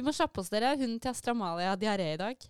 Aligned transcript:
Vi 0.00 0.04
må 0.06 0.14
kjappe 0.16 0.40
oss, 0.40 0.48
dere. 0.48 0.70
Hunden 0.80 0.96
til 0.96 1.10
Astramalia 1.10 1.74
har 1.74 1.76
diaré 1.76 2.06
i 2.14 2.16
dag. 2.16 2.46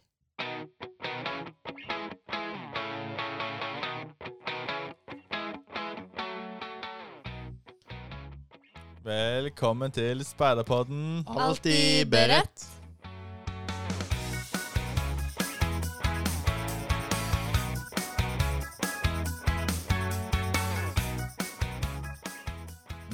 Velkommen 9.03 9.91
til 9.91 10.23
Speiderpodden. 10.23 11.25
Alltid 11.27 12.07
beredt. 12.15 12.80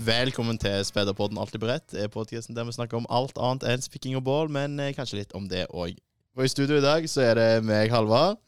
Velkommen 0.07 0.55
til 0.61 0.85
Spederpodden 0.87 1.39
Alltid 1.41 1.59
beredt. 1.59 1.87
Det 1.91 2.05
er 2.05 2.11
podcasten 2.13 2.55
der 2.55 2.67
vi 2.69 2.75
snakker 2.77 3.01
om 3.01 3.07
alt 3.11 3.39
annet 3.43 3.65
enn 3.67 3.83
spikking 3.83 4.15
og 4.19 4.23
bål, 4.29 4.51
men 4.55 4.77
eh, 4.79 4.93
kanskje 4.95 5.19
litt 5.19 5.33
om 5.35 5.49
det 5.51 5.65
òg. 5.75 5.97
Og 6.37 6.45
i 6.47 6.51
studio 6.53 6.77
i 6.79 6.85
dag 6.85 7.09
så 7.11 7.25
er 7.25 7.39
det 7.41 7.47
meg, 7.67 7.91
Halvard. 7.91 8.39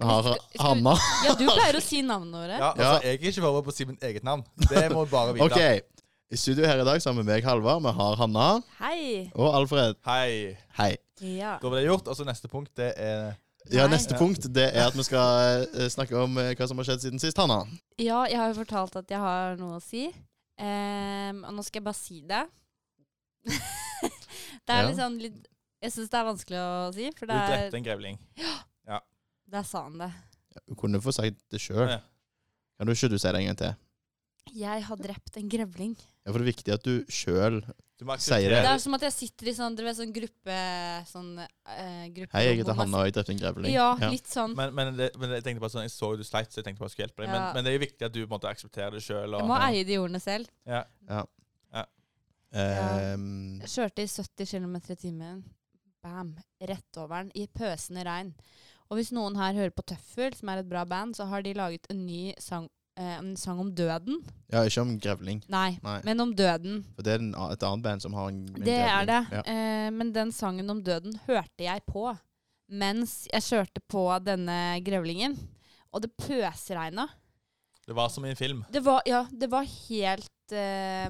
Har 0.00 0.30
Hanna. 0.62 0.94
Ja, 1.26 1.34
du 1.36 1.44
pleier 1.50 1.76
å 1.76 1.82
si 1.84 2.00
navnene 2.06 2.46
våre. 2.46 2.56
Ja, 2.56 2.70
altså, 2.70 2.94
Jeg 3.04 3.18
er 3.18 3.28
ikke 3.28 3.44
forberedt 3.44 3.66
på 3.66 3.74
å 3.74 3.76
si 3.76 3.88
mitt 3.90 4.06
eget 4.08 4.24
navn. 4.24 4.46
Det 4.70 4.86
må 4.94 5.04
du 5.04 5.12
bare 5.12 5.36
vite. 5.36 5.50
Ok. 5.50 6.02
I 6.32 6.40
studio 6.40 6.64
her 6.64 6.80
i 6.80 6.88
dag 6.88 7.02
så 7.04 7.12
har 7.12 7.18
vi 7.18 7.26
meg, 7.28 7.44
Halvard. 7.44 7.84
Vi 7.84 7.92
har 7.98 8.20
Hanna 8.22 8.48
Hei. 8.78 9.02
og 9.36 9.52
Alfred. 9.58 10.00
Hei. 10.08 10.56
Hei. 10.78 10.94
Ja. 11.20 11.58
Da 11.60 11.68
var 11.68 11.76
det 11.76 11.90
gjort. 11.90 12.08
Og 12.08 12.16
så 12.16 12.24
neste 12.24 12.48
punkt, 12.48 12.72
det 12.80 12.94
er 12.96 13.34
Ja, 13.70 13.86
Neste 13.86 14.16
punkt 14.18 14.48
det 14.50 14.64
er 14.74 14.88
at 14.88 14.96
vi 14.98 15.04
skal 15.06 15.62
eh, 15.70 15.86
snakke 15.92 16.16
om 16.18 16.34
eh, 16.42 16.50
hva 16.58 16.66
som 16.66 16.80
har 16.80 16.88
skjedd 16.88 17.04
siden 17.04 17.20
sist, 17.22 17.38
Hanna. 17.38 17.60
ja, 18.00 18.24
jeg 18.26 18.36
har 18.40 18.48
jo 18.50 18.58
fortalt 18.58 18.96
at 18.98 19.10
jeg 19.10 19.20
har 19.22 19.54
noe 19.60 19.76
å 19.78 19.82
si. 19.84 20.08
Um, 20.58 21.44
og 21.46 21.54
nå 21.56 21.62
skal 21.64 21.80
jeg 21.80 21.84
bare 21.86 21.96
si 21.98 22.18
det. 22.26 22.42
det 24.66 24.74
er 24.74 24.82
Ja. 24.82 24.88
litt 24.88 24.98
sånn 24.98 25.16
litt 25.18 25.38
Jeg 25.82 25.90
syns 25.94 26.10
det 26.12 26.18
er 26.20 26.26
vanskelig 26.28 26.58
å 26.62 26.90
si, 26.94 27.06
for 27.18 27.26
det 27.26 27.34
er 27.38 27.48
drepte 27.56 27.78
en 27.80 27.86
grevling. 27.86 28.18
Ja. 28.38 29.00
Der 29.52 29.64
sa 29.68 29.82
han 29.84 29.98
det. 30.00 30.10
Du 30.68 30.74
kunne 30.78 31.00
få 31.02 31.12
sagt 31.12 31.36
det 31.52 31.58
sjøl. 31.60 31.88
Ja. 31.90 31.98
Kan 32.78 32.86
du 32.88 32.92
ikke 32.94 33.10
du 33.10 33.18
si 33.18 33.26
det 33.28 33.40
en 33.40 33.48
gang 33.50 33.58
til? 33.58 33.74
Jeg 34.50 34.82
har 34.84 34.98
drept 34.98 35.36
en 35.38 35.48
grevling. 35.48 35.94
Ja, 36.26 36.32
for 36.32 36.38
det 36.42 36.44
er 36.44 36.50
viktig 36.52 36.74
at 36.74 36.84
du 36.86 37.04
sjøl 37.10 37.62
Sier 38.18 38.50
Det 38.50 38.56
det. 38.64 38.66
er 38.66 38.80
som 38.82 38.94
at 38.96 39.04
jeg 39.06 39.14
sitter 39.14 39.46
i 39.46 39.52
sånn, 39.54 39.76
vet, 39.78 39.94
sånn 39.94 40.10
gruppe 40.10 40.54
Sånn 41.06 41.28
eh, 41.38 42.08
gruppe 42.10 42.34
Hei, 42.34 42.48
jeg 42.48 42.58
heter 42.58 42.74
Hanna, 42.74 42.98
og 42.98 43.06
jeg 43.06 43.14
drepte 43.14 43.30
en 43.30 43.38
grevling. 43.38 43.70
Ja, 43.70 43.92
litt 44.10 44.26
sånn. 44.26 44.56
Men, 44.58 44.72
men, 44.74 44.90
det, 44.98 45.12
men 45.22 45.36
jeg 45.36 45.44
tenkte 45.46 45.62
bare 45.62 45.70
sånn, 45.70 45.84
jeg 45.86 45.94
så 45.94 46.10
du 46.18 46.24
sleit, 46.26 46.50
så 46.50 46.58
jeg 46.58 46.66
tenkte 46.66 46.82
bare 46.82 46.90
jeg 46.90 46.96
skulle 46.96 47.06
hjelpe 47.06 47.22
deg. 47.22 47.30
Men, 47.30 47.38
Ja. 47.38 47.52
men 47.54 47.62
det 47.62 47.70
er 47.70 47.76
jo 47.78 47.82
viktig 47.84 48.08
at 48.08 48.16
du 48.16 48.18
på 48.18 48.26
en 48.26 48.34
måte 48.34 48.50
aksepterer 48.50 48.96
det 48.98 49.04
sjøl. 49.06 49.38
Jeg 49.38 49.50
må 49.52 49.60
eie 49.68 49.84
de 49.86 49.98
ordene 50.02 50.22
selv. 50.24 50.50
Ja. 50.66 50.82
ja. 51.06 51.22
Jeg 52.52 53.70
kjørte 53.70 54.02
i 54.04 54.10
70 54.10 54.50
km 54.50 54.76
i 54.82 54.96
timen. 54.98 55.44
Bam. 56.02 56.34
Rett 56.60 56.98
over 57.00 57.22
den. 57.22 57.30
I 57.38 57.46
pøsende 57.46 58.04
regn. 58.04 58.34
Og 58.90 58.98
hvis 58.98 59.12
noen 59.14 59.38
her 59.38 59.54
hører 59.56 59.72
på 59.72 59.84
Tøffel, 59.88 60.34
som 60.36 60.50
er 60.52 60.60
et 60.60 60.68
bra 60.68 60.82
band, 60.84 61.14
så 61.16 61.24
har 61.30 61.46
de 61.46 61.54
laget 61.56 61.86
en 61.92 62.02
ny 62.04 62.34
sang, 62.42 62.66
en 63.00 63.36
sang 63.40 63.60
om 63.62 63.70
døden. 63.74 64.18
ja, 64.52 64.64
ikke 64.68 64.82
om 64.82 64.98
grevling. 65.00 65.40
Nei, 65.48 65.78
Nei. 65.82 66.00
men 66.04 66.20
om 66.20 66.34
døden. 66.36 66.82
For 66.96 67.06
det 67.06 67.14
er 67.14 67.22
en, 67.24 67.32
et 67.34 67.62
annet 67.64 67.84
band 67.86 68.02
som 68.04 68.12
har 68.18 68.28
en, 68.28 68.42
en 68.52 68.66
Det 68.66 68.76
er 68.76 69.06
det. 69.08 69.20
Ja. 69.32 69.42
Eh, 69.48 69.88
men 69.94 70.12
den 70.12 70.32
sangen 70.32 70.68
om 70.70 70.82
døden 70.84 71.16
hørte 71.26 71.64
jeg 71.64 71.84
på 71.88 72.10
mens 72.72 73.26
jeg 73.28 73.44
kjørte 73.44 73.82
på 73.90 74.04
denne 74.24 74.80
grevlingen. 74.84 75.36
Og 75.92 76.04
det 76.04 76.12
pøsregna. 76.16 77.08
Det 77.84 77.96
var 77.96 78.08
som 78.08 78.24
i 78.24 78.30
en 78.30 78.38
film. 78.38 78.62
Det 78.72 78.80
var, 78.84 79.02
ja, 79.04 79.26
det 79.28 79.48
var 79.52 79.66
helt 79.66 80.54
eh, 80.56 81.08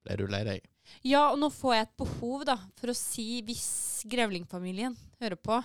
Ble 0.00 0.16
du 0.16 0.26
lei 0.30 0.44
deg? 0.46 0.68
Ja, 1.06 1.30
og 1.30 1.38
nå 1.40 1.50
får 1.54 1.74
jeg 1.74 1.86
et 1.86 1.96
behov 2.00 2.44
da, 2.48 2.56
for 2.78 2.90
å 2.92 2.96
si 2.96 3.40
hvis 3.46 4.02
grevlingfamilien 4.10 4.96
hører 5.20 5.38
på. 5.38 5.60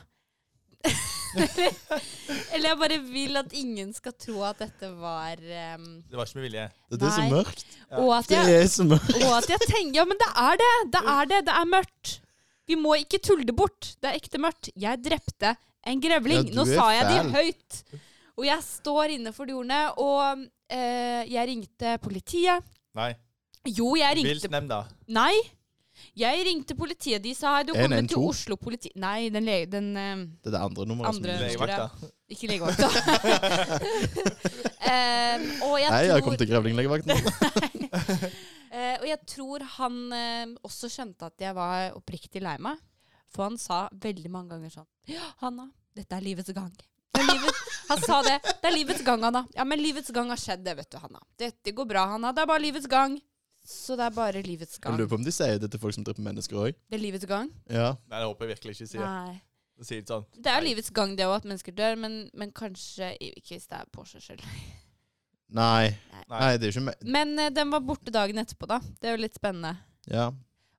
Eller, 1.36 1.72
eller 2.54 2.68
jeg 2.70 2.80
bare 2.80 3.00
vil 3.04 3.40
at 3.42 3.56
ingen 3.58 3.92
skal 3.96 4.16
tro 4.20 4.44
at 4.48 4.62
dette 4.64 4.90
var 5.00 5.42
um, 5.76 5.88
Det 6.08 6.20
var 6.20 6.30
ikke 6.30 6.40
med 6.40 6.48
vilje. 6.48 6.68
Det, 6.90 7.00
det 7.02 7.10
er 7.10 7.16
så 7.18 7.26
mørkt. 7.32 7.66
Ja. 7.90 7.98
og, 8.02 8.12
at 8.18 8.30
Det 8.32 8.56
er 8.60 8.70
så 8.72 8.88
mørkt. 8.88 9.18
og 9.20 9.34
at 9.38 9.50
jeg 9.54 9.68
tenker 9.70 10.00
Ja, 10.02 10.06
men 10.08 10.22
det 10.22 10.30
er 10.32 10.62
det! 10.62 10.74
Det 10.96 11.04
er 11.18 11.32
det! 11.34 11.42
Det 11.50 11.58
er 11.60 11.70
mørkt! 11.76 12.16
Vi 12.66 12.78
må 12.80 12.96
ikke 12.98 13.20
tulle 13.22 13.46
det 13.46 13.54
bort. 13.56 13.92
Det 14.02 14.10
er 14.10 14.18
ekte 14.18 14.40
mørkt. 14.42 14.72
Jeg 14.74 14.98
drepte 15.06 15.52
en 15.86 16.00
grevling. 16.02 16.48
Ja, 16.50 16.56
Nå 16.58 16.64
sa 16.66 16.88
jeg 16.96 17.12
det 17.12 17.36
høyt. 17.36 18.00
Og 18.40 18.48
jeg 18.48 18.64
står 18.66 19.14
inne 19.20 19.34
for 19.36 19.46
de 19.46 19.54
ordene. 19.54 19.84
Og 20.02 20.48
eh, 20.74 21.22
jeg 21.30 21.52
ringte 21.52 21.94
politiet. 22.02 22.66
Nei. 22.98 23.12
Jo, 23.70 23.92
jeg 24.00 24.18
ringte 24.18 24.32
Viltnemnda. 24.34 24.82
Nei. 25.14 25.34
Jeg 26.18 26.46
ringte 26.48 26.76
politiet. 26.78 27.24
De 27.24 27.34
sa 27.36 27.58
du 27.64 27.74
kommer 27.74 28.02
112? 28.02 28.10
til 28.12 28.24
Oslo 28.30 28.58
politi... 28.60 28.92
Nei, 29.00 29.30
den, 29.34 29.46
le 29.48 29.58
den 29.70 29.92
eh, 30.00 30.24
Det 30.44 30.52
er 30.52 30.58
det 30.58 30.64
andre 30.68 30.86
nummeret. 30.90 31.16
Andre- 31.16 31.38
som 31.38 31.46
Legevakta. 31.46 32.12
Ikke 32.36 32.50
legevakta. 32.50 32.88
um, 34.90 35.46
og 35.68 35.76
jeg 35.78 35.90
Nei, 35.94 36.02
jeg 36.08 36.16
tror 36.16 36.26
kom 36.26 36.38
til 36.42 36.52
grevlinglegevakten. 36.52 37.16
Eh, 38.76 38.98
og 39.00 39.06
jeg 39.08 39.22
tror 39.32 39.64
han 39.78 39.94
eh, 40.12 40.50
også 40.68 40.90
skjønte 40.92 41.30
at 41.30 41.40
jeg 41.40 41.56
var 41.56 41.94
oppriktig 41.96 42.42
lei 42.44 42.58
meg. 42.60 42.82
For 43.32 43.48
han 43.48 43.56
sa 43.62 43.86
veldig 44.04 44.32
mange 44.34 44.52
ganger 44.52 44.74
sånn 44.74 44.88
Ja, 45.08 45.30
Hanna, 45.40 45.70
dette 45.96 46.18
er 46.18 46.26
livets 46.26 46.52
gang. 46.52 46.74
Det 47.16 47.22
er 47.24 47.30
livet, 47.30 47.62
han 47.88 48.02
sa 48.04 48.18
det. 48.26 48.36
Det 48.44 48.68
er 48.68 48.76
livets 48.76 49.06
gang, 49.08 49.24
Hanna. 49.24 49.46
Ja, 49.56 49.64
men 49.64 49.80
livets 49.80 50.12
gang 50.12 50.28
har 50.34 50.42
skjedd, 50.42 50.66
det, 50.66 50.76
vet 50.82 50.92
du, 50.92 50.98
Hanna. 51.00 51.24
Dette 51.40 51.72
går 51.78 51.88
bra, 51.88 52.04
Hanna. 52.18 52.34
Det 52.36 52.44
er 52.44 52.50
bare 52.52 52.64
livets 52.66 52.90
gang. 52.92 53.16
Så 53.66 53.96
det 53.98 54.06
er 54.06 54.14
bare 54.14 54.42
livets 54.46 54.78
gang. 54.78 54.94
Jeg 54.94 55.02
lurer 55.02 55.10
på 55.10 55.18
om 55.18 55.26
de 55.26 55.32
sier 55.34 55.58
det 55.60 55.72
til 55.74 55.82
folk 55.82 55.96
som 55.98 56.04
dreper 56.06 56.22
mennesker 56.26 56.58
òg. 56.62 56.76
Det 56.90 56.98
er 57.00 57.02
livets 57.02 57.26
gang? 57.30 57.50
Ja. 57.66 57.96
Nei, 58.12 58.20
det 58.22 58.28
håper 58.30 58.46
jeg 58.46 58.56
virkelig 58.56 58.76
ikke 58.78 58.88
sier. 58.92 59.06
Nei. 59.06 59.40
Det 59.76 59.88
sier 59.90 60.04
sånn. 60.08 60.26
Det 60.38 60.52
er 60.52 60.62
jo 60.62 60.68
livets 60.70 60.92
gang, 60.96 61.16
det 61.18 61.26
òg, 61.28 61.34
at 61.42 61.48
mennesker 61.50 61.74
dør, 61.76 61.98
men, 62.00 62.20
men 62.38 62.52
kanskje 62.56 63.10
ikke 63.20 63.56
hvis 63.58 63.66
det 63.72 63.80
er 63.82 63.90
på 63.92 64.06
seg 64.08 64.22
selv. 64.24 64.46
Nei. 65.62 65.90
Nei. 66.14 66.24
Nei, 66.40 66.52
det 66.58 66.68
er 66.68 66.72
jo 66.72 66.80
ikke 66.80 66.86
me 66.88 66.94
Men 67.18 67.34
eh, 67.40 67.52
den 67.54 67.70
var 67.74 67.84
borte 67.86 68.14
dagen 68.14 68.40
etterpå, 68.42 68.70
da. 68.70 68.80
Det 69.02 69.10
er 69.10 69.18
jo 69.18 69.24
litt 69.26 69.38
spennende. 69.38 69.76
Ja. 70.10 70.30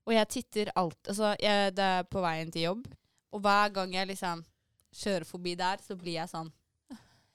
Og 0.07 0.15
jeg 0.15 0.29
titter 0.31 0.71
alt 0.79 1.09
Altså, 1.11 1.33
jeg, 1.43 1.73
det 1.75 1.87
er 1.99 2.07
på 2.11 2.23
veien 2.23 2.51
til 2.55 2.69
jobb, 2.69 2.87
og 3.35 3.43
hver 3.43 3.73
gang 3.75 3.95
jeg 3.95 4.11
liksom 4.13 4.43
kjører 4.97 5.27
forbi 5.29 5.55
der, 5.59 5.83
så 5.83 5.97
blir 5.99 6.21
jeg 6.21 6.31
sånn 6.31 6.53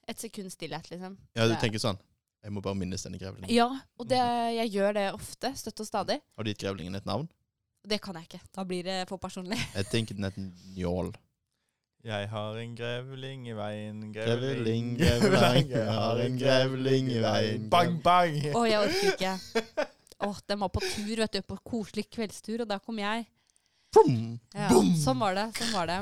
Et 0.10 0.18
sekund 0.20 0.50
stillhet, 0.52 0.88
liksom. 0.92 1.14
ja, 1.38 1.46
du 1.48 1.54
Det- 1.54 1.60
tenker 1.62 1.80
sånn 1.84 2.00
Jeg 2.42 2.54
må 2.56 2.62
bare 2.66 2.78
minnes 2.78 3.04
denne 3.06 3.20
grevlingen. 3.22 3.52
Ja, 3.54 3.68
og 4.02 4.08
det, 4.10 4.18
jeg 4.58 4.72
gjør 4.74 4.96
det 4.98 5.08
ofte. 5.14 5.52
Støtt 5.60 5.84
og 5.84 5.88
stadig. 5.88 6.18
Har 6.38 6.44
du 6.46 6.50
gitt 6.50 6.64
grevlingen 6.64 6.98
et 6.98 7.06
navn? 7.06 7.28
Det 7.86 7.98
kan 8.02 8.18
jeg 8.18 8.28
ikke. 8.30 8.40
Da 8.54 8.64
blir 8.66 8.86
det 8.86 8.96
for 9.10 9.22
personlig. 9.22 9.58
Jeg 9.78 9.88
tenker 9.90 10.18
den 10.18 10.26
heter 10.28 10.48
Njål. 10.76 11.12
Jeg 12.02 12.30
har 12.32 12.56
en 12.58 12.72
grevling 12.74 13.44
i 13.50 13.54
veien, 13.54 13.98
Grevling, 14.14 14.96
grevling, 14.98 15.68
jeg 15.70 15.84
har 16.00 16.18
en 16.24 16.38
grevling 16.40 17.12
i 17.14 17.20
veien. 17.22 17.68
Bang, 17.70 18.00
bang! 18.02 18.40
Å, 18.58 18.64
jeg 18.66 18.80
orker 18.88 19.12
ikke. 19.12 19.86
Åh, 20.26 20.40
Den 20.50 20.64
var 20.64 20.72
på 20.74 20.82
tur, 20.82 21.12
vet 21.22 21.36
du. 21.38 21.44
På 21.46 21.60
koselig 21.62 22.08
kveldstur, 22.10 22.64
og 22.66 22.72
da 22.74 22.80
kom 22.82 22.98
jeg. 23.04 23.28
Boom! 23.94 24.40
Ja, 24.58 24.72
sånn 24.98 25.22
var 25.22 25.38
det. 25.38 25.46
Sånn 25.60 25.76
var 25.76 25.92
det. 25.94 26.00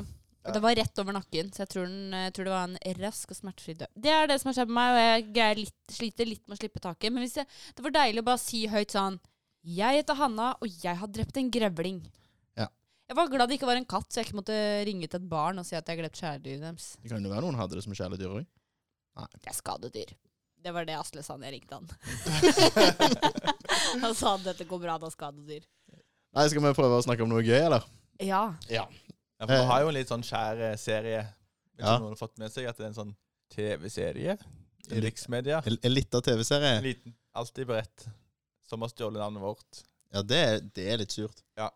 Og 0.47 0.55
det 0.55 0.61
var 0.63 0.77
rett 0.79 1.01
over 1.01 1.15
nakken, 1.17 1.49
så 1.51 1.63
jeg 1.65 1.71
tror, 1.73 1.89
den, 1.89 2.13
jeg 2.15 2.33
tror 2.35 2.47
det 2.47 2.53
var 2.53 2.69
en 2.69 3.01
rask 3.03 3.33
og 3.33 3.37
smertefri 3.37 3.73
død. 3.81 3.97
Det 4.05 4.11
er 4.13 4.29
det 4.31 4.37
som 4.39 4.49
har 4.49 4.55
skjedd 4.55 4.71
med 4.71 4.77
meg, 4.79 4.99
og 5.25 5.41
jeg 5.41 5.57
litt, 5.59 5.75
sliter 5.91 6.29
litt 6.29 6.45
med 6.45 6.55
å 6.55 6.59
slippe 6.61 6.83
taket. 6.83 7.11
Men 7.13 7.25
jeg, 7.27 7.43
det 7.75 7.83
var 7.85 7.95
deilig 7.97 8.23
å 8.23 8.27
bare 8.29 8.41
si 8.41 8.61
høyt 8.71 8.95
sånn 8.95 9.19
Jeg 9.67 9.99
heter 9.99 10.15
Hanna, 10.15 10.53
og 10.63 10.79
jeg 10.85 10.95
har 11.01 11.11
drept 11.11 11.41
en 11.41 11.51
grevling. 11.51 11.99
Ja. 12.57 12.69
Jeg 13.11 13.19
var 13.19 13.33
glad 13.33 13.51
det 13.51 13.59
ikke 13.59 13.67
var 13.67 13.81
en 13.81 13.89
katt, 13.89 14.07
så 14.07 14.21
jeg 14.21 14.29
ikke 14.29 14.39
måtte 14.39 14.61
ringe 14.87 15.09
til 15.11 15.19
et 15.19 15.27
barn 15.29 15.59
og 15.59 15.67
si 15.67 15.75
at 15.75 15.83
jeg 15.83 15.99
har 15.99 16.07
drept 16.07 16.23
kjæledyret 16.23 16.63
deres. 16.63 16.87
Det 17.03 17.11
kan 17.11 17.27
jo 17.27 17.33
være 17.35 17.45
noen 17.45 17.59
hadde 17.59 17.75
det 17.75 17.85
som 17.85 17.99
kjæledyr 17.99 18.39
òg. 18.39 18.47
Det 19.35 19.51
er 19.51 19.59
skadedyr. 19.59 20.15
Det 20.59 20.71
var 20.75 20.87
det 20.87 20.95
Asle 20.99 21.23
sa 21.23 21.35
når 21.35 21.49
jeg 21.49 21.59
ringte 21.59 21.75
han. 21.75 21.87
han 24.03 24.15
sa 24.15 24.33
at 24.37 24.47
dette 24.47 24.67
går 24.67 24.81
bra, 24.83 24.97
det 24.99 25.07
er 25.07 25.15
skadedyr. 25.15 25.67
Nei, 26.35 26.47
skal 26.51 26.63
vi 26.63 26.73
prøve 26.77 26.99
å 26.99 27.03
snakke 27.03 27.25
om 27.25 27.31
noe 27.31 27.43
gøy, 27.43 27.57
eller? 27.59 27.87
Ja. 28.23 28.43
Ja. 28.71 28.87
Ja, 29.39 29.45
for 29.47 29.53
Vi 29.55 29.65
har 29.71 29.81
jo 29.81 29.87
en 29.87 29.93
litt 29.95 30.09
sånn 30.11 30.23
skjær 30.25 30.59
eh, 30.71 30.75
serie. 30.77 31.21
Vet 31.23 31.79
ikke 31.79 31.87
Ja. 31.87 31.95
om 31.95 32.01
noen 32.03 32.11
har 32.15 32.19
fått 32.27 32.37
med 32.41 32.51
seg 32.51 32.65
at 32.67 32.77
det 32.77 32.83
er 32.83 32.89
en 32.89 32.97
sånn 32.97 33.15
TV-serie 33.55 34.37
i 34.91 34.99
riksmedia. 35.01 35.61
En, 35.65 35.77
en 35.83 35.93
liten 35.93 36.21
TV-serie. 36.21 36.81
liten, 36.83 37.13
alltid 37.35 37.67
beredt. 37.67 38.07
Som 38.69 38.81
har 38.81 38.89
stjålet 38.91 39.19
navnet 39.21 39.41
vårt. 39.41 39.83
Ja, 40.13 40.21
det, 40.21 40.37
er- 40.37 40.59
det 40.75 40.87
er 40.93 40.97
litt 40.97 41.11
surt. 41.15 41.41
Ja. 41.57 41.69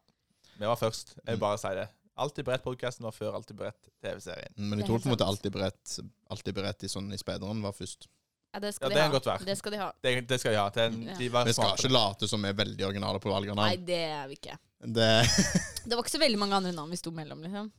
Vi 0.60 0.66
var 0.66 0.76
først. 0.78 1.16
Jeg 1.16 1.24
Mm. 1.26 1.32
vil 1.34 1.40
bare 1.40 1.58
si 1.58 1.68
det. 1.74 1.88
Alltid 2.18 2.46
beredt-podkasten 2.46 3.02
var 3.08 3.12
før 3.12 3.34
Alltid 3.34 3.58
beredt-TV-serien. 3.58 4.54
Men 4.58 4.78
Det 4.78 4.78
jeg 4.78 4.84
er 4.84 4.88
tror 4.88 5.00
på 5.00 5.06
en 5.10 5.16
måte 5.18 5.26
alltid 5.26 5.52
beredt 5.52 6.00
Alltid 6.30 6.54
beredt 6.54 6.84
i 6.84 6.88
sånn 6.88 7.12
i 7.14 7.18
speideren 7.18 7.62
var 7.64 7.72
først. 7.74 8.08
Ja, 8.54 8.60
det 8.62 8.72
skal 8.76 8.86
ja, 8.86 8.94
de 8.94 9.00
det 9.00 9.04
ha. 9.04 9.12
godt 9.14 9.28
være. 9.32 9.46
Det 9.48 9.56
skal 9.58 9.74
de 9.74 9.78
ha. 9.82 9.88
Det, 10.06 10.12
det 10.30 10.38
skal 10.40 10.54
de 10.54 10.58
ha. 10.62 10.68
Det, 10.76 10.90
de 11.18 11.30
var 11.34 11.48
Vi 11.48 11.54
skal 11.56 11.72
smarte. 11.72 11.82
ikke 11.82 11.94
late 11.94 12.28
som 12.30 12.44
vi 12.46 12.52
er 12.52 12.58
veldig 12.60 12.86
originale 12.86 13.22
på 13.24 13.32
valg 13.34 13.50
av 13.50 13.58
Nei, 13.58 13.72
det 13.82 14.02
er 14.12 14.28
vi 14.30 14.38
ikke. 14.38 14.58
Det, 14.84 15.08
Det 15.88 15.96
var 15.96 16.04
ikke 16.04 16.14
så 16.14 16.22
veldig 16.22 16.40
mange 16.42 16.60
andre 16.60 16.74
navn 16.76 16.94
vi 16.94 17.00
sto 17.02 17.12
mellom, 17.16 17.42
liksom. 17.48 17.72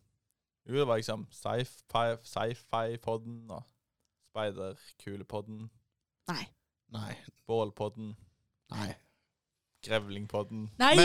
Jo, 0.64 0.80
det 0.80 0.86
var 0.88 0.98
liksom 0.98 1.26
Sci-Fi 1.30 2.04
Sci-Fi-podden 2.24 3.52
og 3.52 3.62
Speiderkulepodden, 4.32 5.66
Nei. 6.32 6.44
nei. 6.90 7.12
Bålpodden, 7.46 8.14
Nei. 8.72 8.88
Grevlingpodden. 9.84 10.70
Nei! 10.80 10.94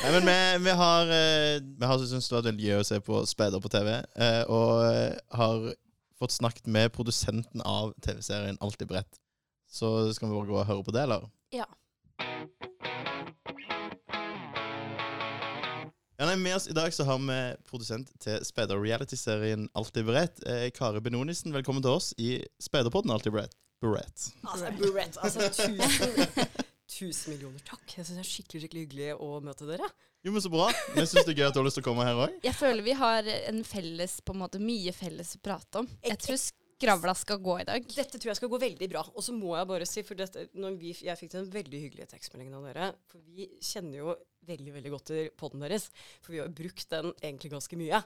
Nei, 0.00 0.10
men 0.14 0.24
vi, 0.24 0.36
vi 0.64 0.74
har 0.78 1.10
eh, 1.12 1.58
Vi 1.58 1.90
har 1.90 1.98
syntes 2.06 2.28
det 2.30 2.36
var 2.38 2.46
veldig 2.46 2.68
gøy 2.68 2.78
å 2.80 2.86
se 2.86 3.00
på 3.04 3.20
Speider 3.28 3.60
på 3.60 3.72
TV, 3.74 3.90
eh, 3.98 4.42
og 4.46 4.84
eh, 4.86 5.18
har 5.36 5.66
fått 6.20 6.34
snakket 6.36 6.66
med 6.66 6.92
produsenten 6.92 7.62
av 7.64 7.94
TV-serien 8.04 8.58
Alltid 8.60 8.88
bredt. 8.88 9.20
Så 9.70 10.12
skal 10.12 10.28
vi 10.28 10.34
bare 10.36 10.46
gå 10.50 10.58
og 10.60 10.66
høre 10.68 10.84
på 10.84 10.92
det, 10.94 11.02
eller? 11.06 11.28
Ja. 11.54 11.66
Ja, 16.20 16.26
nei, 16.26 16.36
Med 16.36 16.56
oss 16.56 16.68
i 16.68 16.74
dag 16.76 16.92
så 16.92 17.04
har 17.08 17.18
vi 17.24 17.38
produsent 17.70 18.10
til 18.20 18.42
Speider 18.44 18.76
reality-serien 18.82 19.68
Alltid 19.74 20.04
beredt. 20.04 20.42
Eh, 20.44 20.68
Kari 20.76 21.00
Benonisen, 21.00 21.54
velkommen 21.56 21.82
til 21.82 21.94
oss 21.96 22.10
i 22.20 22.34
Speiderpodden 22.60 23.10
Alltid 23.14 23.32
beredt. 23.32 23.56
beredt. 23.80 24.26
Altså, 24.44 24.68
Burett, 24.76 25.16
altså 25.24 25.48
tusen, 25.48 25.80
tusen 26.90 27.34
millioner 27.34 27.62
takk. 27.66 27.84
Jeg 27.96 28.06
synes 28.06 28.18
det 28.18 28.24
er 28.24 28.30
skikkelig 28.30 28.62
skikkelig 28.64 28.86
hyggelig 28.86 29.10
å 29.22 29.32
møte 29.44 29.68
dere. 29.68 29.90
Jo, 30.20 30.32
men 30.34 30.42
Så 30.44 30.50
bra. 30.52 30.68
Jeg 30.96 31.08
syns 31.08 31.24
det 31.24 31.32
er 31.32 31.38
gøy 31.38 31.46
at 31.48 31.54
du 31.56 31.60
har 31.62 31.68
lyst 31.68 31.78
til 31.78 31.84
å 31.84 31.88
komme 31.88 32.04
her 32.04 32.18
òg. 32.26 32.40
Jeg 32.44 32.56
føler 32.58 32.84
vi 32.84 32.96
har 32.98 33.28
en 33.38 33.60
felles, 33.64 34.18
på 34.20 34.34
en 34.36 34.42
måte, 34.42 34.60
mye 34.62 34.92
felles 34.96 35.36
å 35.38 35.40
prate 35.44 35.80
om. 35.80 35.88
Jeg 36.04 36.20
tror 36.20 36.40
skravla 36.40 37.14
skal 37.16 37.40
gå 37.44 37.58
i 37.60 37.68
dag. 37.68 37.86
Dette 37.94 38.18
tror 38.18 38.32
jeg 38.32 38.40
skal 38.40 38.52
gå 38.52 38.60
veldig 38.60 38.88
bra. 38.92 39.04
Og 39.14 39.24
så 39.24 39.34
må 39.36 39.54
jeg 39.56 39.68
bare 39.70 39.88
si, 39.88 40.04
for 40.06 40.20
dette, 40.20 40.46
når 40.56 40.76
vi, 40.80 40.92
jeg 41.06 41.20
fikk 41.20 41.32
den 41.36 41.48
veldig 41.52 41.82
hyggelige 41.86 42.10
tekstmeldingen 42.12 42.58
av 42.58 42.68
dere, 42.68 42.90
for 43.10 43.24
vi 43.36 43.48
kjenner 43.64 44.02
jo 44.02 44.14
veldig 44.48 44.74
veldig 44.76 44.92
godt 44.94 45.06
til 45.10 45.28
poden 45.38 45.64
deres, 45.64 45.88
for 46.22 46.34
vi 46.34 46.40
har 46.40 46.48
jo 46.48 46.56
brukt 46.60 46.86
den 46.92 47.10
egentlig 47.18 47.52
ganske 47.52 47.78
mye. 47.80 48.00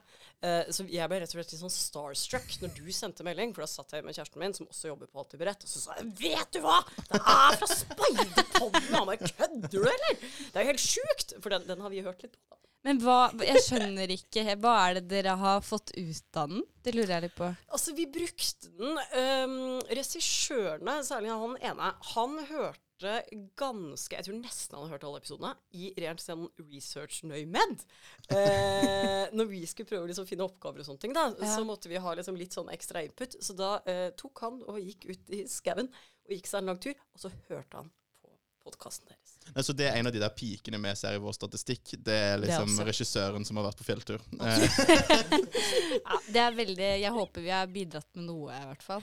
Uh, 0.44 0.64
så 0.75 0.86
jeg 0.90 1.10
ble 1.10 1.20
rett 1.22 1.31
og 1.31 1.38
slett 1.38 1.54
litt 1.54 1.62
sånn 1.62 1.75
starstruck 1.76 2.56
når 2.62 2.75
du 2.78 2.90
sendte 2.94 3.26
melding, 3.26 3.54
for 3.54 3.64
da 3.64 3.70
satt 3.70 3.94
jeg 3.96 4.06
med 4.06 4.16
kjæresten 4.16 4.42
min, 4.42 4.56
som 4.56 4.69
også 4.70 4.90
jobber 4.92 5.10
på 5.10 5.22
Alltid 5.22 5.40
beredt, 5.40 5.64
og 5.64 5.70
så 5.70 5.84
sa 5.84 6.00
jeg 6.00 6.10
'Vet 6.20 6.56
du 6.56 6.60
hva! 6.64 6.81
Det 7.12 7.20
er 7.20 7.60
fra 7.60 7.70
Speiderpodden!' 7.70 8.92
Han 8.94 9.08
bare 9.08 9.22
'Kødder 9.22 9.70
du, 9.70 9.81
eller?' 9.81 10.19
Det 10.20 10.56
er 10.56 10.66
jo 10.66 10.72
helt 10.75 10.88
sjukt! 10.88 11.38
For 11.40 11.54
den, 11.54 11.66
den 11.69 11.81
har 11.81 11.90
vi 11.90 12.04
hørt 12.04 12.22
litt 12.22 12.36
på. 12.36 12.58
Men 12.84 13.00
hva, 13.00 13.31
jeg 13.40 13.62
skjønner 13.64 14.10
ikke. 14.12 14.42
Hva 14.60 14.75
er 14.84 14.98
det 14.98 15.06
dere 15.08 15.38
har 15.40 15.62
fått 15.64 15.94
ut 15.96 16.36
av 16.36 16.50
den? 16.52 16.64
Det 16.84 16.92
lurer 16.92 17.14
jeg 17.14 17.25
litt 17.25 17.36
på. 17.38 17.48
Altså, 17.72 17.94
vi 17.96 18.04
brukte 18.12 18.69
den. 18.76 18.98
Um, 19.16 19.54
Regissørene, 19.88 20.98
særlig 21.06 21.32
han 21.32 21.56
ene, 21.64 21.92
han 22.12 22.36
hørte 22.50 22.83
ganske 23.00 24.14
Jeg 24.17 24.25
tror 24.26 24.37
nesten 24.41 24.76
han 24.76 24.85
har 24.87 24.94
hørt 24.94 25.05
alle 25.08 25.19
episodene 25.20 25.55
i 25.75 25.91
rent 26.00 26.20
sånn 26.23 26.46
research-nøymed. 26.70 27.82
Eh, 28.31 29.26
når 29.35 29.49
vi 29.50 29.64
skulle 29.67 29.88
prøve 29.91 30.06
å 30.06 30.11
liksom 30.11 30.29
finne 30.29 30.46
oppgaver 30.46 30.81
og 30.81 30.87
sånne 30.88 31.00
ting, 31.02 31.12
da, 31.17 31.26
Ja. 31.41 31.56
så 31.56 31.64
måtte 31.67 31.88
vi 31.91 31.96
ha 32.00 32.14
liksom 32.14 32.37
litt 32.38 32.52
sånn 32.55 32.70
ekstra 32.73 33.02
input. 33.05 33.37
Så 33.43 33.56
da 33.56 33.81
eh, 33.87 34.11
tok 34.17 34.38
han 34.46 34.62
og 34.67 34.79
gikk 34.81 35.08
ut 35.11 35.31
i 35.31 35.44
skauen 35.50 35.88
og 35.91 36.31
gikk 36.32 36.46
seg 36.46 36.62
en 36.62 36.67
lang 36.73 36.79
tur, 36.81 36.94
og 37.14 37.20
så 37.20 37.31
hørte 37.50 37.76
han 37.82 37.91
på 38.23 38.31
podkasten 38.64 39.08
deres. 39.11 39.35
Nei, 39.55 39.62
Så 39.62 39.75
det 39.76 39.91
er 39.91 39.99
en 39.99 40.06
av 40.08 40.12
de 40.14 40.23
der 40.23 40.31
pikene 40.32 40.79
vi 40.81 40.94
ser 40.96 41.14
i 41.19 41.20
vår 41.20 41.35
statistikk. 41.37 41.96
Det 42.00 42.14
er 42.14 42.38
Det 42.41 42.49
er 42.55 42.87
regissøren 42.88 43.44
som 43.44 43.56
har 43.61 43.67
vært 43.70 43.82
på 43.82 43.85
fjelltur. 43.91 44.20
Eh, 44.41 46.00
Ja, 46.05 46.17
det 46.32 46.41
er 46.41 46.52
veldig 46.56 46.88
Jeg 47.00 47.12
håper 47.12 47.41
vi 47.44 47.50
har 47.50 47.67
bidratt 47.67 48.08
med 48.17 48.25
noe, 48.26 48.52
i 48.55 48.64
hvert 48.70 48.82
fall. 48.82 49.02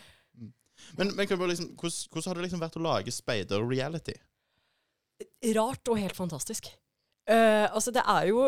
Men 0.98 1.14
men 1.16 1.28
liksom, 1.28 1.72
hvordan, 1.78 1.98
hvordan 2.12 2.30
har 2.32 2.36
det 2.40 2.46
liksom 2.48 2.62
vært 2.64 2.78
å 2.80 2.84
lage 2.86 3.12
Speider 3.16 3.66
reality? 3.68 4.14
Rart 5.56 5.90
og 5.92 6.00
helt 6.02 6.18
fantastisk. 6.18 6.72
Uh, 7.30 7.68
altså, 7.70 7.92
det 7.94 8.02
er 8.10 8.26
jo 8.32 8.40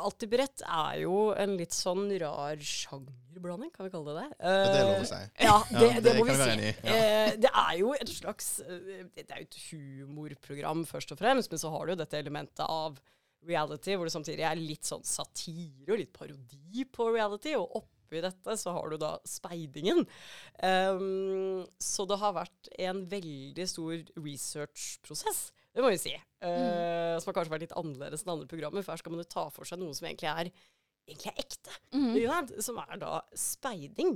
Alltid 0.00 0.30
beredt 0.32 0.62
er 0.64 1.02
jo 1.02 1.16
en 1.36 1.52
litt 1.58 1.74
sånn 1.76 2.06
rar 2.22 2.56
sjangerblanding, 2.56 3.68
kan 3.74 3.84
vi 3.84 3.92
kalle 3.92 4.14
det 4.14 4.22
det? 4.22 4.38
Ja, 4.40 4.54
det 4.64 4.78
er 4.78 4.86
lov 4.88 4.94
å 4.94 5.02
Eh, 5.02 5.10
si. 5.10 5.18
Ja, 5.44 5.56
det, 5.68 5.74
Ja, 5.74 5.90
det, 5.92 6.04
det 6.06 6.14
må 6.16 6.24
vi 6.30 6.36
si. 6.38 6.70
ja. 6.88 6.94
Uh, 6.96 7.34
det 7.44 7.50
er 7.52 7.74
jo 7.82 7.90
et 7.98 8.08
slags 8.14 8.48
Det 8.64 9.26
er 9.28 9.42
jo 9.42 9.48
et 9.50 9.58
humorprogram, 9.68 10.86
først 10.88 11.12
og 11.12 11.20
fremst, 11.20 11.52
men 11.52 11.60
så 11.60 11.70
har 11.76 11.84
du 11.84 11.92
jo 11.94 11.98
dette 12.00 12.18
elementet 12.24 12.64
av 12.64 12.96
reality, 13.44 13.92
hvor 13.92 14.08
det 14.08 14.14
samtidig 14.16 14.48
er 14.48 14.56
litt 14.56 14.88
sånn 14.88 15.04
satire 15.04 15.92
og 15.92 16.00
litt 16.00 16.14
parodi 16.16 16.86
på 16.88 17.10
reality. 17.12 17.52
Og 17.60 17.76
oppi 18.14 18.22
dette 18.24 18.56
så 18.60 18.74
har 18.76 18.90
du 18.90 18.98
da 19.00 19.16
speidingen. 19.26 20.04
Um, 20.62 21.64
så 21.82 22.06
det 22.08 22.20
har 22.22 22.36
vært 22.38 22.70
en 22.86 23.02
veldig 23.10 23.66
stor 23.70 23.98
researchprosess, 24.16 25.48
det 25.74 25.82
må 25.82 25.90
vi 25.90 25.98
si. 25.98 26.12
Eh, 26.14 27.16
Som 27.18 27.32
har 27.32 27.34
kanskje 27.40 27.50
vært 27.50 27.64
litt 27.66 27.74
annerledes 27.74 28.22
enn 28.22 28.36
andre 28.36 28.46
programmer, 28.50 28.84
for 28.84 28.94
her 28.94 29.00
skal 29.02 29.14
man 29.14 29.24
jo 29.24 29.32
ta 29.32 29.48
for 29.50 29.66
seg 29.66 29.80
noe 29.80 29.96
som 29.96 30.06
egentlig 30.06 30.30
er, 30.30 30.50
egentlig 31.10 31.32
er 31.32 31.42
ekte. 31.42 31.74
Mm. 31.96 32.12
Ja. 32.20 32.36
Som 32.62 32.78
er 32.84 33.00
da 33.02 33.16
speiding. 33.34 34.14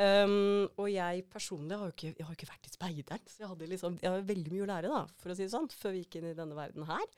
Um, 0.00 0.68
og 0.80 0.86
jeg 0.88 1.24
personlig 1.28 1.76
har 1.76 1.88
jo 1.88 1.94
ikke, 1.94 2.12
jeg 2.16 2.24
har 2.24 2.36
ikke 2.36 2.48
vært 2.48 2.68
i 2.68 2.72
speideren, 2.72 3.24
så 3.28 3.42
jeg 3.42 3.50
hadde 3.50 3.68
liksom, 3.68 3.98
jeg 4.00 4.12
har 4.12 4.28
veldig 4.28 4.52
mye 4.54 4.64
å 4.64 4.68
lære, 4.70 4.92
da, 4.92 5.00
for 5.20 5.32
å 5.32 5.36
si 5.36 5.44
det 5.44 5.52
sånn, 5.52 5.68
før 5.72 5.96
vi 5.96 6.04
gikk 6.04 6.20
inn 6.20 6.30
i 6.30 6.36
denne 6.36 6.56
verden 6.56 6.86
her. 6.88 7.08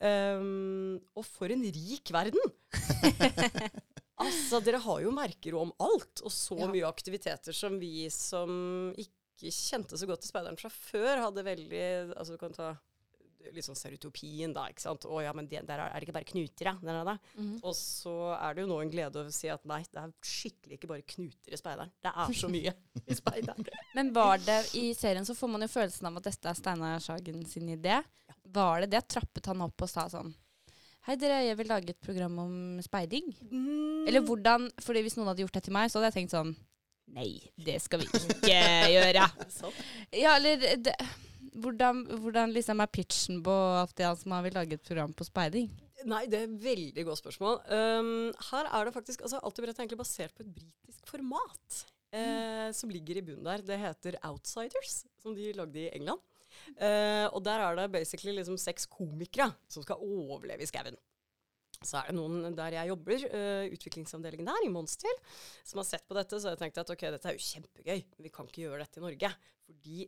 Um, 0.00 0.96
og 1.12 1.26
for 1.28 1.52
en 1.52 1.64
rik 1.64 2.12
verden! 2.16 2.54
altså, 4.20 4.60
dere 4.64 4.80
har 4.84 5.00
jo 5.04 5.14
merker 5.16 5.56
om 5.58 5.72
alt, 5.82 6.20
og 6.24 6.32
så 6.34 6.58
Ja. 6.60 6.68
mye 6.70 6.86
aktiviteter 6.88 7.56
som 7.56 7.78
vi 7.80 8.08
som 8.12 8.92
ikke 8.96 9.50
kjente 9.50 9.96
så 9.96 10.06
godt 10.06 10.20
til 10.24 10.30
speideren 10.32 10.58
fra 10.60 10.68
før, 10.68 11.24
hadde 11.26 11.44
veldig 11.46 11.84
Altså, 12.16 12.36
du 12.36 12.38
kan 12.38 12.52
ta 12.56 12.76
litt 13.54 13.64
sånn 13.64 13.74
stereotypien, 13.78 14.52
da, 14.52 14.66
ikke 14.68 14.82
sant. 14.84 15.06
Å 15.08 15.22
ja, 15.24 15.30
men 15.32 15.46
det, 15.48 15.62
der 15.66 15.80
er, 15.80 15.94
det 15.96 16.04
ikke 16.04 16.12
bare 16.18 16.28
knuter, 16.28 16.66
ja. 16.68 16.74
Der, 16.84 16.98
der. 17.08 17.18
Mm. 17.40 17.54
Og 17.64 17.72
så 17.74 18.12
er 18.36 18.54
det 18.54 18.66
jo 18.66 18.68
nå 18.68 18.76
en 18.82 18.90
glede 18.92 19.22
å 19.24 19.32
si 19.32 19.48
at 19.48 19.64
nei, 19.64 19.78
det 19.88 19.96
er 20.02 20.12
skikkelig 20.28 20.76
ikke 20.76 20.90
bare 20.90 21.06
knuter 21.08 21.56
i 21.56 21.60
speideren. 21.60 21.90
Det 22.04 22.12
er 22.12 22.34
så 22.36 22.50
mye 22.52 22.74
i 23.06 23.16
speideren. 23.16 23.64
Men 23.96 24.12
var 24.12 24.42
det 24.44 24.58
i 24.76 24.90
serien 24.98 25.24
så 25.24 25.32
får 25.34 25.54
man 25.54 25.64
jo 25.64 25.70
følelsen 25.72 26.10
av 26.10 26.20
at 26.20 26.28
dette 26.28 26.52
er 26.52 26.60
Steinar 26.60 27.00
Sagen 27.00 27.40
sin 27.48 27.72
idé. 27.72 28.02
Var 28.44 28.84
det 28.84 28.90
det? 28.92 29.02
Trappet 29.08 29.48
han 29.48 29.64
opp 29.64 29.88
og 29.88 29.88
sa 29.88 30.04
sånn 30.12 30.34
Hei 31.10 31.16
dere, 31.18 31.40
jeg 31.42 31.56
vil 31.58 31.66
lage 31.66 31.90
et 31.90 32.04
program 32.06 32.36
om 32.38 32.50
speiding. 32.86 33.32
Mm. 33.50 34.04
Eller 34.06 34.22
hvordan 34.22 34.68
Fordi 34.78 35.00
hvis 35.02 35.16
noen 35.18 35.26
hadde 35.32 35.42
gjort 35.42 35.56
det 35.56 35.64
til 35.66 35.74
meg, 35.74 35.88
så 35.90 35.98
hadde 35.98 36.12
jeg 36.12 36.16
tenkt 36.20 36.34
sånn 36.36 36.52
Nei, 37.10 37.32
det 37.58 37.80
skal 37.82 37.98
vi 37.98 38.06
ikke 38.06 38.60
gjøre. 38.94 39.24
Sånn. 39.50 39.74
Ja, 40.14 40.36
eller 40.36 40.62
det, 40.78 40.94
hvordan, 41.58 42.04
hvordan 42.22 42.54
liksom 42.54 42.78
er 42.84 42.92
pitchen 42.94 43.40
på 43.42 43.56
at 43.80 43.90
det 43.98 44.12
som 44.20 44.36
har 44.36 44.44
vil 44.46 44.54
lage 44.54 44.78
et 44.78 44.86
program 44.86 45.10
på 45.10 45.26
speiding? 45.26 45.66
Nei, 46.06 46.22
det 46.30 46.38
er 46.38 46.46
et 46.46 46.62
veldig 46.62 47.08
godt 47.08 47.24
spørsmål. 47.24 47.58
Um, 47.66 48.30
her 48.52 48.70
er 48.70 48.86
det 48.86 48.94
faktisk 48.94 49.26
altså, 49.26 49.42
Alltid 49.42 49.66
beredt 49.66 49.82
er 49.82 49.88
egentlig 49.88 50.04
basert 50.04 50.36
på 50.38 50.46
et 50.46 50.54
britisk 50.60 51.10
format 51.10 51.82
eh, 52.14 52.70
som 52.78 52.94
ligger 52.94 53.18
i 53.18 53.26
bunnen 53.32 53.50
der. 53.50 53.66
Det 53.66 53.82
heter 53.82 54.22
Outsiders, 54.30 55.00
som 55.18 55.34
de 55.34 55.50
lagde 55.58 55.88
i 55.88 55.90
England. 55.90 56.22
Eh, 56.76 57.26
og 57.30 57.42
der 57.44 57.64
er 57.64 57.78
det 57.78 57.90
basically 57.92 58.34
liksom 58.36 58.58
seks 58.60 58.86
komikere 58.90 59.50
som 59.70 59.84
skal 59.84 60.02
overleve 60.04 60.64
i 60.64 60.70
skauen. 60.70 60.98
Så 61.80 61.96
er 61.96 62.10
det 62.10 62.16
noen 62.18 62.52
der 62.52 62.74
jeg 62.76 62.90
jobber, 62.90 63.22
uh, 63.32 63.66
utviklingsavdelingen 63.72 64.48
der, 64.50 64.66
i 64.66 64.72
Monster, 64.72 65.14
som 65.64 65.80
har 65.80 65.86
sett 65.88 66.04
på 66.04 66.16
dette. 66.18 66.36
Så 66.36 66.50
har 66.50 66.58
jeg 66.58 66.60
tenkt 66.66 66.80
at 66.82 66.92
ok, 66.92 67.06
dette 67.14 67.30
er 67.30 67.38
jo 67.38 67.46
kjempegøy, 67.46 68.02
men 68.04 68.26
vi 68.26 68.32
kan 68.34 68.50
ikke 68.50 68.66
gjøre 68.66 68.82
dette 68.82 69.00
i 69.00 69.04
Norge. 69.06 69.30
Fordi 69.64 70.00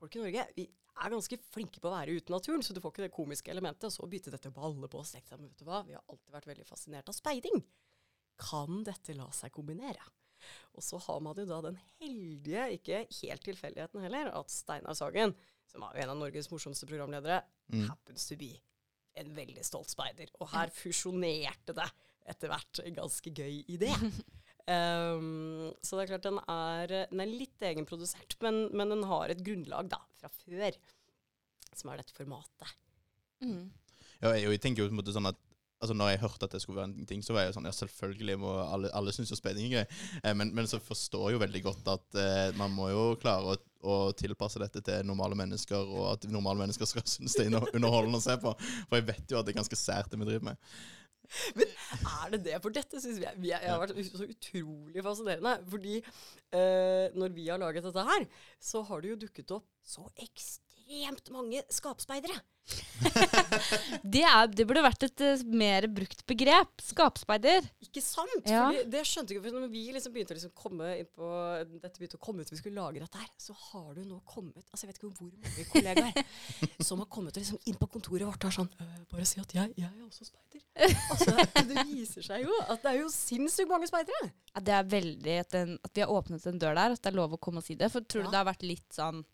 folk 0.00 0.16
i 0.16 0.22
Norge 0.24 0.46
vi 0.56 0.64
er 0.90 1.12
ganske 1.14 1.38
flinke 1.54 1.82
på 1.82 1.86
å 1.86 1.94
være 1.94 2.16
ute 2.18 2.32
i 2.32 2.34
naturen, 2.34 2.64
så 2.66 2.74
du 2.74 2.80
får 2.82 2.96
ikke 2.96 3.04
det 3.06 3.14
komiske 3.14 3.52
elementet. 3.54 3.86
Og 3.86 3.94
så 3.94 4.08
begynte 4.10 4.34
dette 4.34 4.50
balle 4.54 4.90
på 4.90 5.04
og 5.04 5.06
tenkte 5.06 5.36
jeg, 5.36 5.44
vet 5.44 5.62
du 5.62 5.68
hva, 5.68 5.84
Vi 5.86 5.94
har 5.94 6.02
alltid 6.02 6.34
vært 6.34 6.50
veldig 6.50 6.66
fascinert 6.66 7.12
av 7.12 7.16
speiding. 7.16 7.62
Kan 8.40 8.82
dette 8.88 9.14
la 9.14 9.28
seg 9.36 9.54
kombinere? 9.54 10.02
Og 10.74 10.82
så 10.82 10.98
har 11.04 11.22
man 11.22 11.38
jo 11.38 11.46
da 11.46 11.60
den 11.68 11.78
heldige, 12.00 12.66
ikke 12.74 13.04
helt 13.20 13.46
tilfeldigheten 13.46 14.02
heller, 14.02 14.32
at 14.34 14.50
Steinar 14.50 14.98
Sagen, 14.98 15.36
som 15.70 15.84
er 15.86 15.94
jo 15.96 16.02
en 16.04 16.12
av 16.14 16.20
Norges 16.20 16.50
morsomste 16.52 16.88
programledere, 16.90 17.42
Mm. 17.70 17.84
happens 17.86 18.24
to 18.26 18.34
be 18.34 18.48
en 19.20 19.28
veldig 19.36 19.62
stolt 19.62 19.90
speider. 19.92 20.26
Og 20.40 20.48
her 20.50 20.70
fusjonerte 20.74 21.74
det 21.76 21.86
etter 22.30 22.50
hvert 22.50 22.80
en 22.82 22.96
ganske 22.96 23.30
gøy 23.30 23.60
idé. 23.70 23.90
Um, 24.66 25.70
så 25.86 25.96
det 25.98 26.04
er 26.04 26.10
klart 26.12 26.26
den 26.26 26.40
er, 26.50 26.94
den 27.10 27.22
er 27.22 27.30
litt 27.30 27.62
egenprodusert, 27.62 28.36
men, 28.44 28.64
men 28.76 28.90
den 28.94 29.04
har 29.10 29.30
et 29.32 29.42
grunnlag 29.46 29.88
da, 29.92 30.00
fra 30.20 30.30
før, 30.42 30.74
som 31.74 31.92
er 31.92 32.02
dette 32.02 32.16
formatet. 32.16 32.74
Mm. 33.44 33.70
Ja, 34.20 34.34
jeg, 34.36 34.50
jeg 34.50 34.60
tenker 34.66 34.82
jo 34.84 34.90
på 34.90 34.96
en 34.96 35.00
måte 35.02 35.14
sånn 35.16 35.30
at 35.30 35.38
Altså 35.80 35.94
når 35.96 36.10
jeg 36.10 36.20
hørte 36.20 36.44
at 36.44 36.52
det 36.52 36.58
skulle 36.60 36.76
være 36.76 36.90
en 36.90 37.06
ting, 37.08 37.22
så 37.24 37.32
var 37.32 37.46
jeg 37.46 37.48
jo 37.48 37.54
sånn 37.56 37.64
Ja, 37.64 37.70
selvfølgelig 37.72 38.34
må 38.42 38.50
alle, 38.60 38.90
alle 38.92 39.14
synes 39.16 39.30
jo 39.32 39.36
speiding 39.38 39.70
er 39.70 39.78
gøy. 39.86 39.94
Eh, 40.20 40.34
men, 40.36 40.50
men 40.52 40.66
så 40.68 40.76
forstår 40.76 41.30
jeg 41.30 41.38
jo 41.38 41.40
veldig 41.40 41.62
godt 41.64 41.86
at 41.88 42.18
eh, 42.20 42.50
man 42.58 42.74
må 42.76 42.90
jo 42.92 43.04
klare 43.22 43.54
å, 43.54 43.56
å 43.80 44.12
tilpasse 44.16 44.60
dette 44.62 44.82
til 44.84 45.04
normale 45.08 45.38
mennesker, 45.38 45.90
og 45.90 46.06
at 46.14 46.26
normale 46.30 46.64
mennesker 46.64 46.88
skal 46.88 47.06
synes 47.08 47.36
det 47.38 47.48
er 47.48 47.76
underholdende 47.76 48.20
å 48.20 48.24
se 48.24 48.36
på. 48.40 48.54
For 48.88 49.00
jeg 49.00 49.08
vet 49.12 49.32
jo 49.32 49.40
at 49.40 49.48
det 49.48 49.54
er 49.54 49.60
ganske 49.62 49.80
sært 49.80 50.10
det 50.12 50.20
vi 50.20 50.28
driver 50.28 50.50
med. 50.52 50.72
Men 51.54 51.68
er 52.00 52.32
det 52.34 52.40
det? 52.48 52.56
For 52.62 52.74
dette 52.74 53.00
syns 53.02 53.20
er, 53.22 53.36
jeg 53.46 53.62
har 53.62 53.78
vært 53.82 53.94
så 54.08 54.26
utrolig 54.26 55.04
fascinerende. 55.06 55.52
Fordi 55.70 56.00
eh, 56.00 57.06
når 57.14 57.36
vi 57.36 57.46
har 57.48 57.62
laget 57.62 57.86
dette 57.86 58.06
her, 58.08 58.26
så 58.58 58.82
har 58.88 59.02
det 59.02 59.14
jo 59.14 59.20
dukket 59.26 59.54
opp 59.60 59.68
så 59.86 60.08
ekstremt 60.16 60.69
ekstremt 60.90 61.30
mange 61.30 61.62
skapspeidere. 61.70 62.40
Det, 64.04 64.20
er, 64.22 64.46
det 64.52 64.64
burde 64.68 64.82
vært 64.84 65.02
et 65.06 65.22
uh, 65.24 65.40
mer 65.58 65.86
brukt 65.90 66.20
begrep. 66.28 66.82
Skapspeider. 66.84 67.64
Ikke 67.82 68.02
sant? 68.04 68.46
Ja. 68.48 68.68
Det 68.86 69.00
skjønte 69.08 69.32
jeg 69.32 69.40
ikke. 69.40 69.48
For 69.48 69.56
når 69.64 69.72
vi 69.72 69.82
liksom 69.94 70.14
begynte 70.14 70.36
liksom 70.36 70.52
komme 70.56 70.92
på 71.16 71.30
Dette 71.80 71.98
begynte 71.98 72.18
å 72.20 72.22
komme 72.22 72.44
ut, 72.44 72.52
vi 72.52 72.58
skulle 72.60 72.78
lage 72.78 73.02
dette 73.02 73.20
her, 73.20 73.30
så 73.40 73.56
har 73.56 73.88
du 73.96 74.04
nå 74.06 74.20
kommet 74.28 74.62
Altså 74.70 74.86
Jeg 74.86 74.92
vet 74.92 75.00
ikke 75.00 75.10
hvor 75.10 75.24
mange 75.24 75.66
kollegaer 75.72 76.22
som 76.86 77.02
har 77.02 77.10
kommet 77.10 77.40
liksom 77.40 77.58
inn 77.70 77.78
på 77.80 77.90
kontoret 77.96 78.28
vårt 78.28 78.46
og 78.46 78.52
er 78.52 78.56
sånn 78.60 78.70
«Øh, 78.78 78.94
Bare 79.10 79.26
si 79.28 79.42
at 79.42 79.56
jeg, 79.56 79.74
jeg 79.80 79.90
er 79.90 80.06
også 80.06 80.28
speider. 80.28 80.64
Altså, 81.10 81.66
det 81.72 81.86
viser 81.90 82.26
seg 82.30 82.46
jo 82.46 82.60
at 82.68 82.84
det 82.84 82.92
er 82.92 83.00
jo 83.02 83.10
sinnssykt 83.14 83.70
mange 83.72 83.90
speidere. 83.90 84.30
Ja, 84.54 84.62
det 84.70 84.76
er 84.78 84.88
veldig 84.94 85.36
at, 85.42 85.50
den, 85.56 85.76
at 85.84 85.96
vi 85.96 86.04
har 86.06 86.14
åpnet 86.14 86.46
en 86.46 86.62
dør 86.62 86.78
der, 86.78 86.94
at 86.94 87.02
det 87.02 87.10
er 87.10 87.18
lov 87.18 87.34
å 87.36 87.42
komme 87.42 87.64
og 87.64 87.66
si 87.66 87.76
det. 87.78 87.90
For 87.92 88.04
tror 88.06 88.24
du 88.24 88.30
Ja. 88.30 88.32
det 88.36 88.42
har 88.44 88.50
vært 88.52 88.66
litt 88.66 88.88
sånn 88.94 89.24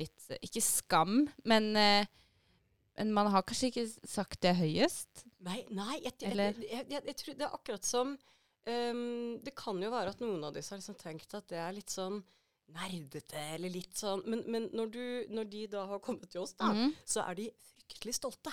litt, 0.00 0.30
eh, 0.30 0.40
Ikke 0.46 0.62
skam, 0.64 1.26
men, 1.44 1.68
eh, 1.76 2.06
men 2.98 3.12
man 3.16 3.30
har 3.32 3.44
kanskje 3.46 3.70
ikke 3.72 3.86
sagt 4.08 4.40
det 4.44 4.56
høyest? 4.60 5.26
Nei, 5.46 5.62
nei 5.70 6.00
jeg, 6.04 6.14
jeg, 6.22 6.54
jeg, 6.70 7.02
jeg 7.02 7.16
tror 7.20 7.38
det 7.38 7.46
er 7.46 7.58
akkurat 7.58 7.86
som 7.86 8.14
um, 8.16 9.36
Det 9.44 9.52
kan 9.58 9.82
jo 9.82 9.92
være 9.92 10.14
at 10.14 10.22
noen 10.24 10.48
av 10.48 10.56
disse 10.56 10.74
har 10.74 10.80
liksom 10.80 10.98
tenkt 11.00 11.36
at 11.38 11.46
det 11.52 11.60
er 11.62 11.76
litt 11.76 11.92
sånn 11.92 12.22
nerdete, 12.74 13.38
eller 13.54 13.70
litt 13.70 13.94
sånn 13.98 14.24
Men, 14.26 14.42
men 14.50 14.70
når, 14.74 14.88
du, 14.90 15.04
når 15.36 15.50
de 15.52 15.66
da 15.76 15.84
har 15.92 16.02
kommet 16.02 16.32
til 16.32 16.42
oss, 16.42 16.56
da, 16.58 16.72
mm. 16.74 16.96
så 17.06 17.22
er 17.28 17.38
de 17.38 17.50
fryktelig 17.86 18.16
stolte. 18.18 18.52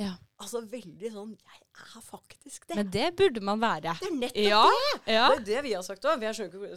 Ja. 0.00 0.14
Altså 0.40 0.62
veldig 0.64 1.10
sånn 1.12 1.32
Jeg 1.36 1.58
er 1.76 2.04
faktisk 2.06 2.64
det. 2.70 2.76
Men 2.78 2.92
det 2.94 3.08
burde 3.18 3.42
man 3.44 3.60
være. 3.60 3.92
det 4.00 4.08
er 4.08 4.14
nettopp 4.16 4.46
Ja. 4.46 4.62
det! 4.70 5.14
ja. 5.14 5.26
Det 5.28 5.40
er 5.42 5.44
det 5.50 5.62
vi 5.66 5.74
har 5.76 5.84
sagt 5.84 6.06
òg. 6.08 6.24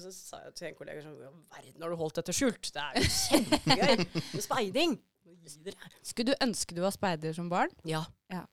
Så 0.04 0.12
sa 0.12 0.42
jeg 0.44 0.56
til 0.60 0.68
en 0.70 0.76
kollega 0.80 1.06
sånn 1.06 1.16
«Hva 1.22 1.62
i 1.62 1.70
verden 1.70 1.86
har 1.86 1.94
du 1.94 2.00
holdt 2.02 2.20
dette 2.20 2.36
skjult? 2.36 2.74
Det 2.76 2.84
er 2.84 3.00
jo 3.00 3.12
kjempegøy 3.22 4.04
med 4.20 4.44
speiding. 4.44 4.98
Skulle 6.04 6.34
du 6.34 6.44
ønske 6.44 6.76
du 6.76 6.84
var 6.84 6.92
speider 6.96 7.36
som 7.36 7.48
barn? 7.52 7.72
Ja. 7.88 8.04
Ja. 8.32 8.44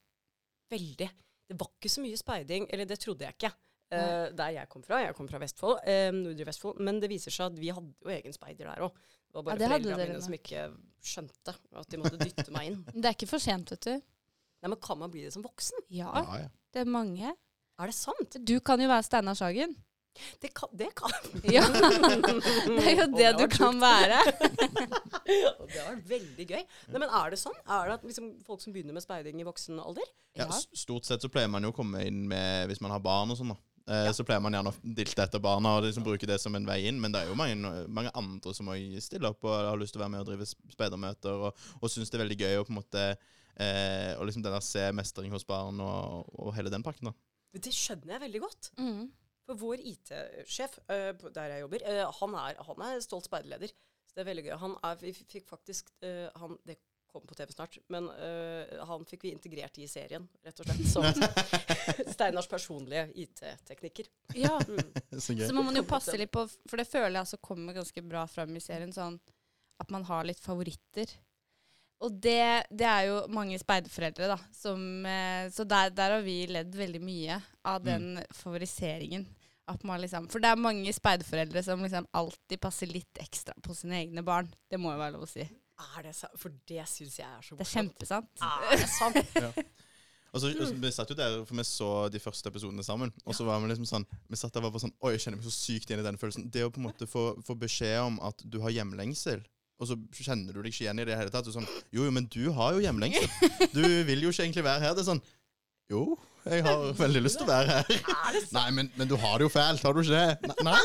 Veldig. 0.70 1.10
Det 1.50 1.58
var 1.58 1.72
ikke 1.74 1.90
så 1.90 2.02
mye 2.04 2.18
speiding, 2.18 2.68
eller 2.70 2.86
det 2.86 3.00
trodde 3.02 3.26
jeg 3.26 3.36
ikke. 3.38 3.52
Uh, 3.90 4.30
der 4.38 4.52
jeg 4.54 4.68
kom 4.70 4.84
fra. 4.86 5.00
Jeg 5.02 5.16
kom 5.18 5.26
fra 5.26 5.40
Vestfold, 5.42 5.80
uh, 5.82 6.10
Nordre 6.14 6.46
Vestfold. 6.46 6.78
Men 6.86 7.00
det 7.02 7.10
viser 7.10 7.34
seg 7.34 7.50
at 7.50 7.58
vi 7.58 7.72
hadde 7.74 7.90
jo 8.06 8.12
egen 8.14 8.36
speider 8.36 8.70
der 8.70 8.84
òg. 8.86 8.94
Det 8.94 9.34
var 9.38 9.46
bare 9.48 9.56
Ja, 9.56 9.58
det 9.64 9.70
foreldrene 9.72 10.06
mine 10.12 10.22
som 10.22 10.36
ikke 10.36 10.62
skjønte 11.10 11.54
at 11.80 11.90
de 11.90 11.98
måtte 11.98 12.20
dytte 12.20 12.54
meg 12.54 12.70
inn. 12.70 12.78
Det 12.94 13.02
er 13.02 13.16
ikke 13.16 13.30
for 13.30 13.42
sent, 13.42 13.74
vet 13.74 13.88
du. 13.88 14.06
Nei, 14.61 14.69
men 14.75 14.79
kan 14.85 14.99
man 15.00 15.11
bli 15.12 15.23
det 15.26 15.33
som 15.35 15.43
voksen? 15.45 15.81
Ja, 15.88 16.11
Ja, 16.21 16.40
ja. 16.45 16.49
det 16.75 16.83
er 16.85 16.90
mange. 16.90 17.33
Er 17.81 17.87
det 17.88 17.95
sant? 17.97 18.37
Du 18.45 18.59
kan 18.61 18.81
jo 18.83 18.88
være 18.90 19.02
Steinar 19.07 19.35
Sagen. 19.38 19.73
Det 20.43 20.50
kan, 20.59 20.69
det 20.76 20.88
kan. 20.99 21.12
Ja, 21.57 21.62
det 21.71 22.83
er 22.83 22.97
jo 22.99 23.07
det, 23.14 23.17
det 23.17 23.29
du 23.38 23.45
kan 23.49 23.73
sjukt. 23.73 23.81
være. 23.81 24.19
Og 25.61 25.67
det 25.71 25.79
har 25.79 25.95
vært 25.95 26.09
veldig 26.11 26.47
gøy. 26.50 26.64
Nei, 26.90 26.99
men 26.99 27.09
er 27.09 27.31
det 27.33 27.38
sånn? 27.40 27.57
Er 27.64 27.88
det 27.88 27.95
at 28.00 28.05
liksom, 28.09 28.31
folk 28.47 28.61
som 28.64 28.75
begynner 28.75 28.97
med 28.97 29.05
speiding 29.05 29.40
i 29.40 29.47
voksen 29.47 29.79
alder? 29.81 30.07
Ja, 30.37 30.47
Ja. 30.50 30.61
Stort 30.76 31.07
sett 31.09 31.23
så 31.25 31.31
pleier 31.33 31.49
man 31.50 31.64
jo 31.67 31.73
å 31.73 31.76
komme 31.76 32.02
inn 32.07 32.21
med 32.31 32.69
Hvis 32.71 32.81
man 32.85 32.93
har 32.95 33.00
barn 33.02 33.33
og 33.33 33.38
sånn, 33.40 33.55
da. 33.55 33.59
Eh, 33.90 34.11
Så 34.14 34.23
pleier 34.26 34.43
man 34.45 34.52
gjerne 34.55 34.71
å 34.75 34.95
dilte 35.00 35.25
etter 35.25 35.40
barna 35.43 35.76
og 35.79 35.87
liksom 35.87 36.05
bruke 36.07 36.26
det 36.29 36.37
som 36.43 36.55
en 36.59 36.67
vei 36.69 36.83
inn. 36.90 37.00
Men 37.00 37.14
det 37.14 37.23
er 37.25 37.31
jo 37.33 37.38
mange, 37.38 37.57
mange 37.88 38.12
andre 38.14 38.52
som 38.55 38.69
òg 38.71 38.99
stiller 39.02 39.31
opp 39.33 39.45
og 39.49 39.57
har 39.71 39.79
lyst 39.81 39.95
til 39.97 40.02
å 40.02 40.05
være 40.05 40.14
med 40.19 40.21
og 40.26 40.31
drive 40.35 40.47
speidermøter 40.75 41.47
og, 41.49 41.67
og 41.81 41.90
syns 41.90 42.11
det 42.12 42.19
er 42.21 42.25
veldig 42.26 42.40
gøy 42.45 42.59
å 42.61 42.67
på 42.69 42.75
en 42.75 42.81
måte 42.83 43.07
eh, 43.57 44.12
Og 44.19 44.26
liksom 44.28 44.45
den 44.45 44.54
der 44.54 44.64
se 44.64 44.85
mestring 44.95 45.33
hos 45.35 45.47
barn 45.49 45.80
og, 45.83 46.28
og 46.38 46.54
hele 46.57 46.73
den 46.73 46.85
pakken, 46.87 47.11
da. 47.11 47.14
Det 47.59 47.73
skjønner 47.75 48.14
jeg 48.14 48.25
veldig 48.28 48.42
godt. 48.45 48.71
Mm. 48.78 49.09
For 49.49 49.59
vår 49.59 49.83
IT-sjef 49.90 50.78
uh, 50.87 51.11
der 51.35 51.57
jeg 51.57 51.64
jobber, 51.64 51.83
uh, 51.83 52.04
han, 52.21 52.37
er, 52.38 52.61
han 52.69 52.85
er 52.87 53.02
stolt 53.02 53.26
speiderleder. 53.26 53.73
Så 54.07 54.14
det 54.14 54.23
er 54.23 54.30
veldig 54.30 54.47
gøy. 54.47 54.54
Han 54.62 54.78
er, 54.87 55.02
vi 55.02 55.12
fikk 55.19 55.49
faktisk 55.50 55.90
uh, 56.07 56.28
han, 56.38 56.54
Det 56.66 56.78
kommer 57.11 57.26
på 57.26 57.35
TV 57.35 57.50
snart, 57.50 57.76
men 57.90 58.04
han 58.87 59.00
fikk 59.02 59.25
vi 59.25 59.33
integrert 59.35 59.80
i 59.83 59.88
serien, 59.90 60.28
rett 60.47 60.61
og 60.62 60.69
slett. 60.69 60.85
Som 60.92 61.09
Steinars 62.14 62.47
personlige 62.47 63.09
IT-teknikker. 63.19 64.07
Ja. 64.38 64.52
Mm. 64.62 64.92
Så 65.25 65.35
gøy. 65.35 65.49
Så 65.49 65.57
må 65.57 65.64
man 65.66 65.75
jo 65.75 65.83
passe 65.90 66.14
litt 66.14 66.30
på, 66.30 66.45
for 66.71 66.78
det 66.78 66.87
føler 66.87 67.16
jeg 67.16 67.25
altså 67.25 67.40
kommer 67.42 67.75
ganske 67.75 68.04
bra 68.07 68.23
fram 68.30 68.54
i 68.54 68.62
serien, 68.62 68.95
sånn 68.95 69.19
at 69.83 69.90
man 69.90 70.07
har 70.07 70.28
litt 70.28 70.38
favoritter. 70.38 71.11
Og 72.00 72.14
det, 72.25 72.64
det 72.73 72.87
er 72.88 73.09
jo 73.11 73.16
mange 73.33 73.59
speiderforeldre, 73.61 74.30
da. 74.33 74.38
Som, 74.57 75.04
eh, 75.04 75.50
så 75.52 75.66
der, 75.69 75.92
der 75.92 76.16
har 76.16 76.25
vi 76.25 76.38
ledd 76.49 76.73
veldig 76.76 77.02
mye 77.04 77.37
av 77.69 77.85
den 77.85 78.14
favoriseringen. 78.33 79.26
At 79.71 79.85
man 79.87 80.00
liksom, 80.02 80.26
for 80.33 80.42
det 80.42 80.50
er 80.50 80.59
mange 80.59 80.92
speiderforeldre 80.97 81.62
som 81.62 81.83
liksom 81.85 82.09
alltid 82.16 82.61
passer 82.62 82.90
litt 82.90 83.21
ekstra 83.23 83.54
på 83.62 83.76
sine 83.76 84.00
egne 84.00 84.25
barn. 84.26 84.49
Det 84.71 84.80
må 84.80 84.95
jo 84.95 85.02
være 85.02 85.14
lov 85.19 85.28
å 85.28 85.30
si. 85.30 85.45
Er 85.45 86.09
det 86.09 86.16
sant? 86.16 86.35
For 86.40 86.57
det 86.69 86.88
syns 86.90 87.21
jeg 87.21 87.28
er 87.28 87.45
så 87.45 87.57
Det 87.57 87.66
er 87.69 87.73
kjempesant. 87.76 88.42
Er 88.49 88.80
det 88.80 88.90
sant? 88.90 89.61
Og 90.30 90.38
så, 90.38 90.47
og 90.47 90.61
så, 90.62 90.75
vi 90.78 90.90
satt 90.95 91.11
jo 91.11 91.16
der, 91.19 91.40
for 91.42 91.59
vi 91.59 91.64
så 91.66 91.87
de 92.07 92.21
første 92.23 92.47
episodene 92.52 92.85
sammen. 92.87 93.11
Og 93.25 93.35
så 93.35 93.42
var 93.42 93.59
vi 93.59 93.66
liksom 93.73 93.88
sånn 93.88 94.04
Vi 94.30 94.38
satt 94.38 94.54
der 94.54 94.62
og 94.62 94.76
var 94.76 94.85
sånn 94.85 94.92
Oi, 95.02 95.16
jeg 95.16 95.25
kjenner 95.25 95.40
meg 95.40 95.49
så 95.49 95.54
sykt 95.57 95.90
igjen 95.90 96.02
i 96.04 96.07
den 96.07 96.21
følelsen. 96.21 96.45
Det 96.54 96.62
å 96.62 96.71
på 96.71 96.78
en 96.78 96.87
måte 96.87 97.09
få, 97.11 97.25
få 97.42 97.57
beskjed 97.59 97.99
om 98.04 98.21
at 98.28 98.45
du 98.47 98.61
har 98.62 98.71
hjemlengsel, 98.71 99.42
og 99.80 99.88
så 99.88 99.96
kjenner 100.20 100.52
du 100.52 100.60
deg 100.60 100.68
ikke 100.68 100.84
igjen 100.84 101.00
i 101.00 101.06
det 101.08 101.16
hele 101.16 101.32
tatt. 101.32 101.46
Du 101.46 101.52
er 101.52 101.56
sånn 101.56 101.68
Jo, 101.88 102.04
jo, 102.04 102.10
men 102.12 102.26
du 102.28 102.42
har 102.56 102.75
jo 102.76 102.82
hjemlengsel. 102.84 103.28
Du 103.76 103.80
vil 103.80 104.26
jo 104.26 104.32
ikke 104.32 104.44
egentlig 104.44 104.66
være 104.66 104.84
her. 104.84 104.96
Det 104.96 105.04
er 105.04 105.08
sånn 105.08 105.22
Jo, 105.90 106.04
jeg 106.44 106.64
har 106.66 106.84
veldig 106.99 107.22
lyst 107.25 107.40
til 107.40 107.49
å 107.49 107.50
være 107.50 107.78
her. 107.80 107.94
Er? 108.12 108.40
Nei, 108.56 108.66
men, 108.76 108.90
men 109.00 109.08
du 109.08 109.16
har 109.20 109.40
det 109.40 109.49
jo 109.49 109.52
fælt, 109.52 109.84
har 109.84 109.96
du 109.96 110.02
ikke 110.04 110.20
det? 110.20 110.52
Nei? 110.68 110.84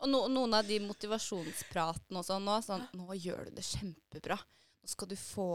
Og 0.00 0.08
no, 0.08 0.22
noen 0.32 0.56
av 0.56 0.64
de 0.64 0.78
motivasjonspratene 0.82 2.22
og 2.22 2.26
sånn 2.26 2.48
nå, 2.48 2.56
sånn 2.64 2.86
Nå 2.96 3.18
gjør 3.20 3.50
du 3.50 3.58
det 3.60 3.66
kjempebra. 3.68 4.38
Nå 4.80 4.88
skal 4.88 5.10
du 5.10 5.16
få 5.20 5.50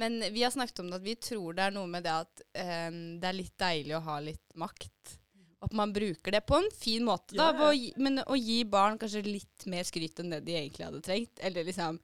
Men 0.00 0.22
vi 0.32 0.46
har 0.46 0.54
snakket 0.54 0.80
om 0.80 0.88
det 0.88 1.02
at 1.02 1.04
vi 1.04 1.16
tror 1.20 1.56
det 1.56 1.66
er 1.66 1.76
noe 1.76 1.90
med 1.90 2.06
det 2.06 2.14
at 2.14 2.46
um, 2.88 3.02
det 3.20 3.28
er 3.28 3.36
litt 3.36 3.56
deilig 3.60 3.98
å 3.98 4.04
ha 4.08 4.16
litt 4.24 4.56
makt. 4.60 5.18
At 5.64 5.72
man 5.76 5.94
bruker 5.96 6.34
det 6.34 6.42
på 6.48 6.58
en 6.58 6.68
fin 6.76 7.04
måte, 7.06 7.36
da. 7.36 7.48
Ja, 7.48 7.54
ja. 7.56 7.68
Å 7.70 7.76
gi, 7.76 7.92
men 8.04 8.20
å 8.26 8.36
gi 8.38 8.58
barn 8.68 8.98
kanskje 9.00 9.24
litt 9.26 9.64
mer 9.70 9.86
skryt 9.88 10.20
enn 10.20 10.34
det 10.34 10.42
de 10.44 10.58
egentlig 10.58 10.86
hadde 10.86 11.02
trengt. 11.04 11.40
Eller 11.40 11.66
liksom 11.66 12.00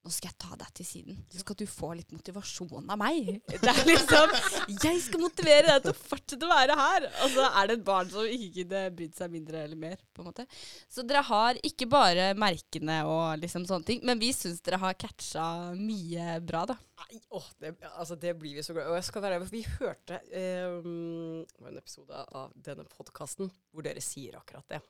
Nå 0.00 0.08
skal 0.14 0.30
jeg 0.30 0.38
ta 0.40 0.56
deg 0.56 0.68
til 0.78 0.86
siden. 0.88 1.16
Så 1.28 1.42
skal 1.42 1.56
du 1.60 1.66
få 1.68 1.90
litt 1.92 2.12
motivasjon 2.14 2.86
av 2.88 2.96
meg. 3.02 3.26
Det 3.50 3.68
er 3.68 3.80
liksom 3.84 4.32
Jeg 4.80 5.00
skal 5.04 5.20
motivere 5.20 5.74
deg 5.74 5.82
til 5.84 5.92
å 5.92 5.98
fortsette 5.98 6.46
å 6.46 6.50
være 6.50 6.76
her. 6.78 7.06
Og 7.26 7.34
så 7.34 7.48
er 7.50 7.68
det 7.68 7.74
et 7.76 7.82
barn 7.84 8.08
som 8.08 8.24
ikke 8.24 8.62
kunne 8.62 8.80
brydd 8.96 9.18
seg 9.18 9.34
mindre 9.34 9.60
eller 9.66 9.80
mer. 9.82 9.98
på 10.16 10.22
en 10.22 10.30
måte. 10.30 10.46
Så 10.88 11.04
dere 11.04 11.20
har 11.28 11.60
ikke 11.68 11.88
bare 11.92 12.30
merkene 12.32 13.02
og 13.08 13.42
liksom 13.42 13.66
sånne 13.68 13.88
ting, 13.90 14.00
men 14.08 14.22
vi 14.22 14.30
syns 14.36 14.62
dere 14.64 14.80
har 14.80 14.96
catcha 15.00 15.44
mye 15.76 16.38
bra, 16.48 16.64
da. 16.72 16.78
Nei, 17.02 17.20
åh, 17.36 17.50
det, 17.60 17.74
altså 17.90 18.16
det 18.20 18.32
blir 18.40 18.56
vi 18.56 18.64
så 18.64 18.76
glad. 18.76 18.88
Og 18.88 18.96
jeg 18.96 19.08
skal 19.08 19.26
være 19.26 19.42
Vi 19.52 19.66
hørte 19.80 20.22
eh, 20.32 20.80
en 20.80 21.76
episode 21.76 22.24
av 22.24 22.56
denne 22.56 22.88
podkasten 22.88 23.52
hvor 23.70 23.84
dere 23.84 24.00
sier 24.04 24.40
akkurat 24.40 24.64
det. 24.72 24.80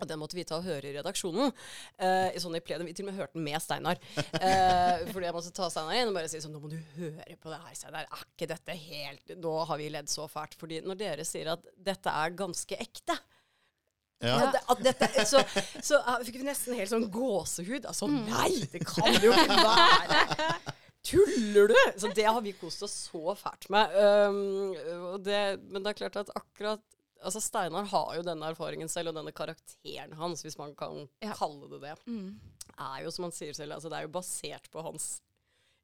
Og 0.00 0.08
den 0.08 0.20
måtte 0.20 0.38
vi 0.38 0.44
ta 0.48 0.58
og 0.58 0.66
høre 0.66 0.90
i 0.90 0.94
redaksjonen. 0.96 1.52
Eh, 2.00 2.38
sånn 2.40 2.56
i 2.56 2.62
plenum. 2.64 2.88
Vi 2.88 2.94
til 2.96 3.06
og 3.06 3.10
med 3.12 3.20
hørte 3.20 3.36
den 3.38 3.44
med 3.46 3.60
Steinar. 3.62 4.00
Eh, 4.40 5.06
fordi 5.12 5.26
jeg 5.28 5.36
måtte 5.36 5.52
ta 5.56 5.68
Steinar 5.72 5.98
inn 6.00 6.10
og 6.12 6.16
bare 6.16 6.30
si 6.32 6.40
sånn 6.42 6.54
Nå 6.56 6.62
må 6.62 6.70
du 6.72 6.78
høre 6.96 7.36
på 7.40 7.52
det 7.52 7.60
her, 7.64 7.74
Steinar. 7.78 8.06
Er 8.08 8.24
ikke 8.26 8.48
dette 8.50 8.76
helt 8.86 9.34
Nå 9.42 9.52
har 9.68 9.80
vi 9.80 9.90
ledd 9.92 10.08
så 10.12 10.26
fælt. 10.30 10.56
Fordi 10.60 10.80
når 10.86 10.98
dere 11.00 11.26
sier 11.28 11.52
at 11.54 11.68
dette 11.76 12.16
er 12.24 12.36
ganske 12.38 12.80
ekte 12.80 13.18
Ja. 14.20 14.34
at 14.36 14.52
det, 14.52 14.60
at 14.68 14.80
dette, 14.84 15.24
så, 15.24 15.40
så 15.80 16.00
fikk 16.26 16.40
vi 16.42 16.48
nesten 16.50 16.76
helt 16.76 16.90
sånn 16.92 17.06
gåsehud. 17.12 17.86
Altså, 17.88 18.08
nei, 18.10 18.50
det 18.72 18.82
kan 18.84 19.14
det 19.16 19.24
jo 19.24 19.32
ikke 19.32 19.56
være! 19.64 20.74
Tuller 21.08 21.70
du?! 21.72 21.78
Så 21.96 22.10
det 22.12 22.26
har 22.28 22.40
vi 22.44 22.52
kost 22.60 22.82
oss 22.84 22.92
så 23.08 23.32
fælt 23.40 23.70
med. 23.72 23.94
Um, 23.96 24.74
det, 25.24 25.38
men 25.72 25.80
det 25.80 25.94
er 25.94 26.00
klart 26.02 26.18
at 26.20 26.32
akkurat 26.36 26.84
Altså 27.22 27.40
Steinar 27.44 27.84
har 27.90 28.14
jo 28.16 28.22
denne 28.24 28.48
erfaringen 28.48 28.88
selv, 28.88 29.08
og 29.12 29.14
denne 29.18 29.32
karakteren 29.36 30.14
hans, 30.16 30.42
hvis 30.46 30.56
man 30.58 30.74
kan 30.74 31.08
Ja. 31.20 31.34
kalle 31.36 31.68
det 31.68 31.80
det, 31.82 31.96
er 32.78 33.02
jo 33.04 33.10
som 33.12 33.24
han 33.28 33.32
sier 33.36 33.52
selv, 33.54 33.74
altså 33.76 33.90
det 33.92 33.98
er 33.98 34.06
jo 34.08 34.14
basert 34.14 34.70
på 34.72 34.82
hans 34.82 35.20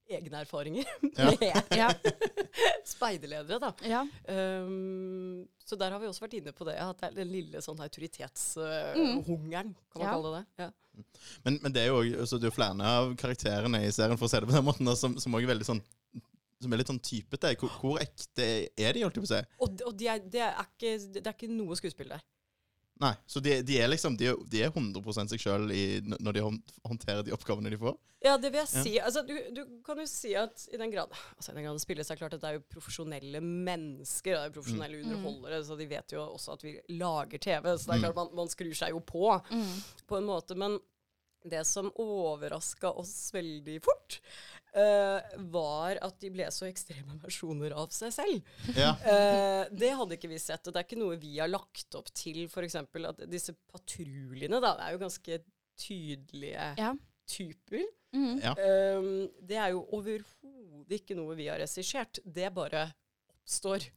egne 0.09 0.39
erfaringer 0.41 0.87
Ja. 1.19 1.31
med 1.35 1.77
Ja. 1.77 1.89
speiderledere, 2.87 3.59
da. 3.61 3.73
ja. 3.85 4.03
Um, 4.31 5.47
så 5.67 5.77
der 5.77 5.91
har 5.91 5.99
vi 6.01 6.07
også 6.07 6.23
vært 6.25 6.37
inne 6.39 6.53
på 6.55 6.65
det, 6.69 6.77
at 6.79 7.01
det 7.03 7.09
er 7.11 7.17
den 7.19 7.33
lille 7.33 7.59
sånn 7.65 7.81
autoritetshungeren, 7.83 9.75
kan 9.93 10.01
man 10.01 10.07
Ja. 10.07 10.13
kalle 10.15 10.33
det. 10.39 10.45
Ja. 10.63 10.71
Men, 11.45 11.59
men 11.63 11.73
det 11.73 11.83
er 11.83 11.87
jo 11.91 11.99
også- 12.01 12.21
altså, 12.21 12.39
det 12.41 12.47
er 12.47 12.55
flere 12.57 12.81
av 12.87 13.17
karakterene 13.17 13.83
i 13.85 13.91
serien, 13.93 14.17
for 14.17 14.27
å 14.27 14.31
se 14.31 14.41
det 14.41 14.49
på 14.49 14.55
den 14.55 14.65
måten, 14.65 14.87
da, 14.87 14.95
som, 14.95 15.19
som 15.19 15.33
også 15.35 15.43
er 15.45 15.53
veldig 15.55 15.67
sånn 15.69 15.83
som 16.63 16.73
er 16.73 16.81
litt 16.81 16.91
sånn 16.93 17.03
typete. 17.05 17.53
Hvor, 17.61 17.75
hvor 17.81 18.01
ekte 18.03 18.47
er 18.69 18.97
de, 18.97 19.05
holdt 19.05 19.19
jeg 19.19 19.27
på 19.27 19.29
å 19.29 19.35
si? 19.35 19.43
Og, 19.61 19.85
og 19.91 19.99
de 20.01 20.09
er, 20.13 20.25
det, 20.25 20.43
er 20.49 20.65
ikke, 20.65 20.97
det 21.19 21.25
er 21.25 21.37
ikke 21.37 21.53
noe 21.53 21.79
skuespill 21.79 22.15
der. 22.15 22.25
Nei, 23.03 23.13
så 23.29 23.43
de, 23.45 23.59
de 23.61 23.75
er 23.77 23.91
liksom 23.91 24.15
De 24.17 24.31
er, 24.31 24.39
de 24.49 24.63
er 24.65 24.71
100 24.71 25.29
seg 25.29 25.43
sjøl 25.43 25.67
når 26.17 26.37
de 26.39 26.45
håndterer 26.89 27.27
de 27.27 27.35
oppgavene 27.37 27.73
de 27.73 27.81
får. 27.81 27.97
Ja, 28.25 28.35
det 28.41 28.49
vil 28.55 28.63
jeg 28.63 28.71
si. 28.73 28.95
Altså, 28.99 29.21
du, 29.27 29.35
du 29.55 29.61
kan 29.85 30.01
jo 30.01 30.07
si 30.09 30.33
at 30.39 30.65
i 30.73 30.81
den 30.81 30.91
grad 30.91 31.13
altså 31.13 31.53
i 31.53 31.59
den 31.59 31.67
grad 31.67 31.77
det 31.77 31.85
spilles, 31.85 32.09
er 32.11 32.19
klart 32.19 32.35
at 32.35 32.43
det 32.43 32.49
er 32.49 32.57
jo 32.57 32.65
profesjonelle 32.73 33.43
mennesker, 33.45 34.33
det 34.33 34.41
er 34.41 34.49
jo 34.49 34.57
profesjonelle 34.57 35.03
underholdere, 35.05 35.61
så 35.69 35.77
de 35.79 35.89
vet 35.91 36.17
jo 36.17 36.25
også 36.25 36.57
at 36.57 36.65
vi 36.65 36.75
lager 36.97 37.43
TV. 37.43 37.69
Så 37.77 37.91
det 37.91 37.99
er 37.99 38.05
klart 38.07 38.19
man, 38.19 38.33
man 38.41 38.53
skrur 38.53 38.73
seg 38.79 38.97
jo 38.97 39.03
på, 39.05 39.29
på 40.09 40.19
en 40.19 40.31
måte. 40.33 40.57
Men 40.59 40.81
det 41.47 41.63
som 41.69 41.93
overraska 42.03 42.91
oss 42.91 43.31
veldig 43.35 43.77
fort, 43.85 44.19
eh, 44.79 45.37
var 45.53 45.99
at 46.05 46.19
de 46.23 46.31
ble 46.35 46.47
så 46.55 46.67
ekstreme 46.69 47.17
versjoner 47.23 47.75
av 47.77 47.91
seg 47.95 48.13
selv. 48.15 48.51
Ja. 48.77 48.93
Uh, 49.01 49.63
det 49.73 49.93
hadde 49.99 50.19
ikke 50.19 50.31
vi 50.31 50.39
sett. 50.43 50.67
Og 50.69 50.75
det 50.75 50.83
er 50.83 50.89
ikke 50.89 51.01
noe 51.01 51.19
vi 51.23 51.35
har 51.39 51.51
lagt 51.51 51.97
opp 51.99 52.11
til, 52.17 52.45
f.eks. 52.51 52.77
at 52.83 53.25
disse 53.33 53.57
patruljene 53.73 54.61
da, 54.63 54.75
det 54.79 54.87
er 54.89 54.97
jo 54.97 55.03
ganske 55.07 55.41
tydelige 55.81 56.69
Ja. 56.81 56.93
typer. 57.29 57.83
Mm. 58.17 58.37
Ja. 58.41 58.53
Um, 58.99 59.09
det 59.45 59.59
er 59.61 59.73
jo 59.75 59.83
overhodet 59.97 61.01
ikke 61.01 61.17
noe 61.19 61.35
vi 61.37 61.49
har 61.51 61.61
regissert. 61.61 62.21
Det 62.25 62.53
bare 62.55 62.87
oppstår. 63.33 63.89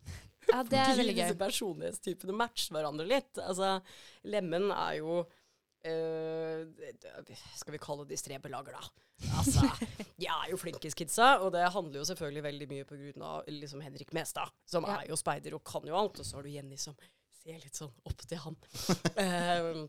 ja, 0.49 0.63
det 0.63 0.79
er 0.81 0.95
veldig 0.97 1.13
gøy. 1.15 1.21
Disse 1.23 1.39
personlighetstypene 1.39 2.35
matcher 2.35 2.75
hverandre 2.75 3.07
litt. 3.09 3.37
Altså, 3.43 3.77
Lemen 4.27 4.71
er 4.75 4.99
jo 4.99 5.21
det- 5.83 7.37
Skal 7.55 7.71
vi 7.73 7.77
kalle 7.79 8.05
de 8.07 8.17
strebelager, 8.17 8.71
da. 8.75 8.81
Altså, 9.39 9.61
de 10.19 10.27
er 10.27 10.49
jo 10.51 10.57
flinkis-kidsa, 10.57 11.39
og 11.43 11.51
det 11.53 11.65
handler 11.71 11.99
jo 12.01 12.05
selvfølgelig 12.07 12.43
veldig 12.43 12.67
mye 12.71 12.85
på 12.87 12.95
grunn 12.99 13.21
av 13.23 13.45
liksom 13.47 13.81
Henrik 13.83 14.11
Mestad, 14.13 14.49
som 14.65 14.83
Ja. 14.87 14.99
er 15.01 15.07
jo 15.07 15.15
speider 15.15 15.53
og 15.55 15.63
kan 15.63 15.85
jo 15.87 15.95
alt. 15.95 16.19
Og 16.19 16.25
så 16.25 16.35
har 16.35 16.43
du 16.43 16.49
Jenny 16.49 16.77
som 16.77 16.95
ser 17.43 17.53
litt 17.59 17.75
sånn 17.75 17.91
opp 18.05 18.17
til 18.27 18.37
han. 18.37 18.55
Uh, 19.17 19.87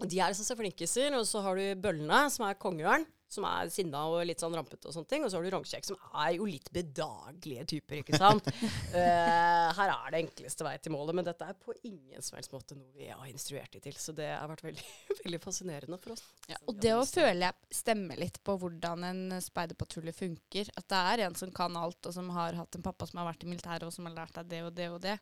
de 0.06 0.20
er 0.20 0.30
liksom 0.30 0.44
så 0.46 0.56
flinkiser, 0.58 1.14
og 1.18 1.24
så 1.26 1.42
har 1.42 1.56
du 1.56 1.74
Bøllene, 1.80 2.30
som 2.30 2.46
er 2.48 2.54
kongeørn, 2.54 3.06
som 3.28 3.44
er 3.48 3.70
sinna 3.74 4.04
og 4.06 4.20
litt 4.28 4.38
sånn 4.40 4.54
rampete 4.54 4.86
og 4.86 4.94
sånne 4.94 5.08
ting. 5.10 5.24
Og 5.26 5.30
så 5.32 5.38
har 5.40 5.46
du 5.46 5.50
Rognkjekk, 5.50 5.86
som 5.88 5.96
er 6.22 6.36
jo 6.36 6.46
litt 6.46 6.68
bedagelige 6.72 7.64
typer, 7.72 8.00
ikke 8.02 8.20
sant. 8.20 8.46
uh, 8.46 9.72
her 9.78 9.92
er 9.92 10.12
det 10.14 10.20
enkleste 10.22 10.66
vei 10.66 10.76
til 10.78 10.94
målet, 10.94 11.16
men 11.18 11.26
dette 11.26 11.48
er 11.50 11.56
på 11.58 11.74
ingen 11.88 12.22
som 12.22 12.38
helst 12.38 12.54
måte 12.54 12.76
noe 12.78 12.92
vi 12.94 13.08
har 13.10 13.26
instruert 13.30 13.72
de 13.74 13.80
til. 13.82 13.96
Så 13.98 14.14
det 14.16 14.28
har 14.30 14.46
vært 14.52 14.62
veldig, 14.68 14.86
veldig 15.24 15.40
fascinerende 15.42 15.98
for 16.02 16.14
oss. 16.14 16.22
Ja, 16.50 16.60
og 16.70 16.78
det 16.82 16.94
å 16.94 17.02
føle 17.08 17.48
jeg 17.50 17.78
stemmer 17.82 18.22
litt 18.22 18.38
på 18.46 18.56
hvordan 18.62 19.06
en 19.10 19.24
speiderpatrulje 19.42 20.14
funker. 20.16 20.70
At 20.78 20.86
det 20.92 21.02
er 21.14 21.24
en 21.26 21.38
som 21.38 21.50
kan 21.54 21.76
alt, 21.80 22.00
og 22.06 22.14
som 22.14 22.30
har 22.36 22.56
hatt 22.62 22.78
en 22.78 22.86
pappa 22.86 23.10
som 23.10 23.20
har 23.22 23.30
vært 23.32 23.42
i 23.46 23.50
militæret, 23.50 23.88
og 23.88 23.94
som 23.94 24.06
har 24.08 24.14
lært 24.22 24.38
deg 24.38 24.52
det 24.54 24.62
og 24.68 24.72
det 24.78 24.90
og 24.94 25.00
det. 25.06 25.18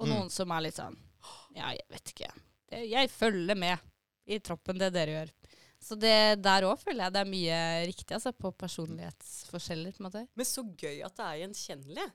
Og 0.00 0.06
Mm. 0.08 0.12
noen 0.14 0.30
som 0.32 0.50
er 0.50 0.62
litt 0.64 0.78
sånn 0.78 0.94
Ja, 1.54 1.68
jeg 1.76 1.84
vet 1.92 2.12
ikke. 2.14 2.28
Det, 2.72 2.78
jeg 2.90 3.10
følger 3.12 3.54
med 3.54 3.78
i 4.26 4.38
troppen, 4.42 4.78
det 4.80 4.88
dere 4.94 5.12
gjør. 5.16 5.32
Så 5.82 5.96
det 5.98 6.38
der 6.44 6.62
òg 6.68 6.78
føler 6.78 7.08
jeg 7.08 7.12
det 7.16 7.20
er 7.24 7.30
mye 7.32 7.60
riktig, 7.90 8.14
altså, 8.14 8.30
på 8.32 8.52
personlighetsforskjeller, 8.54 9.92
på 9.96 10.02
en 10.04 10.06
måte. 10.06 10.26
Men 10.38 10.46
så 10.46 10.62
gøy 10.78 11.00
at 11.02 11.16
det 11.18 11.26
er 11.26 11.40
gjenkjennelig. 11.42 12.08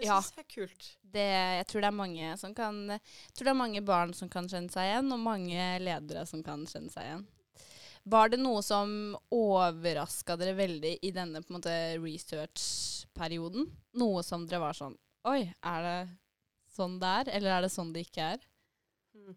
Det 0.00 0.06
Ja. 0.08 0.16
syns 0.20 0.32
jeg 0.34 0.44
er 0.44 0.54
kult. 0.54 0.86
Det, 1.04 1.26
jeg 1.60 1.66
tror 1.68 1.80
det 1.84 1.88
er 1.90 1.98
mange 1.98 2.30
som 2.40 2.54
kan 2.56 2.76
Jeg 2.88 3.34
tror 3.34 3.44
det 3.44 3.52
er 3.52 3.58
mange 3.62 3.82
barn 3.84 4.14
som 4.16 4.28
kan 4.32 4.48
kjenne 4.48 4.72
seg 4.72 4.88
igjen, 4.88 5.12
og 5.12 5.20
mange 5.20 5.66
ledere 5.84 6.26
som 6.26 6.42
kan 6.42 6.64
kjenne 6.66 6.90
seg 6.90 7.04
igjen. 7.04 7.26
Var 8.10 8.30
det 8.32 8.38
noe 8.40 8.62
som 8.64 9.14
overraska 9.30 10.36
dere 10.40 10.54
veldig 10.56 10.94
i 11.04 11.10
denne 11.12 11.42
research-perioden? 12.00 13.66
Noe 14.00 14.22
som 14.24 14.46
dere 14.48 14.60
var 14.62 14.72
sånn 14.78 14.96
Oi, 15.28 15.52
er 15.62 15.82
det 15.84 15.98
sånn 16.72 16.98
det 16.98 17.06
er, 17.20 17.28
eller 17.36 17.58
er 17.58 17.66
det 17.66 17.72
sånn 17.74 17.92
det 17.92 18.06
ikke 18.06 18.28
er? 18.34 18.44
Mm. 19.14 19.34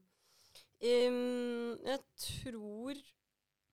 Um, 0.83 1.77
jeg 1.83 1.99
tror 2.23 3.01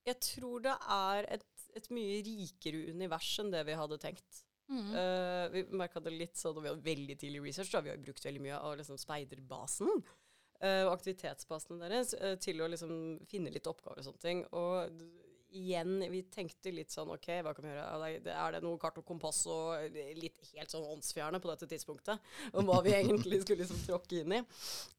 Jeg 0.08 0.20
tror 0.24 0.62
det 0.64 0.76
er 0.96 1.28
et, 1.36 1.66
et 1.76 1.90
mye 1.92 2.20
rikere 2.26 2.86
univers 2.94 3.32
enn 3.42 3.52
det 3.52 3.64
vi 3.68 3.76
hadde 3.78 4.00
tenkt. 4.00 4.44
Mm. 4.70 4.90
Uh, 4.94 5.44
vi 5.50 5.64
merka 5.74 6.00
det 6.02 6.14
litt 6.14 6.38
sånn, 6.38 6.56
og 6.56 6.64
vi 6.64 6.70
hadde 6.70 6.86
veldig 6.86 7.16
tidlig 7.18 7.42
research. 7.48 7.72
Da. 7.74 7.82
Vi 7.84 7.92
har 7.92 8.02
brukt 8.02 8.26
veldig 8.26 8.42
mye 8.44 8.58
av 8.58 8.76
liksom, 8.78 9.00
speiderbasen 9.00 9.90
eh, 9.90 10.84
og 10.84 10.92
aktivitetsbasene 10.94 11.80
deres 11.82 12.14
uh, 12.20 12.36
til 12.42 12.62
å 12.62 12.70
liksom, 12.70 12.94
finne 13.30 13.52
litt 13.52 13.66
oppgaver 13.70 14.02
og 14.02 14.06
sånne 14.06 14.24
ting. 14.24 14.44
Og 14.54 15.02
igjen, 15.50 15.96
vi 16.12 16.22
tenkte 16.30 16.70
litt 16.70 16.92
sånn 16.94 17.10
OK, 17.10 17.26
hva 17.42 17.52
kan 17.56 17.66
vi 17.66 17.72
gjøre? 17.72 18.10
Er 18.30 18.54
det- 18.54 18.62
noe 18.62 18.78
kart 18.78 18.98
og 19.00 19.06
kompass 19.06 19.42
og 19.50 19.96
litt 20.14 20.38
helt 20.54 20.70
sånn 20.70 20.86
åndsfjerne 20.86 21.40
på 21.42 21.50
dette 21.50 21.66
tidspunktet? 21.72 22.22
Om 22.54 22.70
hva 22.70 22.78
vi 22.86 22.94
egentlig 23.00 23.42
skulle 23.42 23.64
liksom 23.64 23.82
tråkke 23.82 24.22
inn 24.22 24.38
i. 24.38 24.40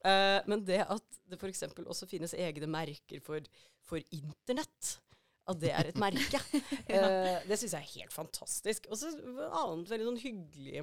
Uh, 0.04 0.40
men 0.52 0.66
det 0.68 0.84
at 0.84 1.22
det 1.32 1.40
f.eks. 1.40 1.64
også 1.86 2.10
finnes 2.12 2.36
egne 2.36 2.68
merker 2.68 3.24
for, 3.24 3.40
for 3.88 4.02
internett 4.16 4.98
at 5.50 5.60
det 5.62 5.72
er 5.74 5.92
et 5.92 6.02
merke. 6.02 6.42
Eh, 6.92 7.38
det 7.48 7.56
syns 7.60 7.74
jeg 7.78 7.80
er 7.80 7.94
helt 8.02 8.14
fantastisk. 8.14 8.90
Og 8.92 9.00
så 9.00 9.12
annet 9.16 9.92
veldig 9.92 10.08
sånn 10.10 10.20
hyggelig 10.20 10.82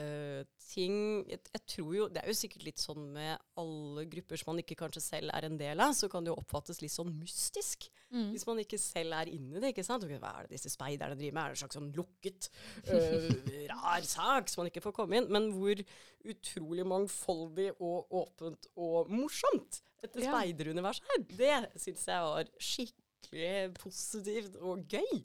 uh, 0.00 0.42
ting 0.64 0.96
jeg, 1.28 1.40
jeg 1.52 1.62
tror 1.70 1.90
jo, 1.96 2.06
Det 2.12 2.22
er 2.22 2.30
jo 2.30 2.36
sikkert 2.38 2.64
litt 2.66 2.80
sånn 2.82 3.04
med 3.14 3.60
alle 3.60 4.06
grupper 4.10 4.40
som 4.40 4.52
man 4.52 4.62
ikke 4.62 4.78
kanskje 4.80 5.02
selv 5.04 5.34
er 5.34 5.46
en 5.48 5.58
del 5.60 5.82
av, 5.82 5.94
så 5.96 6.08
kan 6.10 6.24
det 6.24 6.32
jo 6.32 6.38
oppfattes 6.40 6.80
litt 6.82 6.94
sånn 6.94 7.12
mystisk. 7.18 7.88
Mm. 8.14 8.30
Hvis 8.32 8.46
man 8.48 8.60
ikke 8.62 8.80
selv 8.80 9.16
er 9.18 9.30
inni 9.32 9.60
det. 9.60 9.72
ikke 9.74 9.86
sant? 9.86 10.06
Hva 10.08 10.32
er 10.32 10.48
det 10.48 10.56
disse 10.56 10.72
speiderne 10.72 11.18
driver 11.18 11.36
med? 11.36 11.42
Er 11.44 11.54
det 11.54 11.58
en 11.58 11.62
slags 11.64 11.78
sånn 11.80 11.92
lukket, 11.96 12.50
uh, 12.88 13.64
rar 13.72 14.08
sak 14.08 14.50
som 14.50 14.62
man 14.62 14.72
ikke 14.72 14.84
får 14.84 14.96
komme 14.96 15.20
inn? 15.20 15.30
Men 15.34 15.50
hvor 15.56 15.82
utrolig 16.34 16.86
mangfoldig 16.88 17.72
og 17.76 18.14
åpent 18.24 18.70
og 18.80 19.12
morsomt 19.12 19.82
dette 20.04 20.22
Ja. 20.22 20.30
speideruniverset 20.36 21.10
her, 21.10 21.24
det 21.32 21.80
syns 21.80 22.06
jeg 22.12 22.28
var 22.28 22.52
skikkelig 22.70 23.74
positivt 23.80 24.56
og 24.60 24.86
gøy. 24.92 25.24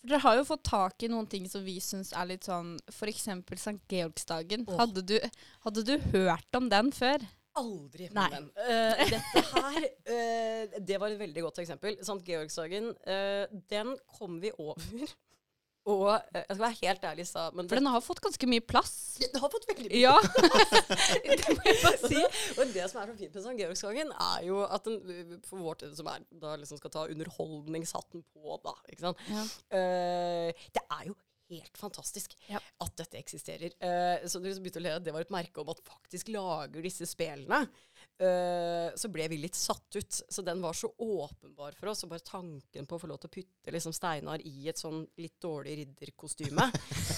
For 0.00 0.12
dere 0.12 0.20
har 0.24 0.36
jo 0.36 0.44
fått 0.48 0.64
tak 0.68 1.04
i 1.06 1.08
noen 1.08 1.28
ting 1.32 1.46
som 1.48 1.64
vi 1.64 1.78
syns 1.80 2.10
er 2.12 2.26
litt 2.28 2.44
sånn 2.44 2.74
F.eks. 2.92 3.28
St. 3.56 3.78
Georgsdagen. 3.88 4.66
Oh. 4.68 4.76
Hadde, 4.82 5.00
du, 5.00 5.16
hadde 5.64 5.84
du 5.88 5.94
hørt 6.12 6.58
om 6.58 6.68
den 6.72 6.90
før? 6.92 7.24
Aldri 7.56 8.08
Nei. 8.12 8.26
den. 8.34 8.48
Uh, 8.58 9.04
dette 9.14 9.42
her, 9.54 9.84
uh, 10.10 10.78
det 10.82 10.98
var 11.00 11.14
et 11.14 11.20
veldig 11.20 11.44
godt 11.46 11.62
eksempel. 11.62 11.96
St. 12.02 12.18
Georgsdagen, 12.26 12.90
uh, 13.06 13.46
den 13.70 13.94
kom 14.18 14.40
vi 14.42 14.50
over. 14.58 15.14
Og 15.90 16.06
eh, 16.14 16.40
jeg 16.40 16.56
skal 16.56 16.62
være 16.62 16.78
helt 16.80 17.02
ærlig, 17.10 17.26
sa 17.28 17.42
men 17.52 17.68
For 17.68 17.76
den 17.80 17.90
har 17.92 18.04
fått 18.04 18.22
ganske 18.24 18.48
mye 18.48 18.64
plass. 18.64 18.94
Den 19.20 19.42
har 19.42 19.52
fått 19.52 19.66
veldig 19.68 19.90
mye 19.90 20.00
Ja. 20.00 20.14
det 21.24 21.50
må 21.50 21.66
jeg 21.66 21.76
bare 21.82 21.98
si. 22.00 22.22
Og 22.56 22.72
det 22.72 22.86
som 22.88 23.02
er 23.02 23.10
så 23.12 23.18
fint 23.18 23.36
med 23.36 23.44
St. 23.44 23.56
Georgsdagen, 23.60 24.14
er 24.30 24.46
jo 24.48 24.62
at 24.64 24.88
den 24.88 25.36
for 25.44 25.60
vårt 25.64 25.84
som 25.98 26.08
er 26.14 26.24
da 26.40 26.54
liksom 26.60 26.80
skal 26.80 26.94
ta 26.94 27.04
underholdningshatten 27.12 28.24
på, 28.32 28.58
da. 28.64 28.74
Ikke 28.88 29.04
sant. 29.10 29.22
Ja. 29.28 29.44
uh, 29.76 30.66
det 30.74 30.84
er 30.88 31.06
jo 31.10 31.16
helt 31.52 31.76
fantastisk 31.76 32.32
Ja. 32.48 32.58
at 32.80 32.96
dette 32.98 33.20
eksisterer. 33.20 33.74
Uh, 33.76 34.24
så 34.28 34.40
du 34.40 34.48
begynte 34.48 34.80
å 34.80 34.84
le, 34.86 34.94
det 35.04 35.12
var 35.14 35.26
et 35.26 35.34
merke 35.34 35.60
om 35.60 35.68
at 35.74 35.84
faktisk 35.84 36.32
lager 36.32 36.84
disse 36.84 37.06
spillene. 37.10 37.66
Eh, 38.14 38.94
så 38.94 39.08
ble 39.10 39.26
vi 39.28 39.40
litt 39.42 39.56
satt 39.58 39.96
ut. 39.96 40.20
Så 40.28 40.42
den 40.42 40.62
var 40.62 40.72
så 40.72 40.92
åpenbar 40.98 41.74
for 41.78 41.90
oss. 41.90 42.04
Og 42.04 42.12
bare 42.12 42.24
tanken 42.26 42.86
på 42.86 42.96
å 42.96 43.02
få 43.02 43.10
lov 43.10 43.20
til 43.22 43.30
å 43.30 43.34
putte 43.34 43.74
liksom 43.74 43.94
Steinar 43.96 44.44
i 44.46 44.68
et 44.70 44.80
sånn 44.80 45.02
litt 45.20 45.36
dårlig 45.42 45.76
ridderkostyme, 45.80 46.68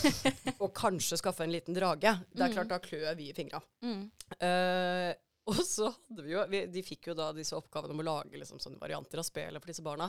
og 0.63 0.73
kanskje 0.77 1.21
skaffe 1.21 1.45
en 1.45 1.53
liten 1.53 1.77
drage, 1.77 2.15
det 2.33 2.47
er 2.47 2.55
klart 2.55 2.73
da 2.73 2.81
klør 2.83 3.15
vi 3.19 3.31
i 3.31 3.37
fingra. 3.37 3.61
Mm. 3.85 4.03
Uh, 4.41 5.13
og 5.47 5.61
så 5.63 5.93
hadde 5.93 6.25
vi 6.25 6.33
jo 6.33 6.41
vi, 6.51 6.65
De 6.75 6.83
fikk 6.83 7.13
jo 7.13 7.15
da 7.19 7.29
disse 7.35 7.55
oppgavene 7.55 7.95
om 7.95 8.03
å 8.03 8.07
lage 8.09 8.41
liksom 8.41 8.59
sånne 8.63 8.81
varianter 8.81 9.21
av 9.23 9.29
spelet 9.29 9.63
for 9.63 9.71
disse 9.71 9.85
barna. 9.87 10.09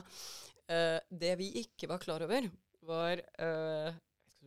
Uh, 0.68 0.98
det 1.10 1.36
vi 1.40 1.52
ikke 1.62 1.90
var 1.90 2.02
klar 2.02 2.24
over, 2.26 2.48
var 2.88 3.20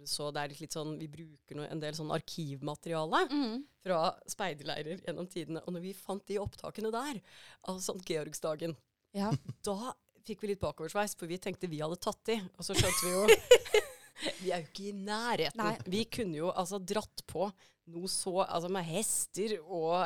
så 0.07 0.31
det 0.33 0.41
er 0.43 0.47
litt, 0.53 0.61
litt 0.61 0.73
sånn, 0.75 0.97
Vi 0.99 1.07
bruker 1.07 1.55
noe, 1.55 1.67
en 1.71 1.79
del 1.79 1.93
sånn 1.93 2.11
arkivmateriale 2.11 3.27
Mm. 3.29 3.63
fra 3.83 4.15
speiderleirer 4.27 5.01
gjennom 5.05 5.27
tidene. 5.29 5.61
Og 5.67 5.73
når 5.73 5.81
vi 5.81 5.93
fant 5.93 6.25
de 6.27 6.37
opptakene 6.39 6.91
der, 6.91 7.21
av 7.67 7.77
St. 7.77 7.99
Georgsdagen, 8.05 8.75
Ja. 9.13 9.31
da 9.63 9.93
fikk 10.25 10.41
vi 10.41 10.47
litt 10.53 10.59
bakoversveis, 10.61 11.15
for 11.17 11.27
vi 11.27 11.37
tenkte 11.37 11.67
vi 11.69 11.79
hadde 11.81 11.97
tatt 11.99 12.23
de. 12.25 12.39
Og 12.57 12.63
så 12.63 12.73
skjønte 12.75 13.03
vi 13.03 13.11
jo 13.11 13.27
Vi 14.43 14.51
er 14.51 14.61
jo 14.61 14.67
ikke 14.67 14.89
i 14.91 14.93
nærheten. 14.93 15.57
Nei. 15.57 15.77
Vi 15.89 16.03
kunne 16.05 16.35
jo 16.37 16.51
altså 16.51 16.77
dratt 16.77 17.23
på 17.25 17.47
noe 17.87 18.07
så 18.07 18.43
Altså 18.45 18.69
med 18.69 18.83
hester 18.85 19.55
og 19.63 20.05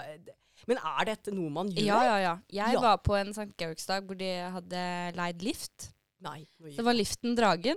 Men 0.70 0.78
er 0.80 1.06
dette 1.10 1.34
noe 1.36 1.50
man 1.52 1.68
gjør? 1.68 1.84
ja, 1.86 1.98
ja, 2.04 2.18
ja. 2.24 2.36
Jeg 2.50 2.74
Ja. 2.78 2.80
var 2.82 2.98
på 3.04 3.14
en 3.20 3.34
St. 3.36 3.52
Georgsdag 3.60 4.06
hvor 4.08 4.16
de 4.18 4.30
hadde 4.56 5.16
leid 5.18 5.42
lift. 5.44 5.90
Nei. 6.22 6.48
Det 6.64 6.80
var 6.86 6.94
liften 6.96 7.36
Dragen. 7.36 7.76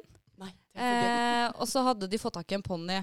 Eh, 0.79 1.47
og 1.59 1.69
så 1.69 1.83
hadde 1.87 2.09
de 2.11 2.21
fått 2.21 2.39
tak 2.39 2.53
i 2.53 2.59
en 2.59 2.65
ponni. 2.65 2.99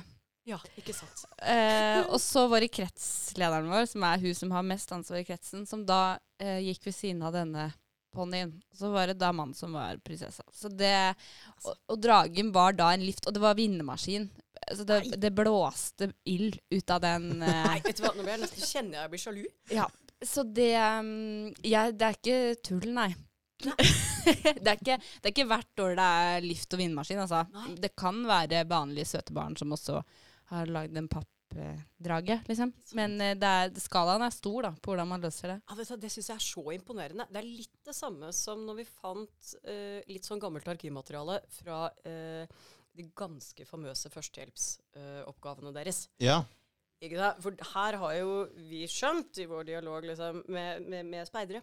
Ja, 0.46 0.60
ikke 0.78 0.94
sant. 0.94 1.24
Eh, 1.42 2.04
og 2.06 2.20
så 2.22 2.46
var 2.52 2.62
det 2.62 2.70
kretslederen 2.76 3.72
vår, 3.72 3.88
som 3.90 4.04
er 4.06 4.22
hun 4.22 4.36
som 4.38 4.54
har 4.54 4.68
mest 4.68 4.92
ansvar 4.94 5.24
i 5.24 5.26
kretsen, 5.26 5.66
som 5.66 5.82
da 5.88 6.20
eh, 6.38 6.60
gikk 6.68 6.86
ved 6.86 6.96
siden 6.96 7.24
av 7.26 7.34
denne 7.34 7.72
ponnien. 8.14 8.54
Så 8.78 8.92
var 8.94 9.10
det 9.10 9.18
da 9.20 9.32
mannen 9.34 9.58
som 9.58 9.74
var 9.74 9.98
prinsessa. 10.06 10.46
Så 10.54 10.70
det, 10.70 11.16
og, 11.64 11.74
og 11.90 12.02
dragen 12.02 12.54
var 12.56 12.78
da 12.78 12.92
en 12.94 13.06
lift, 13.06 13.26
og 13.26 13.34
det 13.36 13.42
var 13.42 13.58
vinnemaskin. 13.58 14.30
Så 14.70 14.86
det, 14.88 15.02
det 15.22 15.34
blåste 15.36 16.12
ild 16.30 16.60
ut 16.70 16.94
av 16.94 17.02
den. 17.02 17.30
eh, 17.46 17.62
Nei, 17.72 17.80
vet 17.86 17.98
du 17.98 18.06
hva, 18.06 18.14
nå 18.14 18.22
blir 18.22 18.36
jeg 18.38 18.44
nesten 18.46 18.70
kjenner 18.70 19.02
jeg 19.02 19.14
blir 19.16 19.26
sjalu. 19.26 19.46
Ja, 19.74 19.90
så 20.26 20.46
det 20.48 20.74
um, 20.80 21.50
ja, 21.66 21.90
Det 21.92 22.08
er 22.08 22.20
ikke 22.20 22.38
tull, 22.64 22.86
nei. 22.96 23.10
det, 24.64 24.66
er 24.66 24.76
ikke, 24.78 24.98
det 25.00 25.30
er 25.30 25.34
ikke 25.34 25.48
hvert 25.50 25.84
år 25.86 25.96
det 26.00 26.10
er 26.26 26.46
lift 26.46 26.76
og 26.76 26.82
vindmaskin, 26.82 27.22
altså. 27.24 27.46
Nei. 27.56 27.72
Det 27.84 27.94
kan 27.98 28.22
være 28.28 28.66
vanlige 28.70 29.10
søte 29.16 29.36
barn 29.36 29.58
som 29.60 29.74
også 29.76 30.02
har 30.52 30.70
lagd 30.70 30.98
en 30.98 31.10
pappdrage, 31.10 32.40
liksom. 32.50 32.74
Men 32.98 33.18
eh, 33.24 33.36
det 33.40 33.52
er, 33.62 33.74
skalaen 33.82 34.26
er 34.26 34.34
stor 34.34 34.68
da, 34.68 34.74
på 34.78 34.94
hvordan 34.94 35.10
man 35.10 35.26
løser 35.26 35.56
det. 35.56 35.60
Ja, 35.64 35.78
vet 35.80 35.94
du, 35.94 35.98
det 36.04 36.14
syns 36.14 36.32
jeg 36.32 36.40
er 36.40 36.48
så 36.48 36.66
imponerende. 36.76 37.28
Det 37.32 37.42
er 37.42 37.50
litt 37.50 37.80
det 37.86 37.98
samme 37.98 38.32
som 38.36 38.66
når 38.68 38.82
vi 38.82 38.90
fant 38.90 39.54
uh, 39.68 40.00
litt 40.10 40.28
sånn 40.28 40.42
gammelt 40.42 40.68
arkivmateriale 40.72 41.40
fra 41.60 41.86
uh, 41.90 42.68
de 42.96 43.08
ganske 43.18 43.66
famøse 43.68 44.12
førstehjelpsoppgavene 44.14 45.74
deres. 45.76 46.06
Ja. 46.24 46.44
Ikke 47.04 47.18
sant? 47.20 47.42
For 47.44 47.52
her 47.76 47.98
har 48.02 48.14
jo 48.16 48.36
vi 48.70 48.86
skjønt 48.88 49.38
i 49.44 49.46
vår 49.52 49.66
dialog 49.68 50.06
liksom, 50.08 50.44
med, 50.48 50.86
med, 50.88 51.06
med 51.12 51.28
speidere 51.28 51.60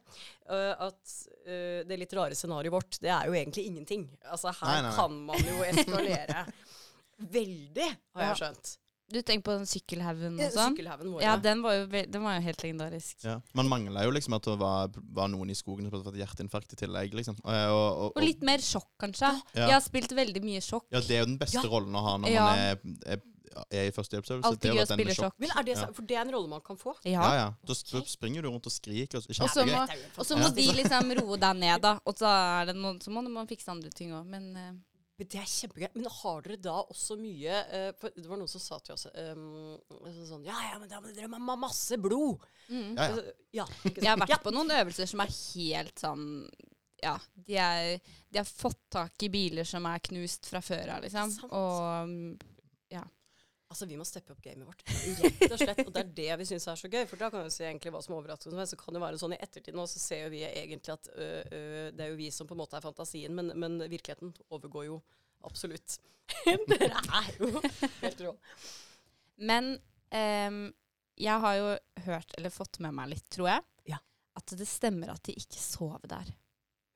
uh, 0.51 0.75
at 0.89 1.15
uh, 1.49 1.81
det 1.89 1.99
litt 2.03 2.13
rare 2.19 2.37
scenarioet 2.37 2.75
vårt, 2.77 2.99
det 3.03 3.11
er 3.11 3.27
jo 3.31 3.33
egentlig 3.39 3.65
ingenting. 3.71 4.05
Altså 4.29 4.53
her 4.61 4.69
Nei, 4.69 4.83
nei. 4.91 4.93
kan 4.99 5.17
man 5.33 5.49
jo 5.49 5.65
eskalere 5.71 6.45
veldig, 7.41 7.89
har 8.15 8.23
Ja. 8.23 8.29
jeg 8.35 8.41
skjønt. 8.45 8.79
Du 9.13 9.19
tenker 9.21 9.45
på 9.45 9.55
den 9.59 9.67
sykkelhaugen 9.69 10.39
Eh, 10.41 10.47
og 10.47 10.53
sånn? 10.55 10.73
Sykkelhaugen 10.73 11.11
vår. 11.13 11.21
Ja, 11.21 11.35
den 11.37 11.61
var, 11.61 11.75
jo, 11.77 11.87
den 11.91 12.23
var 12.25 12.39
jo 12.39 12.45
helt 12.47 12.63
legendarisk. 12.65 13.19
ja. 13.27 13.35
Man 13.53 13.69
mangla 13.69 14.05
jo 14.07 14.13
liksom 14.15 14.33
at 14.39 14.47
det 14.49 14.55
var, 14.61 14.89
var 15.13 15.29
noen 15.29 15.51
i 15.53 15.57
skogen 15.59 15.85
som 15.85 15.93
hadde 15.99 16.07
fått 16.07 16.17
hjerteinfarkt 16.23 16.73
i 16.73 16.79
tillegg, 16.81 17.13
liksom. 17.19 17.37
Og, 17.45 17.53
og, 17.53 17.91
og, 18.07 18.17
Og 18.17 18.25
litt 18.25 18.41
mer 18.47 18.63
sjokk, 18.65 18.89
kanskje. 19.03 19.29
Ja. 19.53 19.67
Jeg 19.67 19.75
har 19.77 19.85
spilt 19.85 20.15
veldig 20.17 20.43
mye 20.47 20.63
sjokk. 20.65 20.87
ja, 20.95 21.01
det 21.05 21.19
er 21.19 21.21
jo 21.27 21.29
den 21.29 21.37
beste 21.43 21.61
Ja. 21.61 21.69
rollen 21.69 21.93
å 22.01 22.05
ha 22.07 22.17
når 22.23 22.33
Ja. 22.33 22.47
man 22.47 22.59
er, 22.59 22.81
er, 23.17 23.21
er 23.71 23.89
i 23.89 23.93
førstehjelpsøvelse. 23.95 24.49
Alltid 24.49 24.63
det 24.63 24.71
jo 24.71 24.77
gøy 24.77 24.83
å 24.83 24.87
at 24.87 24.93
den 24.93 25.01
med 25.03 25.07
spille 25.13 25.19
sjokk. 25.19 25.39
Men 25.43 25.51
er 25.57 25.67
det, 25.69 25.77
så, 25.79 25.89
Ja. 25.89 25.93
For 25.97 26.03
det 26.11 26.17
er 26.17 26.23
en 26.27 26.33
rolle 26.37 26.49
man 26.53 26.61
kan 26.67 26.77
få. 26.81 26.95
Ja. 27.05 27.11
Ja, 27.23 27.33
ja. 27.41 27.49
Da 27.67 27.73
sp- 27.79 28.07
springer 28.09 28.43
du 28.43 28.49
rundt 28.51 28.67
og 28.67 28.73
skriker. 28.73 29.19
Og, 29.19 29.27
så 29.27 29.67
må, 29.67 29.83
Det 29.87 29.99
er 29.99 30.07
og 30.17 30.27
så 30.27 30.37
må 30.39 30.47
Ja. 30.49 30.55
de 30.57 30.69
liksom 30.83 31.13
roe 31.21 31.37
deg 31.37 31.57
ned, 31.61 31.81
da. 31.83 31.99
Og 32.07 32.17
så, 32.19 32.27
er 32.31 32.67
det 32.73 32.77
noen, 32.77 33.01
så 33.01 33.11
må 33.11 33.23
man 33.29 33.47
fikse 33.51 33.71
andre 33.71 33.91
ting 33.91 34.13
òg. 34.13 34.25
Men 34.27 34.57
uh. 34.57 34.73
Men 35.21 35.29
det 35.29 35.39
er 35.39 35.45
kjempegøy. 35.45 35.89
Men 35.95 36.07
har 36.11 36.39
dere 36.43 36.57
da 36.57 36.73
også 36.89 37.19
mye 37.21 37.59
uh, 37.69 37.91
for 38.01 38.11
Det 38.17 38.25
var 38.31 38.39
noen 38.41 38.49
som 38.49 38.63
sa 38.65 38.79
til 38.81 38.95
oss 38.95 39.05
um, 39.13 39.77
sånn 40.27 40.47
Ja, 40.49 40.57
ja, 40.71 40.79
men 40.81 40.89
da 40.89 41.03
må 41.05 41.13
dere 41.13 41.29
ha 41.29 41.57
masse 41.61 41.99
blod. 42.01 42.41
mm. 42.71 42.97
Ja, 42.97 43.05
ja. 43.05 43.11
Altså, 43.13 43.23
ja, 43.53 43.67
Jeg 43.93 44.09
har 44.09 44.23
vært 44.25 44.43
på 44.43 44.55
noen 44.57 44.73
øvelser 44.73 45.07
som 45.07 45.21
er 45.21 45.31
helt 45.31 46.01
sånn 46.01 46.25
Ja, 47.05 47.19
de, 47.35 47.59
er, 47.61 48.01
de 48.33 48.41
har 48.41 48.49
fått 48.49 48.81
tak 48.91 49.23
i 49.23 49.29
biler 49.29 49.69
som 49.69 49.85
er 49.91 49.99
knust 50.09 50.49
fra 50.49 50.61
før 50.65 50.97
av, 50.97 51.03
liksom. 51.05 51.31
Sant. 51.37 51.53
Og 51.53 52.09
mm, 52.09 52.39
Altså, 53.73 53.87
Vi 53.89 53.97
må 53.97 54.05
steppe 54.05 54.35
opp 54.35 54.43
gamet 54.45 54.69
vårt. 54.69 54.83
Rett 54.87 55.55
og 55.55 55.59
slett. 55.63 55.81
Og 55.87 55.93
det 55.95 56.03
er 56.05 56.13
det 56.21 56.29
vi 56.43 56.47
syns 56.51 56.69
er 56.69 56.77
så 56.81 56.91
gøy. 56.93 57.07
For 57.09 57.21
da 57.21 57.31
kan 57.33 57.47
vi 57.47 57.53
se 57.55 57.65
egentlig 57.65 57.93
hva 57.95 58.03
som 58.05 58.15
overrasker 58.19 58.53
oss. 58.53 58.75
Så 58.75 58.79
kan 58.81 58.93
det 58.97 59.01
være 59.03 59.21
sånn 59.23 59.35
i 59.37 59.41
ettertid 59.41 59.79
nå, 59.79 59.87
så 59.89 60.03
ser 60.03 60.27
jo 60.27 60.33
vi 60.35 60.43
egentlig 60.47 60.93
at 60.93 61.09
ø, 61.15 61.29
ø, 61.41 61.63
det 61.97 62.05
er 62.05 62.13
jo 62.13 62.19
vi 62.21 62.29
som 62.35 62.49
på 62.51 62.53
en 62.57 62.61
måte 62.61 62.77
er 62.77 62.85
fantasien, 62.85 63.33
men, 63.35 63.49
men 63.57 63.81
virkeligheten 63.89 64.35
overgår 64.53 64.91
jo 64.91 64.99
absolutt. 65.49 65.97
Dere 66.71 67.01
er 67.23 67.31
jo 67.41 67.51
helt 68.03 68.23
rå. 68.29 68.35
Men 69.43 69.73
um, 70.13 70.61
jeg 71.19 71.45
har 71.47 71.57
jo 71.59 71.73
hørt, 72.07 72.37
eller 72.39 72.53
fått 72.55 72.79
med 72.85 72.95
meg 72.97 73.11
litt, 73.15 73.27
tror 73.33 73.49
jeg, 73.55 73.65
Ja. 73.95 73.99
at 74.39 74.55
det 74.59 74.69
stemmer 74.69 75.15
at 75.15 75.25
de 75.27 75.35
ikke 75.41 75.61
sover 75.61 76.05
der. 76.13 76.31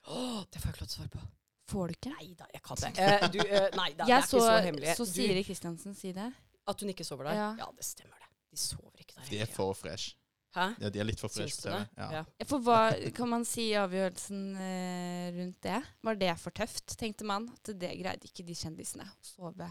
Åh, 0.06 0.44
det 0.52 0.60
får 0.62 0.70
jeg 0.70 0.76
ikke 0.76 0.84
lov 0.84 0.92
til 0.92 0.94
å 0.94 0.98
svare 1.00 1.14
på. 1.16 1.24
Får 1.66 1.88
du 1.90 1.94
ikke? 1.96 2.10
Nei 2.14 2.28
da, 2.38 2.46
jeg 2.54 2.62
kan 2.62 2.78
det. 2.78 2.90
Uh, 2.94 3.24
du, 3.34 3.40
uh, 3.42 3.64
nei 3.74 3.88
da, 3.98 4.06
det 4.06 4.14
er 4.14 4.26
så, 4.28 4.38
ikke 4.38 4.44
så 4.46 4.58
hemmelig. 4.68 4.92
så 5.00 5.06
Siri 5.10 5.42
Kristiansen 5.48 5.96
si 5.98 6.12
det. 6.14 6.28
At 6.66 6.80
hun 6.82 6.90
ikke 6.92 7.04
sover 7.06 7.28
der? 7.30 7.34
Ja. 7.38 7.48
Ja, 7.60 7.66
det 7.76 7.84
stemmer 7.86 8.16
det. 8.22 8.30
De 8.50 8.58
sover 8.58 8.90
ikke 9.02 9.14
der. 9.16 9.28
De 9.30 9.38
er 9.44 9.50
for 9.52 9.74
fresh. 9.78 10.16
Hæ? 10.56 10.70
Ja, 10.80 10.88
de 10.88 11.00
er 11.02 11.04
litt 11.04 11.20
for 11.20 11.28
fresh 11.28 11.52
Syns 11.52 11.62
på 11.62 11.68
du 11.68 11.74
TV. 11.74 11.78
det? 11.78 11.88
Ja. 12.00 12.10
Ja. 12.16 12.24
Ja, 12.40 12.44
For 12.48 12.64
hva 12.64 12.78
kan 13.14 13.28
man 13.28 13.44
si 13.44 13.66
i 13.70 13.76
avgjørelsen 13.76 14.44
eh, 14.56 15.26
rundt 15.36 15.58
det? 15.66 15.80
Var 16.08 16.14
det 16.22 16.30
for 16.40 16.50
tøft, 16.56 16.96
tenkte 16.98 17.26
man? 17.28 17.48
At 17.52 17.70
det 17.78 17.92
greide 18.00 18.24
ikke 18.30 18.46
de 18.46 18.56
kjendisene 18.56 19.04
å 19.04 19.16
sove? 19.26 19.68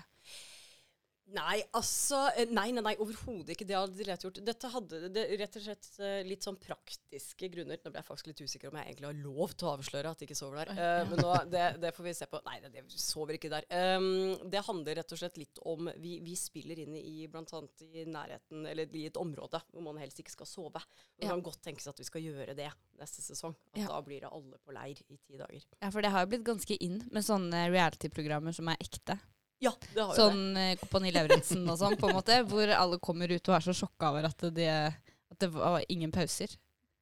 Nei, 1.34 1.58
altså 1.74 2.20
eh, 2.38 2.46
Nei, 2.54 2.68
nei, 2.76 2.84
nei 2.86 2.94
overhodet 3.02 3.56
ikke. 3.56 3.66
Det 3.66 3.74
hadde 3.78 3.98
de 3.98 4.06
lett 4.06 4.22
gjort. 4.26 4.38
Dette 4.46 4.70
hadde 4.70 5.00
det, 5.10 5.24
rett 5.42 5.56
og 5.58 5.64
slett 5.66 5.88
eh, 5.98 6.20
litt 6.28 6.46
sånn 6.46 6.58
praktiske 6.62 7.50
grunner. 7.50 7.80
Nå 7.82 7.90
ble 7.92 8.02
jeg 8.02 8.06
faktisk 8.06 8.30
litt 8.30 8.44
usikker 8.46 8.70
om 8.70 8.78
jeg 8.78 8.92
egentlig 8.92 9.10
har 9.10 9.18
lov 9.24 9.56
til 9.58 9.70
å 9.70 9.74
avsløre 9.80 10.12
at 10.14 10.22
de 10.22 10.28
ikke 10.30 10.38
sover 10.38 10.62
der. 10.62 10.72
Uh, 10.78 11.10
men 11.10 11.24
nå, 11.26 11.32
det, 11.50 11.64
det 11.82 11.92
får 11.98 12.08
vi 12.08 12.14
se 12.20 12.30
på. 12.30 12.42
Nei, 12.46 12.60
de 12.70 12.86
sover 12.94 13.40
ikke 13.40 13.52
der. 13.56 13.66
Um, 13.98 14.08
det 14.54 14.64
handler 14.70 15.00
rett 15.02 15.16
og 15.18 15.22
slett 15.24 15.42
litt 15.42 15.62
om 15.66 15.90
Vi, 16.02 16.20
vi 16.26 16.38
spiller 16.38 16.84
inn 16.86 16.96
i 17.02 17.26
bl.a. 17.32 17.62
i 17.90 18.06
nærheten, 18.06 18.66
eller 18.70 18.96
i 18.96 19.08
et 19.10 19.18
område 19.22 19.64
hvor 19.72 19.86
man 19.90 20.00
helst 20.04 20.22
ikke 20.22 20.36
skal 20.38 20.50
sove. 20.50 20.84
Det 21.18 21.26
Ja. 21.26 21.34
kan 21.34 21.42
godt 21.46 21.64
tenkes 21.66 21.90
at 21.90 22.00
vi 22.00 22.06
skal 22.06 22.22
gjøre 22.22 22.54
det 22.58 22.70
neste 23.02 23.26
sesong. 23.26 23.58
At 23.74 23.82
Ja. 23.82 23.90
Da 23.96 24.02
blir 24.06 24.22
det 24.22 24.30
alle 24.30 24.60
på 24.62 24.74
leir 24.78 25.02
i 25.10 25.18
ti 25.26 25.40
dager. 25.42 25.66
Ja, 25.82 25.90
for 25.90 26.06
det 26.06 26.12
har 26.14 26.26
jo 26.26 26.36
blitt 26.36 26.46
ganske 26.46 26.78
inn 26.86 27.02
med 27.10 27.26
sånne 27.26 27.66
reality-programmer 27.74 28.54
som 28.54 28.70
er 28.70 28.78
ekte. 28.84 29.18
Ja, 29.64 29.72
det 29.94 30.02
har 30.02 30.12
jo. 30.12 30.18
Sånn 30.20 30.58
eh, 30.60 30.76
Kompani 30.82 31.12
Lauritzen 31.16 31.64
og 31.72 31.78
sånn, 31.80 31.96
på 32.00 32.10
en 32.10 32.18
måte. 32.18 32.42
Hvor 32.50 32.72
alle 32.76 33.00
kommer 33.04 33.32
ut 33.32 33.50
og 33.50 33.56
er 33.56 33.64
så 33.66 33.74
sjokka 33.78 34.12
over 34.12 34.28
at 34.28 34.44
det, 34.56 34.68
at 35.32 35.40
det 35.40 35.50
var 35.56 35.80
ingen 35.90 36.12
pauser. 36.12 36.52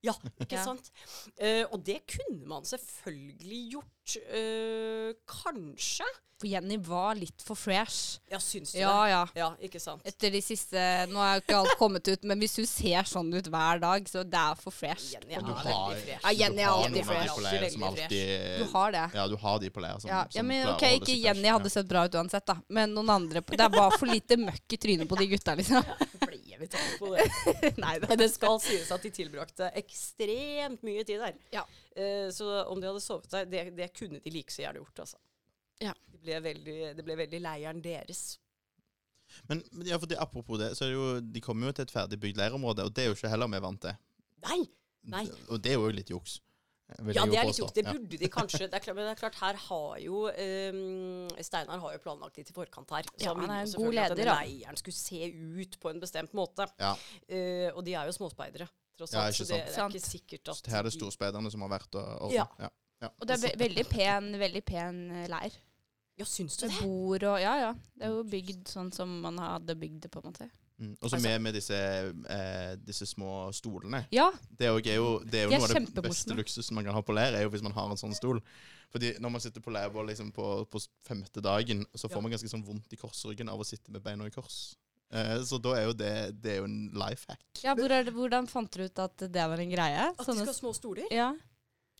Ja, 0.03 0.13
ikke 0.43 0.57
Ja. 0.59 0.63
sant? 0.67 0.91
Eh, 1.39 1.63
og 1.71 1.79
det 1.87 2.01
kunne 2.11 2.45
man 2.47 2.63
selvfølgelig 2.67 3.61
gjort. 3.77 3.92
Eh, 4.29 5.13
kanskje. 5.29 6.05
For 6.43 6.49
Jenny 6.49 6.75
var 6.81 7.13
litt 7.15 7.39
for 7.45 7.55
fresh. 7.55 8.17
Ja, 8.27 8.39
syns 8.41 8.73
du 8.73 8.79
Ja, 8.81 8.89
det? 9.05 9.11
ja. 9.13 9.19
Ja, 9.37 9.45
ikke 9.63 9.79
sant? 9.79 10.01
Etter 10.03 10.33
de 10.33 10.41
siste 10.43 10.81
Nå 11.07 11.21
er 11.23 11.37
jo 11.37 11.43
ikke 11.43 11.59
alt 11.61 11.75
kommet 11.79 12.07
ut, 12.09 12.23
men 12.27 12.41
hvis 12.41 12.57
hun 12.59 12.65
ser 12.67 13.05
sånn 13.07 13.29
ut 13.31 13.47
hver 13.53 13.79
dag, 13.79 14.09
så 14.11 14.25
det 14.27 14.41
er 14.41 14.57
for 14.59 14.73
fresh. 14.75 15.13
Jenny 15.13 15.37
er 15.37 15.45
har, 15.45 15.93
fresh. 15.93 16.09
Ja, 16.25 16.33
Jenny 16.41 16.65
er 16.65 16.71
alltid 16.73 16.97
Du 16.97 17.13
har 17.13 17.21
de 17.21 17.37
fresh. 17.37 17.71
som 17.77 17.85
alltid 17.87 18.57
Du 18.59 18.65
har 18.73 18.91
det. 18.97 19.05
Ja, 19.15 19.27
du 19.31 19.37
har 19.45 19.59
de 19.63 19.69
på 19.77 19.79
leir 19.85 20.01
som, 20.03 20.09
Ja, 20.11 20.25
ja, 20.35 20.43
men 20.43 20.65
som 20.65 20.73
ok, 20.75 20.83
ikke 20.99 21.15
Jenny 21.15 21.45
fresh. 21.45 21.53
hadde 21.53 21.69
sett 21.77 21.87
bra 21.93 22.03
ut 22.09 22.17
uansett, 22.19 22.45
da. 22.49 22.57
Men 22.67 22.91
noen 22.97 23.09
andre 23.13 23.39
Det 23.53 23.69
var 23.77 23.95
for 23.95 24.11
lite 24.11 24.35
møkk 24.41 24.73
i 24.75 24.81
trynet 24.87 25.07
på 25.07 25.21
de 25.21 25.27
gutta, 25.37 25.55
liksom. 25.55 25.85
Ble 26.25 26.41
vi 26.59 26.67
tatt 26.67 26.99
på 26.99 27.13
det? 27.15 27.77
Nei 27.85 27.99
da. 28.03 28.15
Det 28.19 28.27
skal 28.33 28.59
sies 28.59 28.91
at 28.91 29.01
de 29.05 29.13
tilbrakte 29.15 29.71
ekstremt 29.79 30.83
mye 30.83 31.05
tid 31.07 31.19
der. 31.23 31.39
Ja. 31.55 31.63
Eh, 31.95 32.29
så 32.33 32.47
om 32.71 32.79
de 32.81 32.87
hadde 32.89 33.01
sovet 33.03 33.29
der, 33.31 33.45
det, 33.49 33.63
det 33.77 33.89
kunne 33.97 34.19
de 34.23 34.31
like 34.33 34.53
så 34.53 34.63
gjerne 34.65 34.81
gjort, 34.81 35.03
altså. 35.05 35.17
Ja. 35.83 35.93
Det 36.13 36.21
ble 36.23 36.39
veldig, 36.45 36.77
det 36.97 37.03
ble 37.05 37.17
veldig 37.19 37.41
leiren 37.43 37.81
deres. 37.83 38.23
Men, 39.49 39.63
men 39.71 39.87
ja, 39.89 39.97
for 39.97 40.09
det, 40.09 40.17
apropos 40.21 40.59
det, 40.61 40.71
så 40.77 40.85
er 40.85 40.91
det 40.93 40.97
jo, 40.99 41.05
de 41.35 41.41
kommer 41.41 41.69
jo 41.71 41.75
til 41.79 41.87
et 41.87 41.93
ferdig 41.93 42.19
bygd 42.21 42.37
leirområde, 42.39 42.85
og 42.85 42.93
det 42.93 43.05
er 43.05 43.11
jo 43.11 43.15
ikke 43.17 43.31
heller 43.33 43.49
vi 43.49 43.61
vant 43.65 43.81
til. 43.87 43.95
Nei! 44.47 44.59
Nei. 45.11 45.23
Og 45.51 45.59
det 45.63 45.73
er 45.73 45.79
jo 45.81 45.89
litt 45.91 46.11
juks. 46.13 46.37
Ja, 46.93 47.23
det 47.25 47.39
er 47.39 47.47
litt 47.47 47.57
juks. 47.57 47.73
Det 47.73 47.83
Ja. 47.87 47.93
burde 47.95 48.17
de 48.21 48.27
kanskje. 48.29 48.67
Det 48.69 48.77
er 48.77 48.83
klart, 48.83 48.95
men 48.99 49.07
det 49.07 49.13
er 49.15 49.19
klart 49.19 49.37
her 49.39 49.57
har 49.65 49.97
jo 50.03 50.27
um, 50.29 51.29
Steinar 51.41 51.79
har 51.81 51.95
jo 51.95 52.01
planlagt 52.03 52.37
litt 52.37 52.51
i 52.51 52.55
forkant 52.55 52.91
her. 52.93 53.07
Så 53.17 53.25
Ja, 53.25 53.33
han 53.33 53.49
er 53.49 53.63
en 53.65 53.73
god 53.73 53.97
at 53.97 54.13
leder, 54.13 54.29
da. 54.29 54.35
leiren 54.43 54.77
skulle 54.79 54.95
se 54.99 55.31
ut 55.63 55.79
på 55.81 55.89
en 55.89 55.99
bestemt 56.03 56.35
måte. 56.37 56.67
Ja. 56.79 56.93
Uh, 57.27 57.69
og 57.73 57.81
de 57.87 57.95
er 57.97 58.05
jo 58.11 58.15
småspeidere, 58.19 58.67
tross 58.97 59.13
alt. 59.13 59.35
så 59.35 59.43
det, 59.49 59.59
det 59.67 59.77
er 59.77 59.89
ikke 59.89 60.05
sikkert 60.05 60.49
at 60.49 60.55
Så 60.61 60.69
her 60.71 60.79
er 60.79 60.83
det 60.83 60.93
de- 60.93 60.99
storspeiderne 60.99 61.51
som 61.51 61.61
har 61.61 61.69
vært 61.69 61.95
og 61.95 62.07
ordna. 62.29 62.35
Ja. 62.35 62.47
Ja. 62.59 62.69
Ja. 63.03 63.09
Og 63.19 63.27
det 63.27 63.35
er 63.35 63.41
ve 63.49 63.53
veldig 63.59 63.85
pen, 63.89 64.31
veldig 64.39 64.63
pen 64.65 64.99
eh, 65.11 65.27
leir. 65.27 65.55
Ja, 66.17 66.25
syns 66.29 66.55
du 66.57 66.67
det? 66.67 66.75
bord 66.81 67.23
og 67.23 67.39
Ja, 67.41 67.55
ja. 67.57 67.71
Det 67.97 68.05
er 68.05 68.11
jo 68.13 68.23
bygd 68.23 68.67
sånn 68.69 68.91
som 68.93 69.09
man 69.21 69.37
hadde 69.41 69.75
bygd 69.75 70.01
det, 70.05 70.11
på 70.13 70.21
en 70.23 70.29
måte. 70.31 70.49
Mm. 70.79 70.95
Og 71.01 71.09
så 71.09 71.15
Altså- 71.15 71.27
med, 71.29 71.41
med 71.41 71.53
disse, 71.53 71.73
eh, 72.29 72.75
disse 72.75 73.05
små 73.05 73.51
stolene. 73.53 74.05
Ja. 74.11 74.31
Det 74.49 74.67
er 74.67 74.71
jo, 74.71 74.77
er 74.77 74.95
jo, 74.95 75.19
det 75.19 75.39
er 75.39 75.43
jo 75.43 75.49
De 75.49 75.55
er 75.55 75.59
noe 75.59 75.81
av 75.87 75.93
det 75.93 76.03
beste 76.03 76.33
luksusen 76.37 76.73
man 76.75 76.83
kan 76.85 76.93
ha 76.93 77.01
på 77.01 77.13
leir, 77.13 77.33
er 77.35 77.43
jo 77.43 77.49
hvis 77.49 77.61
man 77.63 77.71
har 77.73 77.89
en 77.91 77.97
sånn 77.97 78.13
stol. 78.15 78.41
Fordi 78.93 79.13
når 79.19 79.29
man 79.31 79.41
sitter 79.41 79.59
på 79.61 79.71
leirbål 79.73 80.07
liksom 80.07 80.31
på, 80.31 80.65
på 80.69 80.79
femte 81.03 81.41
dagen, 81.41 81.85
så 81.95 82.07
får 82.07 82.17
Ja. 82.17 82.21
man 82.21 82.31
ganske 82.31 82.49
sånn 82.49 82.63
vondt 82.65 82.93
i 82.93 82.95
korsryggen 82.95 83.49
av 83.49 83.59
å 83.59 83.65
sitte 83.65 83.89
med 83.91 84.03
beina 84.03 84.25
i 84.25 84.29
kors. 84.29 84.75
Eh, 85.13 85.39
så 85.45 85.59
da 85.61 85.77
er 85.77 85.87
jo 85.87 85.95
det, 85.97 86.13
det 86.41 86.55
er 86.55 86.61
jo 86.63 86.67
en 86.69 86.83
life 86.97 87.29
hack. 87.29 87.45
ja 87.61 87.75
hvor 87.77 87.91
er 87.93 88.05
det, 88.07 88.15
hvordan 88.15 88.49
fant 88.49 88.71
dere 88.73 88.89
ut 88.89 89.01
at 89.03 89.25
det 89.29 89.49
var 89.51 89.61
en 89.61 89.73
greie? 89.73 90.05
At 90.09 90.21
de 90.21 90.29
skal 90.33 90.47
ha 90.49 90.61
små 90.61 90.75
stoler? 90.77 91.09
ja. 91.13 91.33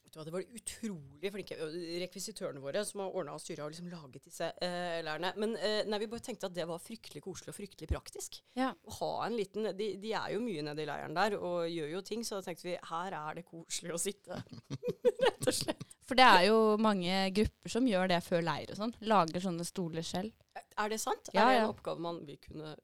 Vet 0.04 0.14
du 0.14 0.20
hva, 0.20 0.26
Det 0.26 0.34
var 0.34 0.58
utrolig 0.60 1.30
flinke 1.34 1.56
rekvisitørene 2.04 2.62
våre 2.62 2.84
som 2.86 3.02
har 3.02 3.16
ordna 3.18 3.34
og 3.38 3.42
styra 3.42 3.66
og 3.66 3.74
liksom 3.74 3.88
laget 3.90 4.28
disse 4.28 4.50
eh, 4.62 5.00
leirene. 5.06 5.32
Men 5.42 5.56
eh, 5.58 5.80
nei, 5.90 6.00
vi 6.04 6.10
bare 6.12 6.26
tenkte 6.26 6.50
at 6.50 6.54
det 6.54 6.68
var 6.70 6.82
fryktelig 6.82 7.24
koselig 7.26 7.54
og 7.54 7.58
fryktelig 7.58 7.90
praktisk. 7.90 8.38
Ja. 8.58 8.72
Å 8.74 8.98
ha 9.00 9.12
en 9.26 9.38
liten 9.38 9.72
de, 9.78 9.90
de 10.02 10.14
er 10.14 10.36
jo 10.36 10.44
mye 10.44 10.66
nede 10.66 10.86
i 10.86 10.90
leiren 10.90 11.18
der 11.18 11.38
og 11.40 11.66
gjør 11.66 11.96
jo 11.96 12.04
ting, 12.06 12.22
så 12.26 12.38
da 12.38 12.46
tenkte 12.46 12.70
vi 12.70 12.78
her 12.92 13.18
er 13.18 13.40
det 13.40 13.46
koselig 13.48 13.96
å 13.96 14.02
sitte. 14.02 14.38
Rett 15.26 15.50
og 15.50 15.58
slett. 15.64 15.86
For 16.06 16.20
det 16.20 16.30
er 16.30 16.48
jo 16.50 16.62
mange 16.84 17.28
grupper 17.34 17.74
som 17.74 17.90
gjør 17.90 18.10
det 18.12 18.22
før 18.26 18.46
leir 18.46 18.74
og 18.74 18.82
sånn. 18.84 18.98
Lager 19.10 19.46
sånne 19.46 19.66
stoler 19.66 20.06
selv. 20.06 20.34
Er 20.78 20.94
det 20.94 21.02
sant? 21.02 21.30
Ja, 21.34 21.48
er 21.48 21.50
det 21.50 21.62
ja. 21.62 21.64
en 21.66 21.74
oppgave 21.74 22.04
man 22.04 22.22
vil 22.28 22.38
kunne 22.44 22.76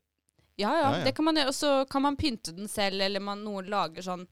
Ja, 0.60 0.74
ja, 0.76 0.82
Ja, 0.92 0.98
ja. 1.00 1.04
det 1.08 1.14
kan 1.16 1.26
man 1.26 1.36
gjøre. 1.40 1.48
Og 1.54 1.56
så 1.56 1.72
kan 1.90 2.02
man 2.04 2.18
pynte 2.20 2.52
den 2.56 2.68
selv, 2.68 3.00
eller 3.02 3.20
man, 3.24 3.42
noen 3.46 3.70
lager 3.72 4.04
sånn 4.06 4.28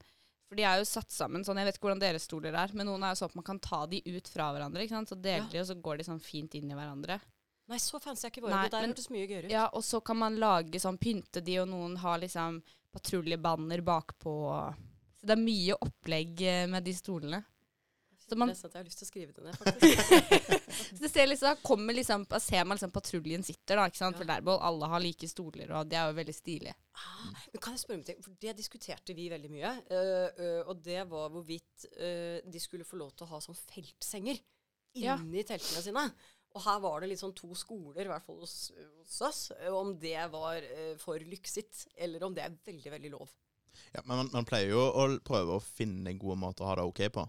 For 0.48 0.56
de 0.56 0.62
er 0.64 0.78
jo 0.80 0.84
satt 0.88 1.10
sammen 1.12 1.42
sånn, 1.44 1.58
jeg 1.60 1.66
vet 1.68 1.76
ikke 1.76 1.84
hvordan 1.90 2.00
deres 2.00 2.22
stoler 2.24 2.54
er, 2.56 2.70
men 2.72 2.86
noen 2.88 3.02
er 3.04 3.10
jo 3.12 3.18
sånn 3.20 3.28
at 3.28 3.34
man 3.36 3.44
kan 3.44 3.58
ta 3.60 3.82
de 3.86 3.98
ut 4.06 4.28
fra 4.32 4.46
hverandre, 4.54 4.80
ikke 4.86 4.96
sant. 4.96 5.10
Så 5.12 5.18
deler 5.20 5.44
Ja. 5.44 5.48
de, 5.52 5.58
og 5.60 5.66
så 5.68 5.74
går 5.82 5.98
de 5.98 6.04
sånn 6.04 6.20
fint 6.24 6.54
inn 6.56 6.70
i 6.70 6.74
hverandre. 6.74 7.18
Nei, 7.68 7.76
så 7.76 8.00
fancy 8.00 8.24
er 8.24 8.30
ikke 8.32 8.40
Nei, 8.40 8.48
våre. 8.54 8.62
Det 8.64 8.70
der 8.72 8.80
men- 8.80 8.94
hørtes 8.94 9.10
mye 9.12 9.26
gøyere 9.28 9.44
ut. 9.44 9.50
Ja, 9.52 9.66
og 9.74 9.82
så 9.84 10.00
kan 10.02 10.16
man 10.16 10.38
lage 10.40 10.80
sånn, 10.80 10.96
pynte 10.98 11.44
de, 11.44 11.58
og 11.60 11.68
noen 11.68 11.98
har 11.98 12.18
liksom 12.18 12.62
patruljebanner 12.96 13.82
bakpå. 13.84 14.34
Så 15.20 15.26
det 15.26 15.34
er 15.36 15.42
mye 15.42 15.76
opplegg 15.84 16.40
eh, 16.40 16.66
med 16.66 16.84
de 16.84 16.92
stolene. 16.96 17.44
Så 18.28 18.36
man, 18.36 18.50
Det 18.50 18.56
er 18.56 18.60
sant, 18.60 18.74
jeg 18.76 18.82
har 18.82 18.88
lyst 18.88 19.00
til 19.00 19.06
å 19.06 19.08
skrive 19.08 19.32
det 19.32 19.44
ned, 19.46 19.56
faktisk. 19.56 20.50
det 21.00 21.08
ser 21.08 21.28
liksom, 21.30 21.60
kommer 21.64 21.96
liksom, 21.96 22.26
ser 22.44 22.66
man 22.68 22.76
liksom 22.76 22.92
patruljen 22.92 23.44
sitter, 23.46 23.78
da, 23.80 23.86
ikke 23.88 24.00
sant? 24.02 24.18
Ja. 24.18 24.20
For 24.20 24.28
der 24.28 24.44
hvor 24.44 24.64
alle 24.68 24.90
har 24.92 25.00
like 25.00 25.28
stoler, 25.30 25.72
og 25.78 25.88
det 25.88 25.96
er 25.96 26.10
jo 26.10 26.18
veldig 26.18 26.34
stilig. 26.36 26.74
Ah, 26.98 27.30
men 27.54 27.62
kan 27.64 27.76
jeg 27.76 27.82
spørre 27.84 28.00
om 28.00 28.04
ting? 28.04 28.20
For 28.24 28.36
det 28.44 28.56
diskuterte 28.58 29.16
vi 29.16 29.30
veldig 29.32 29.52
mye. 29.54 29.70
øh, 29.96 30.26
øh, 30.44 30.60
og 30.68 30.82
det 30.84 31.06
var 31.08 31.32
hvorvidt 31.32 31.88
øh, 31.96 32.40
de 32.44 32.60
skulle 32.60 32.84
få 32.84 33.00
lov 33.00 33.14
til 33.16 33.28
å 33.28 33.32
ha 33.32 33.40
sånn 33.44 33.56
feltsenger 33.62 34.42
Ja. 34.98 35.16
inni 35.16 35.44
teltene 35.46 35.84
sine. 35.84 36.04
Og 36.56 36.62
her 36.64 36.78
var 36.84 37.00
det 37.00 37.10
litt 37.10 37.20
sånn 37.20 37.36
to 37.36 37.54
skoler, 37.56 38.04
i 38.04 38.10
hvert 38.12 38.24
fall 38.24 38.40
hos, 38.40 38.72
hos 39.00 39.18
oss, 39.24 39.42
om 39.72 39.92
det 40.00 40.16
var 40.32 40.64
for 41.00 41.20
lykkesitt, 41.20 41.86
eller 41.96 42.24
om 42.24 42.34
det 42.34 42.44
er 42.44 42.56
veldig, 42.66 42.92
veldig 42.96 43.10
lov. 43.12 43.32
Ja, 43.92 44.02
men 44.04 44.16
man, 44.16 44.30
man 44.32 44.46
pleier 44.48 44.72
jo 44.72 44.80
å 44.80 45.04
prøve 45.24 45.56
å 45.58 45.62
finne 45.64 46.16
gode 46.18 46.38
måter 46.40 46.64
å 46.64 46.70
ha 46.70 46.78
det 46.80 46.86
OK 46.88 47.02
på. 47.14 47.24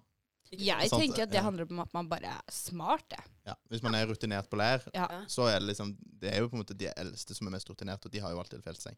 Jeg 0.51 0.89
sant, 0.89 1.01
tenker 1.03 1.23
at 1.23 1.29
det 1.29 1.35
ja. 1.37 1.43
handler 1.45 1.67
om 1.69 1.79
at 1.79 1.93
man 1.93 2.07
bare 2.09 2.25
er 2.25 2.41
smart, 2.51 3.03
det. 3.09 3.19
Ja. 3.45 3.53
Hvis 3.69 3.83
man 3.83 3.93
er 3.95 4.07
rutinert 4.09 4.49
på 4.49 4.57
leir, 4.57 4.81
Ja. 4.95 5.05
Så 5.27 5.45
er 5.47 5.59
det 5.59 5.67
liksom 5.75 5.95
Det 6.19 6.33
er 6.33 6.39
jo 6.41 6.47
på 6.49 6.55
en 6.57 6.63
måte 6.63 6.73
de 6.77 6.87
eldste 6.97 7.35
som 7.35 7.47
er 7.47 7.51
mest 7.51 7.69
rutinerte, 7.69 8.05
og 8.07 8.11
de 8.11 8.19
har 8.19 8.31
jo 8.31 8.39
alltid 8.39 8.63
feltseng. 8.63 8.95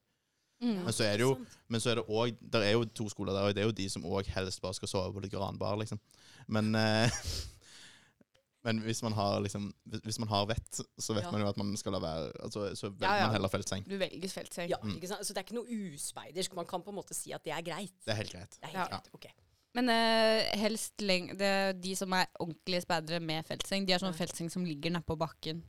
Mm. 0.61 0.83
Men 0.85 0.93
så 0.93 1.03
er 1.03 1.17
det 1.17 1.21
jo. 1.25 1.35
Men 1.67 1.81
så 1.81 1.89
er 1.91 1.95
det 1.95 2.05
òg 2.07 2.37
Der 2.51 2.61
er 2.61 2.71
jo 2.71 2.85
to 2.85 3.09
skoler 3.09 3.33
der, 3.33 3.47
og 3.49 3.55
det 3.55 3.61
er 3.63 3.65
jo 3.65 3.71
de 3.71 3.89
som 3.89 4.03
òg 4.03 4.27
helst 4.27 4.61
bare 4.61 4.73
skal 4.73 4.87
sove 4.87 5.13
på 5.13 5.19
litt 5.23 5.31
granbar, 5.31 5.75
liksom. 5.77 5.99
Men 6.47 6.73
eh, 6.75 7.09
Men 8.63 8.77
hvis 8.85 9.01
man 9.01 9.13
har 9.17 9.39
liksom 9.41 9.71
hvis- 10.05 10.19
man 10.19 10.27
har 10.29 10.45
vett, 10.45 10.81
så 10.99 11.13
vet 11.15 11.23
Ja. 11.23 11.31
man 11.31 11.41
jo 11.41 11.47
at 11.49 11.57
man 11.57 11.75
skal 11.77 11.93
la 11.93 11.99
være 11.99 12.31
Altså, 12.43 12.75
så 12.75 12.89
velger 12.91 13.07
Ja, 13.07 13.15
ja. 13.17 13.25
man 13.25 13.33
heller 13.33 13.49
feltseng. 13.49 13.83
Du 13.89 13.97
velger 13.97 14.29
feltseng. 14.29 14.69
Ja, 14.69 14.77
Mm. 14.83 14.95
ikke 14.97 15.07
sant? 15.07 15.25
Så 15.25 15.33
det 15.33 15.37
er 15.37 15.43
ikke 15.49 15.55
noe 15.55 15.65
uspeidersk. 15.95 16.53
Man 16.55 16.65
kan 16.67 16.81
på 16.83 16.89
en 16.89 16.95
måte 16.95 17.13
si 17.15 17.31
at 17.33 17.43
det 17.43 17.53
er 17.53 17.61
greit. 17.63 17.91
Det 18.05 18.11
er 18.13 18.15
helt 18.15 18.31
greit. 18.31 18.51
Det 18.61 18.69
er 18.69 18.73
Ja. 18.73 18.79
helt 18.85 18.91
greit. 18.91 19.09
Ok. 19.15 19.25
Men 19.77 19.87
uh, 19.87 20.39
helst 20.59 20.99
leng 21.03 21.29
det, 21.39 21.47
er 21.47 21.77
de 21.79 21.93
som 21.95 22.11
er 22.17 22.27
ordentlige 22.43 22.83
speidere 22.83 23.21
med 23.23 23.45
feltseng, 23.47 23.85
de 23.87 23.95
har 23.95 24.03
sånn 24.03 24.11
Ja. 24.11 24.19
feltseng 24.19 24.49
som 24.51 24.65
ligger 24.67 24.91
nedpå 24.97 25.15
bakken. 25.19 25.61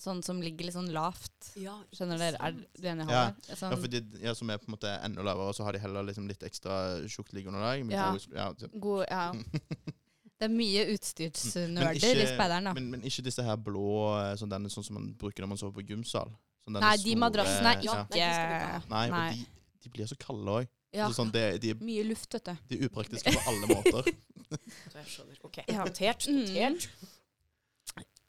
Sånn 0.00 0.22
som 0.26 0.40
ligger 0.42 0.66
litt 0.66 0.74
sånn 0.74 0.90
lavt. 0.90 1.52
Ja, 1.60 1.76
Skjønner 1.94 2.18
dere? 2.18 2.38
Er 2.40 2.56
du 2.56 2.88
enig, 2.88 3.04
Ja. 3.06 3.28
Halvard? 3.28 3.44
Sånn, 3.46 3.70
Ja, 3.70 3.76
for 3.76 3.88
de 3.92 4.00
ja, 4.24 4.34
som 4.34 4.50
er 4.50 4.58
på 4.58 4.66
en 4.68 4.74
måte 4.74 4.90
enda 5.04 5.22
lavere, 5.22 5.52
og 5.52 5.54
så 5.54 5.64
har 5.64 5.72
de 5.72 5.78
heller 5.78 6.02
liksom 6.02 6.26
litt 6.26 6.42
ekstra 6.42 7.06
tjukt 7.06 7.32
liggeunderlag. 7.32 7.84
Ja. 7.92 8.16
ja, 8.34 8.52
god, 8.72 9.06
ja. 9.08 9.32
Det 10.34 10.48
er 10.48 10.50
mye 10.50 10.82
utstyrsnerder 10.90 11.94
i 11.94 12.26
speideren, 12.26 12.66
da. 12.66 12.72
Men, 12.74 12.90
men 12.90 13.04
ikke 13.06 13.22
disse 13.22 13.42
her 13.46 13.54
blå 13.56 14.18
eh, 14.18 14.32
sånn, 14.36 14.50
denne, 14.50 14.68
sånn 14.72 14.84
som 14.84 14.98
man 14.98 15.12
bruker 15.14 15.44
når 15.44 15.52
man 15.52 15.60
sover 15.60 15.76
på 15.78 15.84
gymsal. 15.86 16.32
Sånn 16.64 16.80
Nei, 16.82 16.96
de 17.04 17.14
madrassene 17.20 17.70
er 17.76 17.84
ja. 17.84 18.02
ikke 18.02 18.90
Nei. 18.90 19.04
og 19.06 19.38
de, 19.38 19.46
de 19.84 19.92
blir 19.94 20.10
så 20.10 20.18
kalde 20.20 20.56
òg. 20.58 20.72
Ja. 20.94 21.08
Sånn, 21.12 21.32
det- 21.34 21.58
de, 21.64 21.72
Mye 21.82 22.04
luft, 22.06 22.30
vet 22.36 22.44
du. 22.46 22.54
de 22.70 22.78
er 22.78 22.86
upraktiske 22.88 23.32
på 23.34 23.42
alle 23.50 23.66
måter. 23.70 24.12
Jeg 24.94 25.06
skjønner. 25.10 25.40
Ok, 25.48 25.58
Ja. 25.66 25.82
Notert. 25.84 26.28
Mm. 26.30 26.78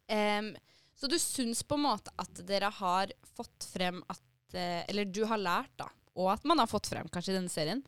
Um, 0.10 0.56
så 0.95 1.08
du 1.10 1.17
syns 1.19 1.63
på 1.65 1.75
en 1.78 1.84
måte 1.86 2.12
at 2.21 2.41
dere 2.47 2.69
har 2.78 3.12
fått 3.36 3.65
frem 3.71 3.97
at 4.12 4.21
eh, 4.56 4.84
Eller 4.88 5.06
du 5.10 5.23
har 5.28 5.38
lært, 5.41 5.71
da, 5.82 5.88
og 6.15 6.30
at 6.36 6.45
man 6.47 6.62
har 6.62 6.69
fått 6.71 6.88
frem 6.88 7.10
kanskje 7.12 7.34
i 7.34 7.38
denne 7.39 7.51
serien, 7.51 7.82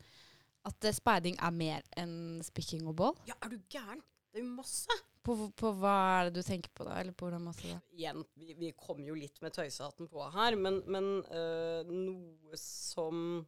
at 0.68 0.84
eh, 0.84 0.92
speiding 0.96 1.38
er 1.40 1.54
mer 1.54 1.86
enn 1.96 2.42
spikking 2.44 2.84
og 2.90 2.96
bål? 2.98 3.14
Ja, 3.30 3.38
er 3.46 3.54
du 3.54 3.58
gæren? 3.72 4.02
Det 4.28 4.42
er 4.42 4.44
jo 4.44 4.50
masse. 4.58 4.98
På, 5.24 5.36
på 5.56 5.70
hva 5.80 5.94
er 6.18 6.28
det 6.28 6.42
du 6.42 6.46
tenker 6.46 6.70
på 6.76 6.84
da? 6.88 6.98
Eller 7.00 7.14
på 7.16 7.26
hvordan 7.28 7.46
masse 7.48 7.64
da? 7.70 7.78
Igjen, 7.96 8.20
vi, 8.36 8.52
vi 8.58 8.72
kom 8.76 9.00
jo 9.06 9.16
litt 9.16 9.40
med 9.44 9.54
tøysehatten 9.56 10.08
på 10.12 10.26
her, 10.34 10.56
men, 10.60 10.82
men 10.90 11.08
øh, 11.32 11.88
noe 11.88 12.60
som 12.60 13.46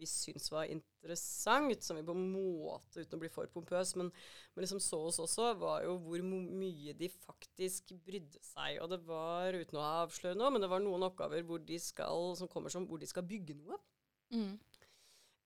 vi 0.00 0.08
syns 0.10 0.50
var 0.52 0.68
interessant, 0.70 1.82
som 1.84 1.98
vi 1.98 2.04
på 2.06 2.14
en 2.16 2.28
måte, 2.32 3.00
uten 3.00 3.18
å 3.18 3.22
bli 3.22 3.30
for 3.32 3.48
pompøs, 3.52 3.94
men, 4.00 4.10
men 4.54 4.64
liksom 4.64 4.82
så 4.82 5.00
oss 5.08 5.20
også, 5.22 5.52
var 5.60 5.86
jo 5.86 5.96
hvor 6.04 6.22
mye 6.26 6.94
de 6.98 7.10
faktisk 7.14 7.94
brydde 8.06 8.42
seg. 8.44 8.80
Og 8.84 8.92
det 8.92 9.00
var, 9.08 9.56
uten 9.56 9.80
å 9.80 9.88
avsløre 10.04 10.38
noe, 10.38 10.52
men 10.54 10.64
det 10.64 10.70
var 10.72 10.84
noen 10.84 11.08
oppgaver 11.08 11.46
hvor 11.48 11.62
de 11.64 11.80
skal, 11.82 12.32
som 12.38 12.50
kommer 12.52 12.72
som 12.72 12.88
hvor 12.88 13.02
de 13.02 13.08
skal 13.10 13.26
bygge 13.28 13.58
noe. 13.58 13.80
Mm. 14.34 14.56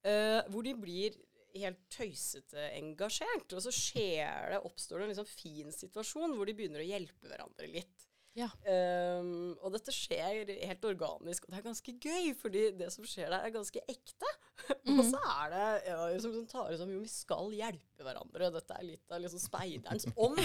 Uh, 0.01 0.41
hvor 0.49 0.65
de 0.65 0.73
blir 0.81 1.19
helt 1.59 1.81
tøysete 1.93 2.71
engasjert. 2.77 3.53
Og 3.55 3.65
så 3.65 3.73
skjer 3.75 4.55
det, 4.55 4.63
oppstår 4.67 5.01
det 5.01 5.09
en 5.09 5.13
liksom 5.15 5.31
fin 5.31 5.75
situasjon 5.75 6.37
hvor 6.37 6.49
de 6.49 6.57
begynner 6.59 6.83
å 6.83 6.91
hjelpe 6.91 7.31
hverandre 7.31 7.71
litt. 7.71 8.10
Ja. 8.39 8.47
Um, 8.63 9.57
og 9.59 9.73
dette 9.75 9.93
skjer 9.95 10.53
helt 10.63 10.87
organisk, 10.87 11.45
og 11.47 11.51
det 11.51 11.59
er 11.59 11.67
ganske 11.67 11.95
gøy, 11.99 12.31
fordi 12.39 12.63
det 12.79 12.91
som 12.95 13.07
skjer 13.09 13.27
der, 13.33 13.43
er 13.43 13.55
ganske 13.55 13.83
ekte. 13.91 14.31
og 14.95 15.03
så 15.09 15.19
er 15.19 15.53
det 15.55 15.67
ja, 15.89 15.99
liksom, 16.13 16.37
som 16.37 16.47
tar 16.51 16.71
ut 16.71 16.79
som 16.79 16.93
jo 16.93 17.03
vi 17.03 17.11
skal 17.11 17.51
hjelpe 17.57 18.07
hverandre. 18.07 18.53
Dette 18.55 18.79
er 18.79 18.87
litt 18.87 19.13
av 19.15 19.23
liksom 19.25 19.43
speiderens 19.43 20.07
ånd. 20.27 20.41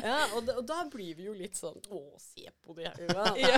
ja, 0.00 0.18
og, 0.38 0.48
og 0.56 0.64
da 0.68 0.82
blir 0.92 1.18
vi 1.18 1.28
jo 1.28 1.36
litt 1.36 1.58
sånn 1.58 1.78
Å, 1.90 2.02
se 2.22 2.48
på 2.64 2.76
de 2.78 2.88
her. 2.88 3.06
Ja. 3.40 3.56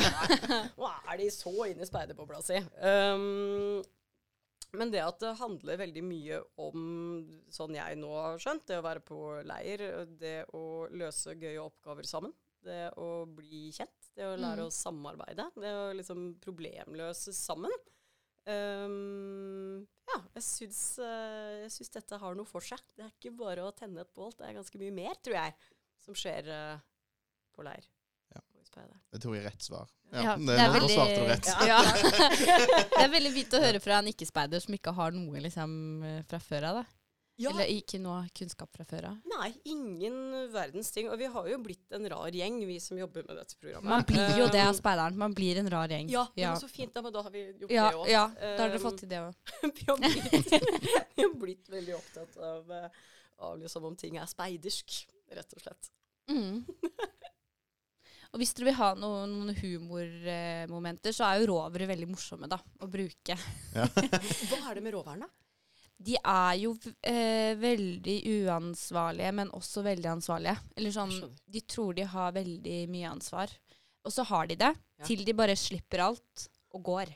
Nå 0.76 0.90
er 0.90 1.18
de 1.20 1.32
så 1.32 1.54
inne 1.70 1.86
i 1.86 1.88
speiderbobla 1.88 2.42
si. 2.44 2.58
Um, 2.82 3.82
men 4.72 4.88
det 4.92 5.02
at 5.04 5.18
det 5.20 5.34
handler 5.36 5.80
veldig 5.82 6.02
mye 6.06 6.38
om, 6.64 6.84
sånn 7.52 7.76
jeg 7.76 7.98
nå 8.00 8.12
har 8.16 8.38
skjønt, 8.40 8.64
det 8.70 8.78
å 8.80 8.86
være 8.86 9.02
på 9.04 9.18
leir, 9.44 9.84
det 10.18 10.38
å 10.56 10.88
løse 10.96 11.36
gøye 11.36 11.60
oppgaver 11.60 12.08
sammen, 12.08 12.32
det 12.64 12.92
å 13.00 13.24
bli 13.26 13.70
kjent, 13.74 14.10
det 14.16 14.24
å 14.28 14.36
lære 14.36 14.62
Mm. 14.62 14.68
å 14.68 14.74
samarbeide, 14.76 15.46
det 15.56 15.72
å 15.72 15.92
liksom 15.96 16.34
problemløse 16.40 17.32
sammen. 17.34 17.70
Um, 18.46 19.86
ja, 20.10 20.18
jeg 20.36 20.42
syns, 20.44 20.80
eh, 20.98 21.62
jeg 21.64 21.72
syns 21.76 21.92
dette 21.94 22.18
har 22.18 22.34
noe 22.34 22.48
for 22.48 22.64
seg. 22.64 22.80
Det 22.96 23.04
er 23.06 23.12
ikke 23.14 23.34
bare 23.38 23.64
å 23.66 23.74
tenne 23.76 24.02
et 24.02 24.12
bål, 24.16 24.32
det 24.38 24.48
er 24.48 24.56
ganske 24.58 24.80
mye 24.82 24.94
mer, 24.94 25.14
tror 25.22 25.38
jeg, 25.38 25.54
som 26.02 26.14
skjer 26.18 26.48
uh, 26.50 26.78
på 27.54 27.62
leir. 27.66 27.86
Ja. 28.34 28.40
Det 29.12 29.20
tror 29.20 29.34
jeg 29.36 29.44
er 29.44 29.50
rett 29.50 29.62
svar. 29.66 29.90
Ja, 30.12 30.34
det, 30.40 30.46
det 30.48 30.58
er 30.64 30.70
veldig- 30.72 30.94
svarte 30.96 31.20
du 31.20 31.26
rett. 31.28 31.48
Ja. 31.68 31.80
det 32.96 33.02
er 33.04 33.12
veldig 33.12 33.32
fint 33.34 33.56
å 33.58 33.62
høre 33.62 33.80
fra 33.84 33.98
en 34.00 34.08
ikke-speider 34.10 34.64
som 34.64 34.74
ikke 34.76 34.94
har 34.96 35.12
noe 35.12 35.42
liksom, 35.44 35.74
eh, 36.08 36.22
fra 36.28 36.40
før 36.42 36.68
av. 36.72 36.82
da. 37.32 37.42
Ja, 37.42 37.50
Eller 37.50 37.70
ikke 37.72 37.98
noe 37.98 38.26
kunnskap 38.36 38.70
fra 38.76 38.84
før 38.86 39.08
av. 39.08 39.20
Nei, 39.32 39.48
ingen 39.72 40.16
verdens 40.52 40.92
ting. 40.92 41.08
Og 41.10 41.16
vi 41.18 41.30
har 41.32 41.48
jo 41.48 41.58
blitt 41.64 41.96
en 41.96 42.04
rar 42.12 42.34
gjeng, 42.36 42.60
vi 42.68 42.76
som 42.80 42.98
jobber 43.00 43.24
med 43.28 43.40
dette 43.40 43.56
programmet. 43.56 43.88
Man 43.90 44.04
blir 44.08 44.42
jo 44.42 44.50
det 44.52 44.60
av 44.62 44.72
Um, 44.72 44.78
speideren. 44.78 45.16
Man 45.18 45.34
blir 45.34 45.58
en 45.62 45.70
rar 45.72 45.88
gjeng. 45.88 46.10
Ja, 46.12 46.26
ja. 46.36 46.52
men 46.52 46.60
så 46.60 46.68
fint. 46.68 46.92
Ja, 46.94 47.02
men 47.02 47.12
da 47.12 47.24
har 47.24 47.30
vi 47.30 47.46
gjort 47.48 47.72
ja, 47.72 47.88
det 47.88 48.02
òg. 48.02 48.06
ja, 48.12 48.26
da 48.36 48.52
har 48.60 48.74
dere 48.74 48.82
fått 48.84 49.00
til 49.02 49.10
det 49.10 49.22
òg. 49.22 49.32
vi, 49.62 50.60
vi 51.16 51.24
har 51.24 51.34
blitt 51.40 51.72
veldig 51.72 51.96
opptatt 51.96 52.36
av, 52.36 52.72
eh, 52.78 53.02
av 53.48 53.58
liksom 53.58 53.90
om 53.90 53.96
ting 53.96 54.20
er 54.20 54.28
speidersk, 54.30 55.02
rett 55.32 55.56
og 55.56 55.64
slett. 55.64 55.92
Mm. 56.30 56.62
Og 58.32 58.40
hvis 58.40 58.54
dere 58.56 58.70
vil 58.70 58.78
ha 58.78 58.94
noen, 58.96 59.32
noen 59.34 59.56
humormomenter, 59.58 61.12
så 61.12 61.26
er 61.28 61.42
jo 61.42 61.50
rovere 61.50 61.88
veldig 61.90 62.08
morsomme 62.08 62.48
da, 62.48 62.56
å 62.80 62.88
bruke. 62.88 63.36
Hva 63.76 64.60
er 64.70 64.78
det 64.78 64.84
med 64.84 64.94
råværene? 64.94 65.28
De 66.02 66.16
er 66.18 66.54
jo 66.58 66.72
eh, 67.06 67.52
veldig 67.60 68.16
uansvarlige, 68.46 69.32
men 69.32 69.50
også 69.54 69.82
veldig 69.86 70.08
ansvarlige. 70.16 70.56
Eller 70.76 70.90
sånn, 70.94 71.12
de 71.46 71.60
tror 71.60 71.94
de 71.94 72.06
har 72.10 72.32
veldig 72.34 72.78
mye 72.90 73.10
ansvar. 73.12 73.52
Og 74.04 74.10
så 74.12 74.24
har 74.26 74.46
de 74.50 74.56
det, 74.56 74.72
Ja. 74.98 75.04
til 75.06 75.24
de 75.24 75.32
bare 75.34 75.54
slipper 75.58 75.98
alt 76.02 76.48
og 76.74 76.82
går. 76.82 77.12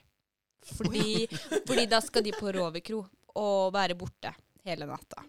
Fordi, 0.76 1.26
fordi 1.66 1.86
da 1.90 2.00
skal 2.02 2.22
de 2.26 2.32
på 2.34 2.52
roverkro 2.54 3.04
og 3.36 3.72
være 3.74 3.94
borte 3.98 4.32
hele 4.66 4.86
natta. 4.86 5.22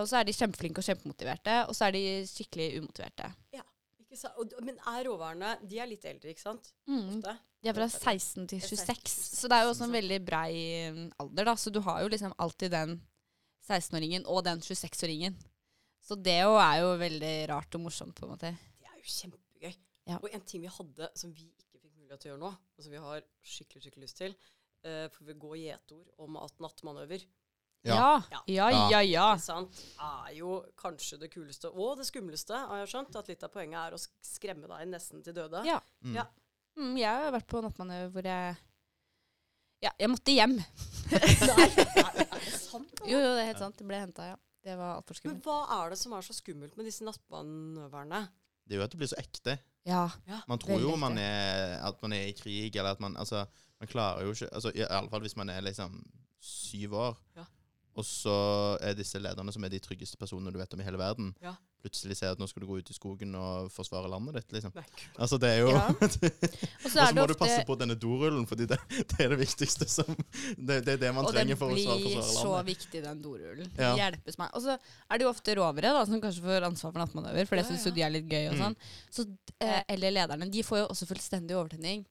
Og 0.00 0.06
så 0.08 0.20
er 0.20 0.24
de 0.28 0.32
kjempeflinke 0.32 0.80
og 0.80 0.86
kjempemotiverte, 0.86 1.56
og 1.68 1.74
så 1.76 1.88
er 1.88 1.96
de 1.96 2.04
skikkelig 2.28 2.78
umotiverte. 2.80 3.28
Ikke 4.10 4.30
og, 4.42 4.56
men 4.66 4.78
er 4.90 5.04
råvarene 5.06 5.52
De 5.70 5.78
er 5.78 5.86
litt 5.86 6.04
eldre, 6.08 6.32
ikke 6.32 6.42
sant? 6.42 6.72
Mm. 6.90 7.20
Ofte. 7.20 7.36
De 7.60 7.70
er 7.70 7.76
fra 7.76 7.86
16 7.86 8.48
til 8.48 8.62
Det 8.62 8.72
er 8.72 8.82
26, 8.88 9.12
så 9.38 9.50
det 9.50 9.58
er 9.58 9.66
jo 9.66 9.72
også 9.74 9.86
en 9.86 9.94
veldig 9.94 10.18
brei 10.24 10.52
mm, 10.96 11.06
alder, 11.22 11.50
da. 11.50 11.54
Så 11.60 11.72
du 11.74 11.80
har 11.84 12.00
jo 12.02 12.10
liksom 12.10 12.34
alltid 12.40 12.72
den 12.72 12.96
16-åringen 13.68 14.24
og 14.26 14.42
den 14.46 14.62
26-åringen. 14.64 15.36
Så 16.00 16.16
det 16.16 16.38
jo 16.40 16.56
er 16.58 16.80
jo 16.80 16.94
veldig 16.98 17.34
rart 17.52 17.76
og 17.76 17.84
morsomt, 17.84 18.16
på 18.16 18.26
en 18.26 18.32
måte. 18.32 18.54
Det 18.80 18.88
er 18.88 18.96
jo 18.96 19.12
kjempegøy. 19.18 19.74
Ja. 20.08 20.16
Og 20.18 20.32
en 20.32 20.46
ting 20.48 20.64
vi 20.64 20.72
hadde 20.72 21.10
som 21.20 21.34
vi 21.36 21.50
ikke 21.52 21.82
fikk 21.84 21.92
mulighet 21.92 22.24
til 22.24 22.30
å 22.30 22.32
gjøre 22.32 22.42
nå, 22.46 22.54
og 22.56 22.86
som 22.86 22.96
vi 22.96 23.04
har 23.04 23.28
skikkelig 23.52 23.84
skikkelig 23.84 24.08
lyst 24.08 24.22
til, 24.22 24.34
uh, 24.88 25.06
for 25.12 25.28
vi 25.28 25.36
går 25.44 25.60
gjetord 25.60 26.24
om 26.24 26.40
at 26.40 26.64
nattmanøver 26.64 27.28
Ja. 27.86 27.96
Ja, 28.30 28.40
Ja. 28.46 28.70
ja, 28.70 28.88
ja. 28.90 29.00
ja. 29.02 29.28
sant, 29.40 29.78
er 30.04 30.34
jo 30.36 30.58
kanskje 30.76 31.18
det 31.22 31.30
kuleste 31.32 31.70
og 31.72 31.96
det 32.00 32.06
skumleste, 32.08 32.52
har 32.52 32.82
jeg 32.82 32.90
skjønt. 32.92 33.16
At 33.16 33.30
litt 33.32 33.46
av 33.46 33.52
poenget 33.54 33.80
er 33.80 33.96
å 33.96 34.00
skremme 34.26 34.68
deg 34.68 34.90
nesten 34.90 35.22
til 35.24 35.36
døde. 35.36 35.62
Ja. 35.68 35.78
Mm. 36.04 36.18
Ja. 36.18 36.26
Mm, 36.76 36.92
jeg 37.00 37.24
har 37.24 37.32
vært 37.34 37.48
på 37.50 37.62
nattmanøver 37.64 38.12
hvor 38.14 38.28
jeg 38.28 38.58
Ja, 39.80 39.90
jeg 39.96 40.10
måtte 40.12 40.32
hjem. 40.36 40.58
Nei, 41.10 41.66
er, 41.72 42.10
er 42.26 42.44
det 42.44 42.52
sant? 42.60 42.92
da? 43.00 43.06
Jo, 43.08 43.16
jo, 43.16 43.30
det 43.32 43.46
er 43.46 43.48
helt 43.54 43.62
sant. 43.64 43.78
Det 43.80 43.86
ble 43.88 44.00
henta, 44.02 44.26
ja. 44.34 44.36
Det 44.60 44.76
var 44.76 44.98
altfor 44.98 45.16
skummelt. 45.16 45.40
Men 45.40 45.46
hva 45.46 45.78
er 45.80 45.94
det 45.94 45.98
som 46.02 46.12
er 46.12 46.26
så 46.26 46.36
skummelt 46.36 46.76
med 46.76 46.84
disse 46.84 47.04
nattmanøverne? 47.06 48.26
Det 48.68 48.76
er 48.76 48.82
jo 48.82 48.84
at 48.84 48.92
det 48.92 49.00
blir 49.00 49.08
så 49.10 49.18
ekte. 49.18 49.56
Ja. 49.88 50.04
Man 50.46 50.60
tror 50.60 50.82
jo 50.82 50.92
man 51.00 51.16
er, 51.18 51.78
at 51.88 52.02
man 52.04 52.12
er 52.12 52.28
i 52.28 52.34
krig, 52.36 52.76
eller 52.76 52.92
at 52.92 53.00
man 53.00 53.16
Altså, 53.16 53.46
man 53.80 53.88
klarer 53.88 54.26
jo 54.26 54.34
ikke 54.36 54.50
altså, 54.52 54.72
I 54.76 54.84
alle 54.84 55.08
fall 55.08 55.24
hvis 55.24 55.36
man 55.40 55.48
er 55.48 55.64
liksom 55.64 55.96
syv 56.44 56.94
år 57.00 57.16
Ja. 57.38 57.46
Og 57.96 58.04
så 58.06 58.34
er 58.80 58.94
disse 58.94 59.18
lederne, 59.18 59.52
som 59.52 59.64
er 59.66 59.72
de 59.72 59.80
tryggeste 59.82 60.16
personene 60.16 60.52
du 60.54 60.58
vet 60.60 60.72
om 60.74 60.80
i 60.80 60.84
hele 60.86 60.96
verden, 61.00 61.34
Ja. 61.42 61.56
plutselig 61.82 62.16
sier 62.18 62.32
at 62.32 62.38
nå 62.38 62.46
skal 62.48 62.60
du 62.62 62.66
gå 62.68 62.76
ut 62.78 62.90
i 62.90 62.94
skogen 62.94 63.34
og 63.34 63.70
forsvare 63.72 64.08
landet 64.08 64.34
ditt, 64.36 64.52
liksom. 64.52 64.72
Altså, 65.18 65.38
det 65.40 65.48
er 65.48 65.58
jo 65.64 65.70
Ja. 65.72 65.86
Og 66.84 66.90
så 66.92 67.06
må 67.14 67.22
ofte... 67.24 67.32
du 67.32 67.34
passe 67.40 67.64
på 67.66 67.76
denne 67.80 67.96
dorullen, 67.96 68.46
fordi 68.46 68.66
det, 68.68 68.78
det 69.10 69.20
er 69.24 69.32
det 69.34 69.38
viktigste 69.40 69.88
som 69.88 70.06
Det, 70.56 70.84
det 70.84 70.92
er 70.94 71.00
det 71.00 71.12
man 71.16 71.24
Og 71.26 71.32
trenger 71.34 71.56
for 71.56 71.72
å 71.72 71.74
forsvare 71.74 71.96
landet. 71.98 72.06
Og 72.06 72.20
den 72.20 72.30
blir 72.30 72.44
så 72.44 72.62
viktig, 72.68 73.02
den 73.06 73.22
dorullen. 73.24 73.72
Ja. 73.80 73.94
Hjelpes 73.96 74.38
meg. 74.38 74.52
Og 74.54 74.62
så 74.66 74.76
er 74.76 75.18
det 75.18 75.24
jo 75.26 75.30
ofte 75.32 75.56
rovere 75.56 75.92
da, 75.96 76.04
som 76.06 76.20
kanskje 76.22 76.44
får 76.46 76.68
ansvar 76.68 76.92
for 76.94 77.00
nattmanøver, 77.02 77.48
for 77.48 77.56
det 77.56 77.64
Ja, 77.64 77.70
syns 77.72 77.86
jo 77.88 77.94
de 77.96 78.02
er 78.06 78.10
litt 78.14 78.28
gøy. 78.30 78.48
og 78.50 78.54
Mm. 78.54 78.62
sånn. 78.62 78.76
Så, 79.10 79.26
eh, 79.60 79.82
eller 79.88 80.10
lederne. 80.12 80.50
De 80.52 80.62
får 80.62 80.78
jo 80.84 80.86
også 80.92 81.08
fullstendig 81.10 81.56
overtenning. 81.56 82.04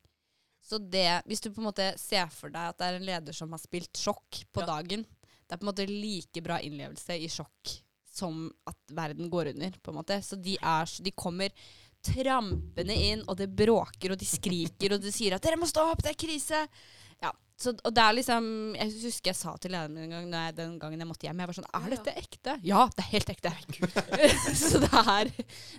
Så 0.66 0.78
det, 0.78 1.22
hvis 1.26 1.40
du 1.40 1.48
på 1.50 1.58
en 1.62 1.70
måte 1.70 1.86
ser 1.98 2.26
for 2.30 2.50
deg 2.52 2.68
at 2.74 2.78
det 2.78 2.86
er 2.90 2.98
en 3.00 3.06
leder 3.06 3.32
som 3.34 3.50
har 3.50 3.58
spilt 3.62 3.92
sjokk 3.96 4.44
på 4.52 4.66
dagen, 4.66 5.06
det 5.50 5.56
er 5.56 5.58
på 5.58 5.66
en 5.66 5.72
måte 5.72 5.86
like 5.90 6.42
bra 6.46 6.60
innlevelse 6.62 7.16
i 7.18 7.26
sjokk 7.26 7.72
som 8.06 8.44
at 8.70 8.94
verden 8.94 9.30
går 9.30 9.50
under. 9.50 9.74
på 9.82 9.90
en 9.90 9.98
måte. 9.98 10.22
Så 10.22 10.38
de, 10.38 10.54
er, 10.62 10.90
de 11.02 11.10
kommer 11.10 11.50
trampende 12.06 12.94
inn, 12.94 13.24
og 13.26 13.36
det 13.40 13.50
bråker, 13.50 14.14
og 14.14 14.20
de 14.20 14.28
skriker, 14.28 14.94
og 14.94 15.02
de 15.02 15.12
sier 15.12 15.34
at 15.36 15.42
'dere 15.42 15.58
må 15.60 15.68
stå 15.68 15.90
opp, 15.90 16.02
det 16.06 16.14
er 16.14 16.20
krise'. 16.22 16.62
Ja, 17.20 17.32
så, 17.58 17.74
og 17.84 17.92
det 17.92 18.02
er 18.02 18.14
liksom 18.16 18.46
Jeg 18.78 18.94
husker 19.02 19.28
jeg 19.28 19.36
sa 19.36 19.52
til 19.60 19.74
lederen 19.74 19.92
min 19.92 20.12
en 20.12 20.30
gang 20.32 20.54
den 20.56 20.78
gangen 20.80 21.02
jeg 21.02 21.10
måtte 21.10 21.26
hjem, 21.26 21.42
jeg 21.42 21.50
var 21.50 21.58
sånn 21.58 21.68
'Er 21.74 21.90
dette 21.96 22.14
ekte?' 22.16 22.58
Ja, 22.64 22.86
det 22.96 23.04
er 23.04 23.12
helt 23.18 23.30
ekte. 23.34 23.52
så 24.70 24.80
det 24.80 24.92
er, 24.94 25.32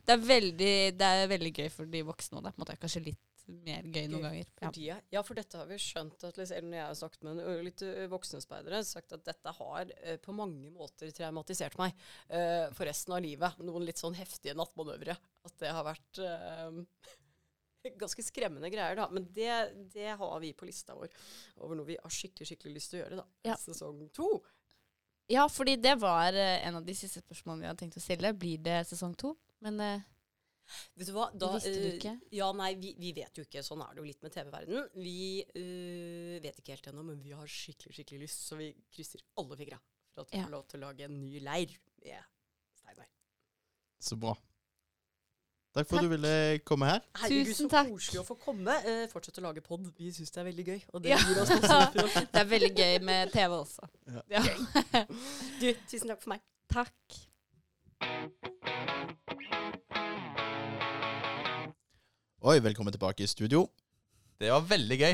det, 0.06 0.14
er 0.14 0.22
veldig, 0.36 0.76
det 1.00 1.08
er 1.16 1.28
veldig 1.32 1.54
gøy 1.58 1.70
for 1.74 1.86
de 1.86 2.04
voksne, 2.06 2.38
og 2.38 2.44
det 2.44 2.52
er 2.52 2.58
på 2.58 2.62
en 2.62 2.68
måte 2.68 2.82
kanskje 2.84 3.06
litt 3.08 3.24
mer 3.66 3.88
gøy 3.88 4.08
noen 4.12 4.26
ganger. 4.28 4.50
Ja. 4.50 4.66
For 4.66 4.78
de, 4.78 4.86
ja, 5.16 5.24
for 5.28 5.40
dette 5.40 5.60
har 5.62 5.70
vi 5.70 5.80
skjønt 5.82 6.28
at 6.28 6.38
liksom, 6.40 6.58
eller 6.58 6.70
når 6.70 6.80
jeg 6.80 6.88
har 6.90 7.00
snakket 7.02 7.26
med 7.28 7.42
en, 7.44 7.64
litt 7.68 7.84
ø, 7.88 7.96
voksne 8.12 8.42
speidere, 8.44 8.84
sagt 8.88 9.16
at 9.18 9.26
dette 9.28 9.56
har 9.58 9.96
ø, 9.96 10.16
på 10.24 10.36
mange 10.38 10.72
måter 10.76 11.12
traumatisert 11.16 11.78
meg 11.82 11.96
ø, 12.30 12.44
for 12.78 12.88
resten 12.90 13.16
av 13.18 13.24
livet. 13.26 13.60
Noen 13.66 13.88
litt 13.88 14.02
sånn 14.02 14.18
heftige 14.18 14.56
nattmanøvre. 14.58 15.18
At 15.48 15.58
det 15.64 15.74
har 15.74 15.88
vært 15.88 16.22
ø, 16.24 16.32
ganske 18.02 18.24
skremmende 18.26 18.70
greier, 18.70 18.96
da. 19.00 19.08
Men 19.12 19.28
det, 19.34 19.52
det 19.94 20.16
har 20.20 20.40
vi 20.44 20.54
på 20.58 20.68
lista 20.70 20.96
vår 20.98 21.12
over 21.62 21.78
noe 21.80 21.90
vi 21.90 22.00
har 22.02 22.14
skikkelig 22.14 22.52
skikkelig 22.52 22.76
lyst 22.78 22.94
til 22.94 23.00
å 23.00 23.04
gjøre, 23.04 23.22
da. 23.22 23.28
Ja. 23.52 23.58
Sesong 23.62 24.04
to. 24.16 24.30
ja, 25.32 25.48
fordi 25.50 25.78
det 25.82 25.96
var 26.02 26.36
eh, 26.38 26.60
en 26.68 26.78
av 26.82 26.86
de 26.86 26.96
siste 26.98 27.24
spørsmålene 27.24 27.66
vi 27.66 27.72
hadde 27.72 27.84
tenkt 27.86 28.00
å 28.02 28.04
stille. 28.04 28.34
Blir 28.38 28.62
det 28.62 28.82
sesong 28.92 29.16
to? 29.18 29.36
Men 29.66 29.80
eh, 29.82 30.08
Vet 30.96 31.08
du 31.10 31.14
hva? 31.16 31.30
Da, 31.36 31.50
visste 31.56 31.72
du 31.74 31.88
ikke? 31.90 32.14
ikke? 32.16 32.36
Ja, 32.38 32.52
nei, 32.56 32.70
vi, 32.80 32.94
vi 33.00 33.12
vet 33.18 33.36
jo 33.38 33.44
ikke. 33.48 33.64
Sånn 33.66 33.82
er 33.84 33.92
det 33.96 34.00
jo 34.04 34.08
litt 34.08 34.22
med 34.24 34.32
TV-verdenen. 34.36 34.86
Vi 34.96 35.16
uh, 35.58 36.38
vet 36.44 36.62
ikke 36.62 36.76
helt 36.78 36.88
ennå, 36.94 37.04
men 37.10 37.20
vi 37.24 37.34
har 37.36 37.48
skikkelig 37.50 37.98
skikkelig 37.98 38.22
lyst, 38.28 38.46
så 38.48 38.60
vi 38.60 38.70
krysser 38.96 39.24
alle 39.42 39.58
fingra 39.60 39.82
for 40.14 40.24
at 40.26 40.32
vi 40.32 40.38
Ja. 40.40 40.46
får 40.48 40.54
lov 40.56 40.64
til 40.72 40.80
å 40.80 40.86
lage 40.88 41.04
en 41.08 41.20
ny 41.20 41.40
leir 41.44 41.76
med 42.06 42.24
Steinar. 42.80 43.10
Så 44.02 44.16
bra. 44.20 44.34
Takk 45.72 45.88
for 45.88 46.02
at 46.02 46.04
du 46.04 46.10
ville 46.12 46.32
komme 46.68 46.88
her. 46.90 47.04
Herregud, 47.22 47.48
Tusen 47.48 47.70
så 47.70 47.76
takk. 47.78 47.92
koselig 47.94 48.20
å 48.20 48.26
få 48.28 48.36
komme. 48.42 48.74
Uh, 48.84 49.06
fortsett 49.12 49.38
å 49.40 49.46
lage 49.46 49.62
pod. 49.64 49.86
Vi 49.96 50.10
syns 50.12 50.32
det 50.36 50.42
er 50.42 50.48
veldig 50.50 50.66
gøy. 50.68 50.82
Og 50.92 51.04
det 51.06 51.14
Ja. 51.14 51.20
gir 51.24 51.40
oss 51.44 51.52
det 52.34 52.42
er 52.42 52.50
veldig 52.52 52.72
gøy 52.76 52.98
med 53.08 53.32
TV 53.32 53.56
også. 53.56 53.88
Ja. 54.12 54.24
Ja. 54.36 55.06
Du, 55.62 55.68
tusen 55.88 56.12
takk 56.12 56.24
for 56.24 56.36
meg. 56.36 56.44
Takk. 56.72 57.22
Oi, 62.42 62.60
velkommen 62.60 62.90
tilbake 62.94 63.22
i 63.24 63.28
studio. 63.30 63.68
Det 64.42 64.48
var 64.50 64.64
veldig 64.66 64.96
gøy. 64.98 65.12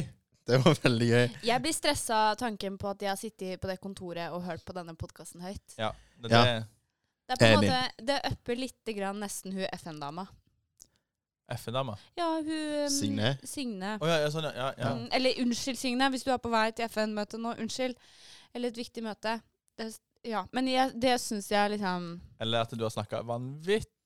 Det 0.47 0.59
var 0.63 0.77
veldig 0.79 1.07
gøy. 1.09 1.25
Jeg 1.43 1.59
blir 1.59 1.73
stressa 1.75 2.19
av 2.29 2.37
tanken 2.39 2.77
på 2.79 2.87
at 2.87 3.01
jeg 3.03 3.09
har 3.11 3.17
sittet 3.19 3.59
på 3.59 3.67
det 3.67 3.75
kontoret 3.83 4.31
og 4.31 4.45
hørt 4.45 4.63
på 4.63 4.71
denne 4.77 4.93
podkasten 4.95 5.43
høyt. 5.43 5.75
Ja. 5.75 5.89
Det, 6.23 6.31
Ja. 6.31 6.43
det 6.45 6.63
Det 7.27 7.35
er 7.35 7.41
på 7.41 7.49
en 7.49 7.57
måte, 7.57 8.05
det 8.07 8.21
upper 8.31 8.55
lite 8.55 8.93
grann 8.95 9.19
nesten 9.19 9.51
hun 9.51 9.67
FN-dama. 9.73 10.23
FN-dama. 11.51 11.97
Ja, 12.15 12.29
hun 12.39 12.85
um, 12.85 12.89
Signe. 12.95 13.33
Signe. 13.43 13.97
Å 13.99 14.07
ja, 14.07 14.21
ja, 14.23 14.31
sånn, 14.31 14.47
ja. 14.47 14.53
ja, 14.55 14.71
ja. 14.77 14.93
Mm, 14.95 15.09
eller 15.19 15.43
unnskyld, 15.43 15.81
Signe, 15.83 16.09
hvis 16.15 16.23
du 16.23 16.31
er 16.31 16.39
på 16.39 16.53
vei 16.55 16.71
til 16.71 16.87
FN-møte 16.87 17.41
nå. 17.43 17.57
Unnskyld. 17.59 17.99
Eller 18.55 18.71
et 18.71 18.79
viktig 18.85 19.03
møte. 19.03 19.41
Det, 19.75 19.91
ja. 20.23 20.47
Men 20.55 20.71
jeg, 20.71 20.95
det 20.95 21.19
syns 21.19 21.51
jeg 21.51 21.75
liksom 21.75 22.21
Eller 22.39 22.63
at 22.63 22.71
du 22.71 22.87
har 22.87 22.95
snakka 22.95 23.19
vanvittig 23.27 23.96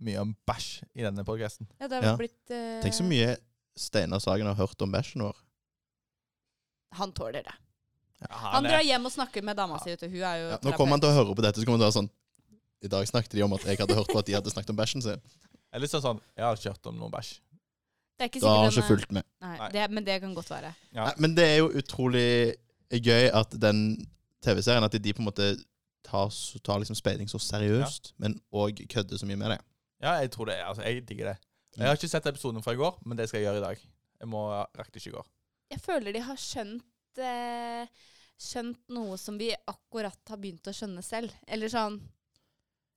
mye 0.00 0.20
om 0.20 0.36
bæsj 0.46 0.82
i 0.94 1.02
denne 1.02 1.24
podkasten. 1.24 1.66
Ja, 1.80 1.88
det 1.88 1.96
har 2.02 2.12
Ja. 2.12 2.16
blitt 2.16 2.50
eh, 2.50 2.80
Tenk 2.82 2.94
så 2.94 3.02
mye 3.04 3.36
Steinar 3.76 4.18
Sagen 4.20 4.46
har 4.46 4.54
hørt 4.54 4.80
om 4.82 4.92
bæsjen 4.92 5.22
vår. 5.22 5.36
Han 6.96 7.12
tåler 7.12 7.42
det. 7.42 7.54
Ja, 8.20 8.36
Han 8.54 8.64
drar 8.64 8.80
hjem 8.82 9.04
og 9.04 9.12
snakker 9.12 9.42
med 9.44 9.56
dama 9.56 9.78
si. 9.82 9.90
vet 9.90 10.00
du. 10.00 10.06
Hun 10.08 10.22
er 10.22 10.36
jo 10.40 10.48
Ja, 10.50 10.58
nå 10.62 10.72
kommer 10.76 10.92
han 10.96 11.00
til 11.00 11.10
å 11.10 11.16
høre 11.18 11.34
på 11.36 11.42
dette, 11.42 11.60
så 11.60 11.64
kommer 11.66 11.78
han 11.78 11.84
til 11.84 11.88
å 11.88 11.92
være 11.92 12.00
sånn 12.02 12.10
I 12.82 12.88
dag 12.88 13.06
snakket 13.08 13.30
de 13.36 13.42
om 13.42 13.52
at 13.52 13.64
jeg 13.64 13.78
hadde 13.78 13.94
hørt 13.96 14.08
på 14.08 14.18
at 14.18 14.26
de 14.26 14.32
hadde 14.36 14.50
snakket 14.52 14.70
om 14.70 14.76
bæsjen 14.76 15.02
sin. 15.02 15.20
Eller 15.72 15.76
er 15.76 15.80
litt 15.80 15.90
sånn 15.90 16.02
sånn 16.02 16.20
Jeg 16.36 16.44
har 16.44 16.56
ikke 16.56 16.70
hørt 16.72 16.86
om 16.86 16.96
noen 16.98 17.10
bæsj. 17.12 17.40
Det 18.16 18.24
er 18.24 18.28
ikke 18.30 18.40
Da 18.40 18.48
har 18.48 18.62
han 18.62 18.70
sikkert 18.72 18.76
ikke 18.76 18.92
er- 18.92 18.96
fulgt 18.96 19.12
med. 19.12 19.24
Nei, 19.42 19.58
Nei. 19.58 19.70
det, 19.72 19.90
men 19.90 20.04
det 20.04 20.20
kan 20.22 20.34
godt 20.34 20.48
være. 20.50 20.74
Ja. 20.92 21.04
Nei, 21.04 21.14
men 21.18 21.34
det 21.34 21.44
er 21.44 21.56
jo 21.58 21.68
utrolig 21.68 22.54
gøy 22.90 23.30
at 23.34 23.50
den 23.60 24.06
TV-serien 24.42 24.84
At 24.84 24.92
de 24.92 25.12
på 25.12 25.18
en 25.20 25.24
måte 25.26 25.64
tar, 26.06 26.30
så- 26.30 26.58
tar 26.64 26.78
liksom 26.82 26.96
speiding 26.98 27.28
så 27.30 27.38
seriøst, 27.42 28.12
men 28.22 28.38
òg 28.54 28.84
kødder 28.92 29.18
så 29.18 29.26
mye 29.28 29.36
med 29.40 29.50
det. 29.56 29.60
Ja, 30.02 30.12
jeg 30.22 30.30
tror 30.30 30.46
det. 30.50 30.56
Altså, 30.62 30.82
jeg 30.86 31.02
digger 31.08 31.32
det. 31.32 31.38
Jeg 31.76 31.86
har 31.90 31.96
ikke 31.98 32.08
sett 32.08 32.26
episoden 32.30 32.62
fra 32.64 32.72
i 32.72 32.76
går, 32.80 32.98
men 33.04 33.18
det 33.18 33.28
skal 33.28 33.40
jeg 33.42 33.48
gjøre 33.50 33.58
i 33.60 33.66
dag. 33.66 33.78
Jeg 34.20 34.28
må 34.32 34.42
rakk 34.78 34.92
det 34.92 35.02
ikke 35.02 35.10
i 35.12 35.16
går. 35.18 35.26
Jeg 35.74 35.80
føler 35.82 36.12
de 36.16 36.20
har 36.24 36.36
skjønt 36.40 37.18
eh, 37.18 37.86
Skjønt 38.38 38.76
noe 38.92 39.16
som 39.16 39.38
vi 39.40 39.46
akkurat 39.66 40.18
har 40.28 40.36
begynt 40.36 40.68
å 40.68 40.72
skjønne 40.76 41.00
selv. 41.02 41.32
Eller 41.48 41.68
sånn 41.72 41.94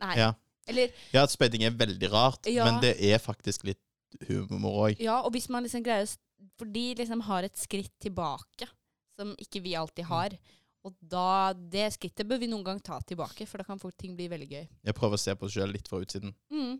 Nei. 0.03 0.15
Ja. 0.19 0.33
Eller 0.67 0.91
Ja, 1.13 1.23
at 1.23 1.31
speiding 1.31 1.63
er 1.63 1.71
veldig 1.71 2.09
rart, 2.11 2.45
Ja. 2.51 2.65
men 2.65 2.81
det 2.81 2.97
er 3.01 3.17
faktisk 3.19 3.63
litt 3.63 3.79
humor 4.27 4.89
òg. 4.89 4.99
Ja, 4.99 5.21
og 5.21 5.31
hvis 5.33 5.47
man 5.49 5.63
liksom 5.63 5.83
greier 5.83 6.03
å 6.07 6.17
For 6.57 6.65
de 6.65 6.95
liksom 6.95 7.21
har 7.21 7.43
et 7.43 7.55
skritt 7.59 7.91
tilbake 7.99 8.67
som 9.17 9.33
ikke 9.39 9.61
vi 9.61 9.73
alltid 9.75 10.05
har. 10.05 10.29
Og 10.89 10.95
da 10.99 11.53
Det 11.53 11.85
skrittet 11.95 12.27
bør 12.29 12.41
vi 12.41 12.49
noen 12.49 12.65
gang 12.65 12.81
ta 12.83 12.99
tilbake, 13.05 13.47
for 13.49 13.61
da 13.61 13.67
kan 13.67 13.81
fort 13.81 13.97
ting 13.99 14.15
bli 14.17 14.29
veldig 14.31 14.49
gøy. 14.49 14.65
Jeg 14.89 14.97
prøver 14.97 15.19
å 15.19 15.21
se 15.21 15.35
på 15.37 15.47
oss 15.47 15.55
sjøl 15.55 15.71
litt 15.75 15.87
fra 15.89 16.01
utsiden. 16.01 16.33
Mm. 16.49 16.75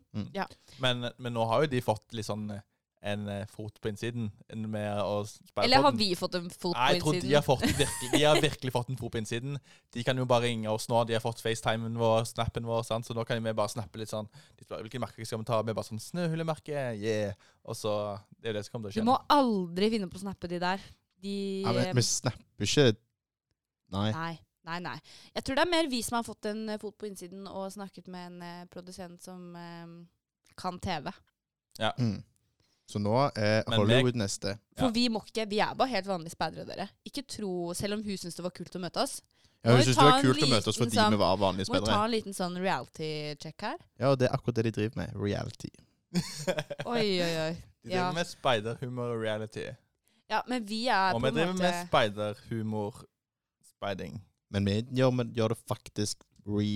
Men, 0.82 1.12
men 1.18 1.36
nå 1.36 1.46
har 1.50 1.66
jo 1.66 1.72
de 1.72 1.86
fått 1.86 2.18
litt 2.18 2.28
sånn 2.28 2.50
eh, 2.56 2.66
en 3.02 3.28
eh, 3.32 3.46
fot 3.48 3.78
på 3.80 3.92
innsiden 3.92 4.28
med 4.68 5.00
å 5.00 5.22
spille 5.28 5.64
Eller 5.64 5.84
har 5.86 5.96
vi 5.96 6.10
fått 6.20 6.36
en 6.36 6.50
fot 6.52 6.76
Nei, 6.76 6.88
på 6.90 6.94
jeg 6.94 7.02
tror 7.04 7.14
de 7.14 7.20
innsiden? 7.20 7.36
har, 7.38 7.46
fått 7.46 7.64
virkelig, 7.80 8.10
de 8.12 8.24
har 8.26 8.42
virkelig 8.44 8.74
fått 8.76 8.90
en 8.92 9.00
fot 9.00 9.14
på 9.14 9.22
innsiden. 9.22 9.60
De 9.96 10.04
kan 10.04 10.20
jo 10.20 10.28
bare 10.30 10.50
ringe 10.50 10.72
oss 10.72 10.90
nå. 10.92 11.00
De 11.08 11.16
har 11.16 11.24
fått 11.24 11.40
FaceTimen 11.44 11.96
vår, 12.00 12.28
snappen 12.28 12.68
vår, 12.68 12.84
sant? 12.88 13.08
så 13.08 13.16
nå 13.16 13.24
kan 13.28 13.40
vi 13.40 13.56
bare 13.56 13.72
snappe 13.72 14.02
litt 14.02 14.12
sånn. 14.12 14.28
Hvilke 14.60 15.02
merker 15.02 15.28
skal 15.28 15.44
vi 15.44 15.48
ta. 15.48 15.62
Vi 15.64 15.76
bare 15.76 15.88
sånn 15.88 16.04
Snøhullemerke, 16.04 16.90
yeah. 17.00 17.38
Og 17.64 17.78
så 17.80 17.94
Det 18.36 18.50
er 18.50 18.54
jo 18.54 18.60
det 18.60 18.66
som 18.68 18.76
kommer 18.76 18.90
til 18.90 19.00
å 19.00 19.00
skje. 19.00 19.06
Du 19.06 19.12
må 19.12 19.20
aldri 19.36 19.94
finne 19.96 20.12
på 20.12 20.20
å 20.20 20.26
snappe 20.26 20.52
de 20.52 20.60
der. 20.62 20.90
De 21.24 21.38
Ja, 21.64 21.76
men 21.76 21.96
vi 21.96 22.04
snapper 22.08 22.68
ikke 22.68 22.92
Nei. 23.92 24.12
Nei. 24.14 24.40
Nei, 24.70 24.80
nei. 24.84 24.98
Jeg 25.34 25.44
tror 25.44 25.56
det 25.56 25.64
er 25.66 25.70
mer 25.72 25.88
vi 25.90 26.02
som 26.06 26.18
har 26.20 26.24
fått 26.28 26.46
en 26.46 26.70
eh, 26.70 26.78
fot 26.78 26.98
på 27.00 27.08
innsiden 27.08 27.48
og 27.48 27.72
snakket 27.74 28.08
med 28.12 28.26
en 28.28 28.42
eh, 28.46 28.66
produsent 28.70 29.22
som 29.24 29.56
eh, 29.56 29.88
kan 30.60 30.78
TV. 30.84 31.10
Mm. 31.80 32.20
Så 32.90 33.00
nå 33.00 33.14
er 33.38 33.64
Men 33.70 33.80
Hollywood 33.80 34.16
neste. 34.20 34.58
For 34.78 34.90
Ja. 34.90 34.92
vi 34.92 35.08
må 35.10 35.22
ikke, 35.26 35.46
vi 35.50 35.60
er 35.64 35.74
bare 35.78 35.88
helt 35.94 36.08
vanlige 36.10 36.34
speidere, 36.36 36.66
dere. 36.68 36.90
Ikke 37.06 37.24
tro, 37.26 37.74
selv 37.74 37.94
om 37.98 38.04
hun 38.04 38.18
syns 38.18 38.36
det 38.36 38.44
var 38.44 38.52
kult 38.52 38.76
å 38.76 38.80
møte 38.84 39.02
oss. 39.02 39.22
Ja, 39.64 39.72
Må 39.72 39.76
Hun 39.76 39.80
vi 39.80 39.84
syntes 39.84 39.96
ta 39.96 40.04
det 40.06 40.12
var 40.12 40.20
en 40.20 40.26
kult 40.26 40.44
å 40.44 40.50
møte 40.50 40.68
oss 40.70 40.78
liten 40.80 40.86
fordi 40.90 40.98
sånn- 41.02 41.12
vi 41.12 41.18
var 41.20 41.38
vanlige 41.38 41.68
Må 41.70 41.74
vi 41.74 41.80
ta 41.80 41.86
spillere. 41.86 42.06
en 42.06 42.12
liten 42.12 42.34
sånn 42.34 42.58
reality-check 42.64 43.62
her? 43.62 43.78
Ja, 44.00 44.10
og 44.12 44.20
det 44.20 44.30
er 44.30 44.36
akkurat 44.38 44.56
det 44.56 44.64
de 44.64 44.72
driver 44.72 44.96
med. 45.02 45.16
Reality. 45.16 45.70
Oi, 46.86 47.22
oi, 47.22 47.36
oi. 47.48 47.54
De 47.84 47.90
driver 47.90 47.96
Ja. 47.96 48.12
med 48.12 48.28
speiderhumor 48.28 49.14
og 49.16 49.22
reality. 49.22 49.66
Ja, 50.30 50.42
men 50.48 50.66
vi 50.66 50.88
er 50.88 51.14
Og 51.14 51.22
på 51.22 51.26
vi 51.26 51.28
en 51.28 51.34
driver 51.36 51.54
måte 51.54 51.60
med 51.64 51.88
speiderhumor. 51.88 53.04
Speiding. 53.80 54.20
Men 54.52 54.66
vi 54.68 54.78
gjør, 55.00 55.14
vi 55.22 55.26
gjør 55.40 55.54
det 55.56 55.60
faktisk 55.70 56.24
re 56.50 56.68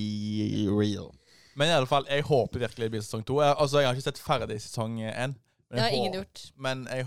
real. 0.72 1.12
Men 1.60 1.70
i 1.70 1.76
alle 1.76 1.90
fall, 1.90 2.06
jeg 2.10 2.24
håper 2.26 2.64
virkelig 2.64 2.88
det 2.88 2.92
blir 2.96 3.04
sesong 3.06 3.24
to. 3.28 3.38
Jeg, 3.44 3.56
altså, 3.62 3.82
jeg 3.84 3.88
har 3.92 3.98
ikke 3.98 4.08
sett 4.08 4.22
ferdig 4.24 4.58
sesong 4.64 4.96
én. 5.04 5.36
Det 5.70 5.82
har 5.82 5.90
jeg 5.92 6.00
ingen 6.02 6.16
gjort. 6.18 6.44
Men 6.66 6.86
jeg, 6.90 7.06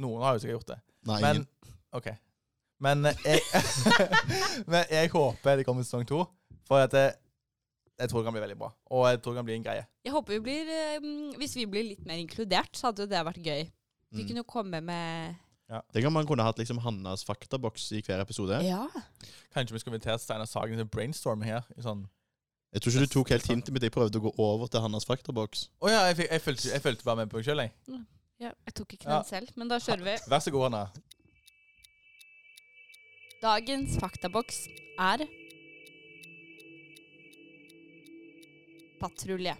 noen 0.00 0.22
har 0.24 0.36
jo 0.36 0.42
sikkert 0.44 0.58
gjort 0.60 0.70
det. 0.72 0.78
Nei, 1.08 1.18
Men 1.24 1.40
ingen. 1.42 1.74
OK. 1.98 2.08
Men 2.84 3.08
jeg, 3.10 3.40
men 4.70 4.84
jeg 4.92 5.10
håper 5.12 5.58
det 5.60 5.66
kommer 5.68 5.84
sesong 5.86 6.06
to. 6.08 6.22
For 6.68 6.84
at 6.84 6.94
jeg, 6.96 7.16
jeg 7.98 8.10
tror 8.12 8.20
det 8.22 8.28
kan 8.28 8.36
bli 8.36 8.44
veldig 8.44 8.58
bra. 8.60 8.70
Og 8.94 9.08
jeg 9.10 9.20
tror 9.24 9.34
det 9.34 9.40
kan 9.42 9.48
bli 9.48 9.56
en 9.58 9.66
greie. 9.66 9.84
Jeg 10.06 10.14
håper 10.14 10.36
vi 10.36 10.40
blir 10.44 10.68
eh, 10.72 11.08
Hvis 11.40 11.56
vi 11.58 11.66
blir 11.68 11.88
litt 11.90 12.04
mer 12.08 12.20
inkludert, 12.22 12.72
så 12.78 12.88
hadde 12.90 13.04
jo 13.06 13.10
det 13.10 13.24
vært 13.32 13.42
gøy. 13.44 13.62
Vi 14.14 14.22
Mm. 14.22 14.28
kunne 14.28 14.40
jo 14.40 14.48
komme 14.48 14.78
med 14.80 15.34
ja. 15.68 15.82
Tenk 15.92 16.06
om 16.08 16.14
man 16.16 16.26
kunne 16.28 16.44
hatt 16.46 16.60
liksom 16.60 16.78
Hannas 16.80 17.26
faktaboks 17.28 17.90
i 17.92 18.00
hver 18.04 18.22
episode. 18.22 18.56
Ja. 18.64 18.86
Kanskje 19.52 19.76
vi 19.76 19.82
skal 19.82 19.92
invitert 19.92 20.22
Steinar 20.22 20.48
Sagen 20.48 20.80
til 20.80 20.88
brainstorm 20.88 21.44
her. 21.44 21.66
i 21.76 21.84
sånn... 21.84 22.06
Jeg 22.72 22.84
tror 22.84 22.92
ikke 22.92 23.04
du 23.04 23.12
tok 23.12 23.32
helt 23.32 23.48
hintet 23.48 23.72
mitt. 23.72 23.84
Jeg 23.84 23.92
prøvde 23.92 24.20
å 24.20 24.24
gå 24.26 24.32
over 24.44 24.68
til 24.72 24.82
Hannas 24.84 25.06
faktaboks. 25.08 25.68
Oh, 25.80 25.88
ja, 25.92 26.06
jeg, 26.10 26.24
jeg, 26.28 26.40
følte, 26.44 26.68
jeg, 26.72 26.84
følte, 26.84 27.04
bare 27.04 27.22
med 27.22 27.30
på 27.32 27.40
meg 27.40 27.46
selv 27.48 27.64
jeg. 27.64 27.72
Mm. 27.88 28.02
Ja, 28.38 28.50
jeg 28.68 28.74
tok 28.80 28.92
ikke 28.96 29.08
den 29.08 29.28
selv, 29.28 29.52
men 29.58 29.70
da 29.70 29.80
kjører 29.82 30.04
vi. 30.04 30.16
Vær 30.30 30.44
så 30.44 30.52
god, 30.54 30.68
Hanna. 30.68 30.82
Dagens 33.42 33.96
faktaboks 34.00 34.64
er 34.98 35.24
patrulje. 39.00 39.56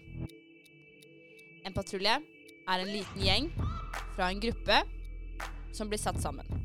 En 1.69 1.77
patrulje 1.77 2.21
er 2.21 2.85
en 2.85 2.93
liten 2.93 3.25
gjeng 3.25 3.51
fra 4.17 4.29
en 4.29 4.41
gruppe 4.43 4.85
som 5.79 5.91
blir 5.91 6.03
satt 6.03 6.19
sammen 6.23 6.59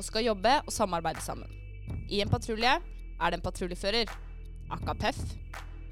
og 0.00 0.06
skal 0.06 0.24
jobbe 0.24 0.54
og 0.64 0.72
samarbeide 0.72 1.20
sammen. 1.20 1.48
I 2.08 2.22
en 2.24 2.32
patrulje 2.32 2.72
er 2.72 3.30
det 3.30 3.36
en 3.36 3.44
patruljefører, 3.44 4.08
aka 4.72 4.94
PEF, 4.96 5.18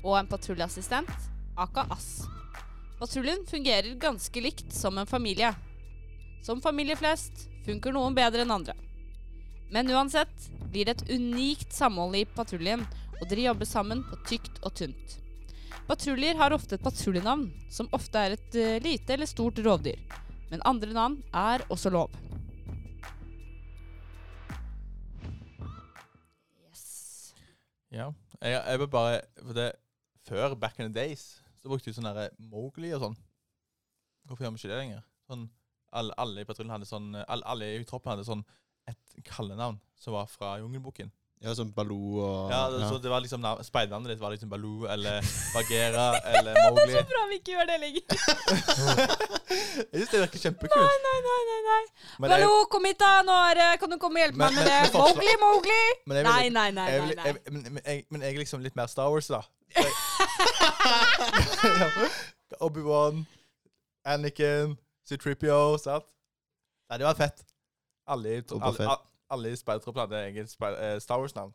og 0.01 0.15
en 0.17 0.31
patruljeassistent, 0.31 1.11
aka 1.61 1.85
ASS. 1.93 2.25
Patruljen 2.99 3.45
fungerer 3.47 3.99
ganske 4.01 4.41
likt 4.43 4.73
som 4.75 4.97
en 4.99 5.07
familie. 5.07 5.53
Som 6.43 6.63
familie 6.65 6.97
flest 6.97 7.47
funker 7.67 7.93
noen 7.93 8.17
bedre 8.17 8.47
enn 8.47 8.55
andre. 8.55 8.75
Men 9.69 9.91
uansett 9.93 10.49
blir 10.73 10.89
det 10.89 10.97
et 10.97 11.11
unikt 11.13 11.75
samhold 11.77 12.17
i 12.17 12.25
patruljen, 12.25 12.87
og 13.19 13.27
dere 13.29 13.51
jobber 13.51 13.69
sammen 13.69 14.01
på 14.09 14.17
tykt 14.31 14.63
og 14.63 14.73
tynt. 14.79 15.19
Patruljer 15.89 16.39
har 16.41 16.55
ofte 16.57 16.79
et 16.79 16.85
patruljenavn, 16.85 17.51
som 17.73 17.93
ofte 17.97 18.25
er 18.25 18.39
et 18.39 18.57
eh, 18.57 18.81
lite 18.85 19.15
eller 19.15 19.29
stort 19.29 19.61
rovdyr. 19.65 20.01
Men 20.49 20.65
andre 20.69 20.97
navn 20.97 21.21
er 21.37 21.67
også 21.69 21.93
lov. 21.93 22.15
Ja. 27.91 28.11
Jeg, 28.41 28.53
jeg 28.53 28.79
vil 28.83 28.89
bare 28.93 29.21
For 29.43 29.57
det 29.57 29.73
Før, 30.29 30.55
back 30.55 30.79
in 30.79 30.93
the 30.93 30.95
days, 31.01 31.43
så 31.57 31.71
brukte 31.71 31.89
vi 31.89 31.95
sånn 31.97 32.05
derre 32.05 32.27
Mowgli 32.51 32.91
og 32.93 33.01
sånn. 33.01 33.15
Hvorfor 34.29 34.45
gjør 34.45 34.51
vi 34.53 34.61
ikke 34.61 34.71
det 34.75 34.81
lenger? 34.83 35.05
Sånn, 35.25 35.47
alle, 35.97 36.17
alle 36.21 36.43
i 36.45 36.49
patruljen 36.49 36.75
hadde 36.75 36.89
sånn 36.89 37.15
alle, 37.23 37.47
alle 37.49 37.69
i 37.79 37.87
troppen 37.89 38.13
hadde 38.13 38.27
sånn 38.29 38.43
et 38.91 39.15
kallenavn 39.25 39.79
som 39.97 40.13
var 40.19 40.29
fra 40.29 40.59
Jungelboken. 40.61 41.09
Ja, 41.39 41.53
sånn 41.55 41.69
Baloo 41.71 42.19
og 42.19 42.51
Ja, 42.51 42.65
det, 42.73 42.81
Så 42.91 42.97
det 42.99 43.11
var 43.13 43.23
liksom 43.23 43.39
nav- 43.45 43.61
Speidernavnet 43.63 44.11
ditt 44.11 44.19
var 44.23 44.33
liksom 44.35 44.49
Baloo 44.51 44.89
eller 44.91 45.21
Bagheera 45.55 46.07
eller 46.35 46.57
Mowgli. 46.65 46.87
det 46.91 46.97
er 46.99 47.05
så 47.05 47.11
Bra 47.13 47.21
vi 47.31 47.37
ikke 47.39 47.53
gjør 47.55 47.69
det 47.71 47.77
lenger. 47.85 48.03
Jeg 49.93 50.01
syns 50.01 50.11
det 50.13 50.23
virker 50.25 50.43
kjempekult. 50.43 50.83
Nei, 50.83 51.19
nei, 51.29 51.39
nei, 51.51 51.61
nei. 51.69 51.79
Men 52.19 52.35
jeg, 52.35 52.49
kom 52.73 52.89
hit 52.91 52.99
da! 53.01 53.13
Nå 53.23 53.37
er 53.53 53.61
Kan 53.79 53.95
du 53.95 53.97
komme 54.03 54.19
og 54.19 54.25
hjelpe 54.27 54.41
Men- 54.43 54.59
meg 54.59 54.59
med 54.59 54.67
det? 54.67 54.81
Mowgli, 54.99 55.37
Mowgli! 55.45 55.79
Nei, 56.11 56.25
nei, 56.27 56.49
nei. 56.51 56.71
nei, 56.75 57.15
nei. 57.15 57.35
men, 57.55 57.81
jeg, 57.87 58.35
er 58.35 58.43
liksom 58.43 58.65
litt 58.67 58.77
mer 58.79 58.91
Star 58.91 59.09
Wars, 59.13 59.31
da. 59.31 59.45
Obi-Wan, 62.65 63.23
Anakin, 64.09 64.75
C-Tripio, 65.07 65.77
sant? 65.79 66.07
Nei, 66.91 66.99
det 66.99 67.07
var 67.07 67.15
fett. 67.19 67.45
Alle 68.09 68.39
alle, 68.41 68.65
alle, 68.65 68.99
alle 69.33 69.53
i 69.53 69.59
speidertroppen 69.59 70.05
hadde 70.05 70.23
eget 70.29 70.55
eh, 70.71 70.97
Star 71.03 71.21
Wars-navn. 71.21 71.53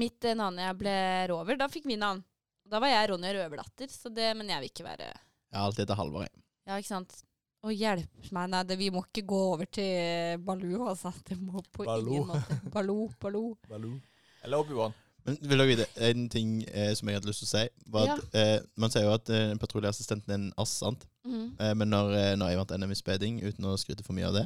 Mitt 0.00 0.24
eh, 0.24 0.36
navn 0.38 0.58
jeg 0.58 0.78
ble 0.80 0.94
Rover, 1.30 1.58
da 1.60 1.68
fikk 1.70 1.86
vi 1.90 1.98
navn. 2.00 2.24
Da 2.64 2.80
var 2.80 2.90
jeg 2.90 3.10
Ronja 3.12 3.34
Røverdatter, 3.36 3.90
så 3.92 4.10
det, 4.12 4.30
men 4.38 4.48
jeg 4.48 4.62
vil 4.62 4.72
ikke 4.72 4.86
være 4.86 5.10
Jeg 5.10 5.58
har 5.58 5.66
alltid 5.68 5.84
hett 5.84 5.98
Halvor, 5.98 6.24
jeg. 6.24 6.44
Ja, 6.64 6.78
ikke 6.80 6.90
sant? 6.94 7.16
Å 7.64 7.72
hjelpe 7.72 8.32
meg, 8.36 8.48
nei, 8.52 8.62
det, 8.68 8.76
vi 8.80 8.90
må 8.92 9.04
ikke 9.04 9.24
gå 9.28 9.40
over 9.52 9.68
til 9.72 10.40
Baloo, 10.44 10.88
altså. 10.90 11.12
Det 11.28 11.36
må 11.40 11.62
på 11.72 11.84
Baloo. 11.84 12.18
ingen 12.18 12.28
måte. 12.32 12.58
Baloo, 12.72 13.06
Baloo. 13.20 13.54
Baloo. 13.68 14.00
Eller 14.44 14.64
Obi-Wan. 14.64 14.96
Men 15.24 15.38
vil 15.40 15.58
dere 15.58 15.66
vite 15.70 15.86
en 16.08 16.26
ting 16.28 16.50
eh, 16.68 16.90
som 16.98 17.08
jeg 17.08 17.16
hadde 17.16 17.30
lyst 17.30 17.40
til 17.44 17.48
å 17.48 17.52
si? 17.54 17.62
Var 17.94 18.10
at, 18.14 18.34
eh, 18.36 18.58
man 18.76 18.90
sier 18.92 19.06
jo 19.06 19.14
at 19.16 19.30
eh, 19.32 19.54
patruljeassistenten 19.60 20.30
er 20.34 20.40
en 20.40 20.50
ass, 20.60 20.74
sant? 20.82 21.06
Mhm. 21.24 21.46
Eh, 21.58 21.72
men 21.80 21.88
når, 21.88 22.12
eh, 22.18 22.34
når 22.36 22.50
jeg 22.52 22.60
vant 22.60 22.74
NM 22.78 22.92
i 22.92 22.98
speding, 22.98 23.38
uten 23.42 23.64
å 23.70 23.78
skryte 23.80 24.04
for 24.04 24.12
mye 24.18 24.28
av 24.28 24.34
det, 24.36 24.44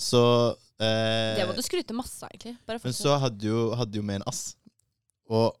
så 0.00 0.22
eh, 0.80 1.34
Det 1.36 1.44
må 1.50 1.54
du 1.58 1.62
skryte 1.66 1.92
masse 1.96 2.22
av, 2.24 2.30
egentlig. 2.32 2.56
Bare 2.64 2.80
Men 2.80 2.86
fortsett. 2.88 3.02
så 3.04 3.18
hadde 3.20 3.50
jo, 3.50 3.66
hadde 3.76 4.00
jo 4.00 4.06
vi 4.08 4.14
en 4.16 4.24
ass. 4.32 4.56
Og 5.28 5.52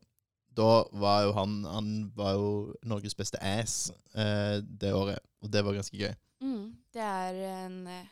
da 0.54 0.84
var 0.92 1.24
jo 1.24 1.32
han 1.34 1.54
Han 1.64 1.86
var 2.14 2.34
jo 2.38 2.50
Norges 2.86 3.14
beste 3.18 3.40
ass 3.42 3.90
eh, 4.14 4.60
det 4.64 4.92
året. 4.94 5.18
Og 5.42 5.50
det 5.52 5.64
var 5.64 5.74
ganske 5.76 5.98
gøy. 5.98 6.14
Mm, 6.40 6.72
Det 6.94 7.02
er 7.02 7.34
en 7.66 7.86
eh, 7.86 8.06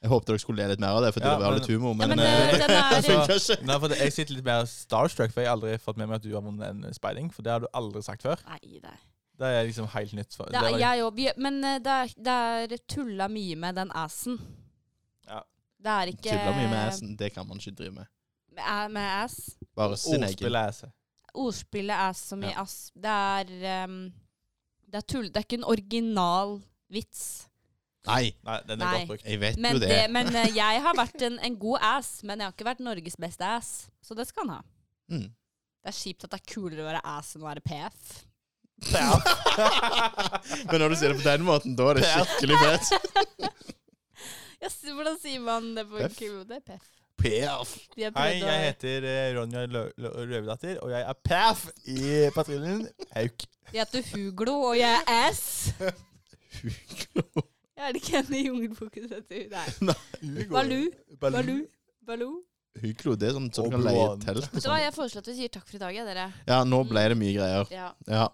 Jeg 0.00 0.08
håpet 0.08 0.30
dere 0.30 0.40
skulle 0.40 0.62
le 0.62 0.70
litt 0.72 0.80
mer 0.80 0.96
av 0.96 1.02
det, 1.04 1.10
for 1.12 1.20
Ja, 1.20 1.34
det 1.36 1.44
var 1.44 1.50
men- 1.52 1.60
litt 1.60 1.68
humor. 1.68 1.90
Ja, 1.92 1.96
Men, 2.00 2.08
men 2.08 2.20
eh, 2.24 2.52
det, 2.60 2.68
det 2.72 3.04
funker 3.04 3.34
ikke. 3.36 3.56
Nei, 3.68 3.78
for 3.82 3.94
Jeg 4.00 4.12
sitter 4.16 4.34
litt 4.38 4.44
mer 4.46 4.64
starstruck, 4.70 5.32
for 5.34 5.42
jeg 5.44 5.50
har 5.50 5.58
aldri 5.58 5.74
fått 5.78 5.98
med 6.00 6.08
meg 6.08 6.16
at 6.20 6.24
du 6.24 6.30
har 6.32 6.44
vunnet 6.46 6.70
en 6.88 6.94
speiding. 6.96 7.28
For 7.34 7.44
det 7.44 7.52
har 7.52 7.60
du 7.60 7.68
aldri 7.76 8.02
sagt 8.06 8.24
før. 8.24 8.40
Nei, 8.48 8.78
det 8.80 8.94
Det 9.40 9.48
er 9.56 9.64
liksom 9.68 9.86
helt 9.92 10.12
nytt. 10.16 10.34
For, 10.36 10.48
det 10.52 10.56
er, 10.60 10.78
jeg 10.80 11.04
òg. 11.04 11.20
Men 11.36 11.60
eh, 11.64 11.78
det 11.84 11.98
er, 11.98 12.14
det 12.16 12.38
er 12.78 12.82
tulla 12.88 13.28
mye 13.28 13.56
med 13.60 13.76
den 13.76 13.92
assen. 13.92 14.40
Ja. 15.28 15.42
Det 15.80 15.92
er 15.98 16.14
ikke 16.14 16.30
Tulla 16.32 16.56
mye 16.56 16.70
med 16.72 16.80
assen. 16.86 17.12
Det 17.20 17.32
kan 17.34 17.46
man 17.48 17.60
ikke 17.60 17.76
drive 17.76 17.92
med. 18.00 18.08
Med, 18.56 18.90
med 18.96 19.10
ass. 19.24 19.36
Bare 19.76 19.96
sin 20.00 20.24
egen. 20.24 20.32
Ordspillet 20.32 20.90
Ordspillet 21.34 21.94
ass 22.08 22.24
som 22.32 22.42
i 22.42 22.50
Ja. 22.50 22.62
ass. 22.64 22.90
Det 22.96 23.04
er 23.10 23.84
um, 23.84 24.12
Det 24.88 24.96
er 25.04 25.06
tull. 25.06 25.28
Det 25.28 25.36
er 25.36 25.44
ikke 25.46 25.60
en 25.60 25.68
original 25.76 26.56
vits. 26.90 27.49
Nei, 28.08 28.30
Nei, 28.46 28.54
den 28.64 28.80
er 28.80 28.84
Nei. 28.86 28.98
godt 29.02 29.08
brukt. 29.12 29.24
jeg 29.28 29.40
vet 29.42 29.58
Men, 29.60 29.76
jo 29.76 29.80
det. 29.82 29.88
det. 29.92 30.04
men 30.14 30.30
eh, 30.40 30.48
jeg 30.56 30.80
har 30.86 30.96
vært 30.96 31.22
en, 31.26 31.34
en 31.44 31.56
god 31.60 31.82
ass, 31.90 32.10
men 32.24 32.40
jeg 32.40 32.48
har 32.48 32.54
ikke 32.56 32.68
vært 32.70 32.80
Norges 32.84 33.18
beste 33.20 33.44
ass. 33.44 33.72
Så 34.00 34.16
det 34.16 34.24
skal 34.30 34.46
han 34.48 34.54
ha. 34.56 34.62
Mm. 35.12 35.26
Det 35.80 35.92
er 35.92 35.96
kjipt 35.96 36.24
at 36.24 36.32
det 36.32 36.40
er 36.40 36.48
kulere 36.54 36.84
å 36.84 36.88
være 36.88 37.02
ass 37.12 37.34
enn 37.36 37.44
å 37.44 37.48
være 37.50 37.64
PF. 37.64 38.14
Ja. 38.88 39.10
Men 40.70 40.80
når 40.80 40.94
du 40.94 40.96
sier 40.96 41.12
det 41.12 41.18
på 41.20 41.26
den 41.26 41.44
måten, 41.44 41.74
da 41.76 41.90
er 41.90 42.00
det 42.00 42.08
skikkelig 42.08 42.56
fett. 42.62 42.86
Hvordan 44.96 45.16
sier 45.20 45.44
man 45.44 45.70
det 45.76 45.84
på 45.88 46.00
en 46.00 46.16
kul? 46.16 46.40
Det 46.48 46.56
er 46.60 46.64
PF. 46.70 46.88
PF. 47.20 47.72
Hei, 48.16 48.30
jeg 48.40 48.64
heter 48.64 49.04
eh, 49.08 49.26
Ronja 49.36 49.66
Røverdatter, 49.68 50.78
og 50.80 50.92
jeg 50.94 51.04
er 51.04 51.18
PF 51.28 51.66
i 51.92 52.00
patruljen 52.32 52.86
Hauk. 53.12 53.44
Jeg 53.74 53.84
heter 53.84 54.08
Huglo, 54.14 54.56
og 54.70 54.78
jeg 54.80 54.88
er 55.04 55.28
ass. 55.28 55.44
Er 57.80 57.94
det 57.94 58.02
ikke 58.02 58.20
en 58.20 58.34
i 58.36 58.44
Jungelboken 58.46 59.08
som 59.08 59.16
heter 59.18 59.48
Nei. 59.54 59.94
Baloo. 60.50 60.86
Baloo. 61.20 61.60
Baloo. 62.06 62.34
Hyklo, 62.80 63.16
det 63.18 63.30
er 63.30 63.34
sånn 63.34 63.48
så 63.52 63.64
du 63.66 63.72
kan 63.74 63.82
leie 63.82 64.04
telt. 64.22 64.44
Og 64.46 64.52
hva, 64.54 64.60
sånn. 64.62 64.82
jeg 64.84 64.92
foreslår 64.94 65.24
at 65.24 65.30
vi 65.30 65.36
sier 65.40 65.50
takk 65.52 65.66
for 65.66 65.78
i 65.78 65.82
dag, 65.82 65.96
ja, 65.96 66.04
dere. 66.06 66.26
Ja, 66.46 66.60
nå 66.68 66.78
ble 66.86 67.02
det 67.12 67.16
mye 67.18 67.34
greier. 67.34 67.72
Ja. 67.74 67.88
Ja. 68.06 68.28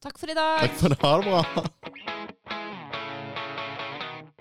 Takk 0.00 0.20
for 0.20 0.30
i 0.30 0.36
dag. 0.38 0.62
Takk 0.62 0.76
for 0.78 0.94
det. 0.94 0.98
Ha 1.02 1.12
det 1.18 1.24
bra. 1.26 1.40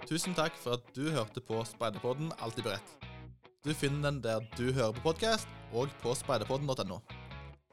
Tusen 0.10 0.34
takk 0.38 0.56
for 0.58 0.78
at 0.78 0.94
du 0.96 1.10
hørte 1.14 1.42
på 1.46 1.60
Speiderpodden 1.70 2.32
Alltid 2.42 2.66
beredt. 2.66 2.96
Du 3.66 3.74
finner 3.78 4.10
den 4.10 4.22
der 4.24 4.46
du 4.58 4.72
hører 4.72 4.94
på 4.96 5.10
podkast, 5.10 5.50
og 5.74 5.92
på 6.02 6.16
speiderpodden.no. 6.16 7.02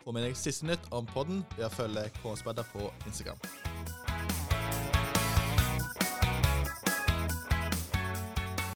Få 0.02 0.12
med 0.14 0.26
deg 0.26 0.36
siste 0.38 0.66
nytt 0.68 0.90
om 0.94 1.06
podden 1.12 1.44
ved 1.56 1.68
å 1.68 1.72
følge 1.72 2.08
K-speider 2.18 2.66
på 2.74 2.90
Instagram. 3.06 3.40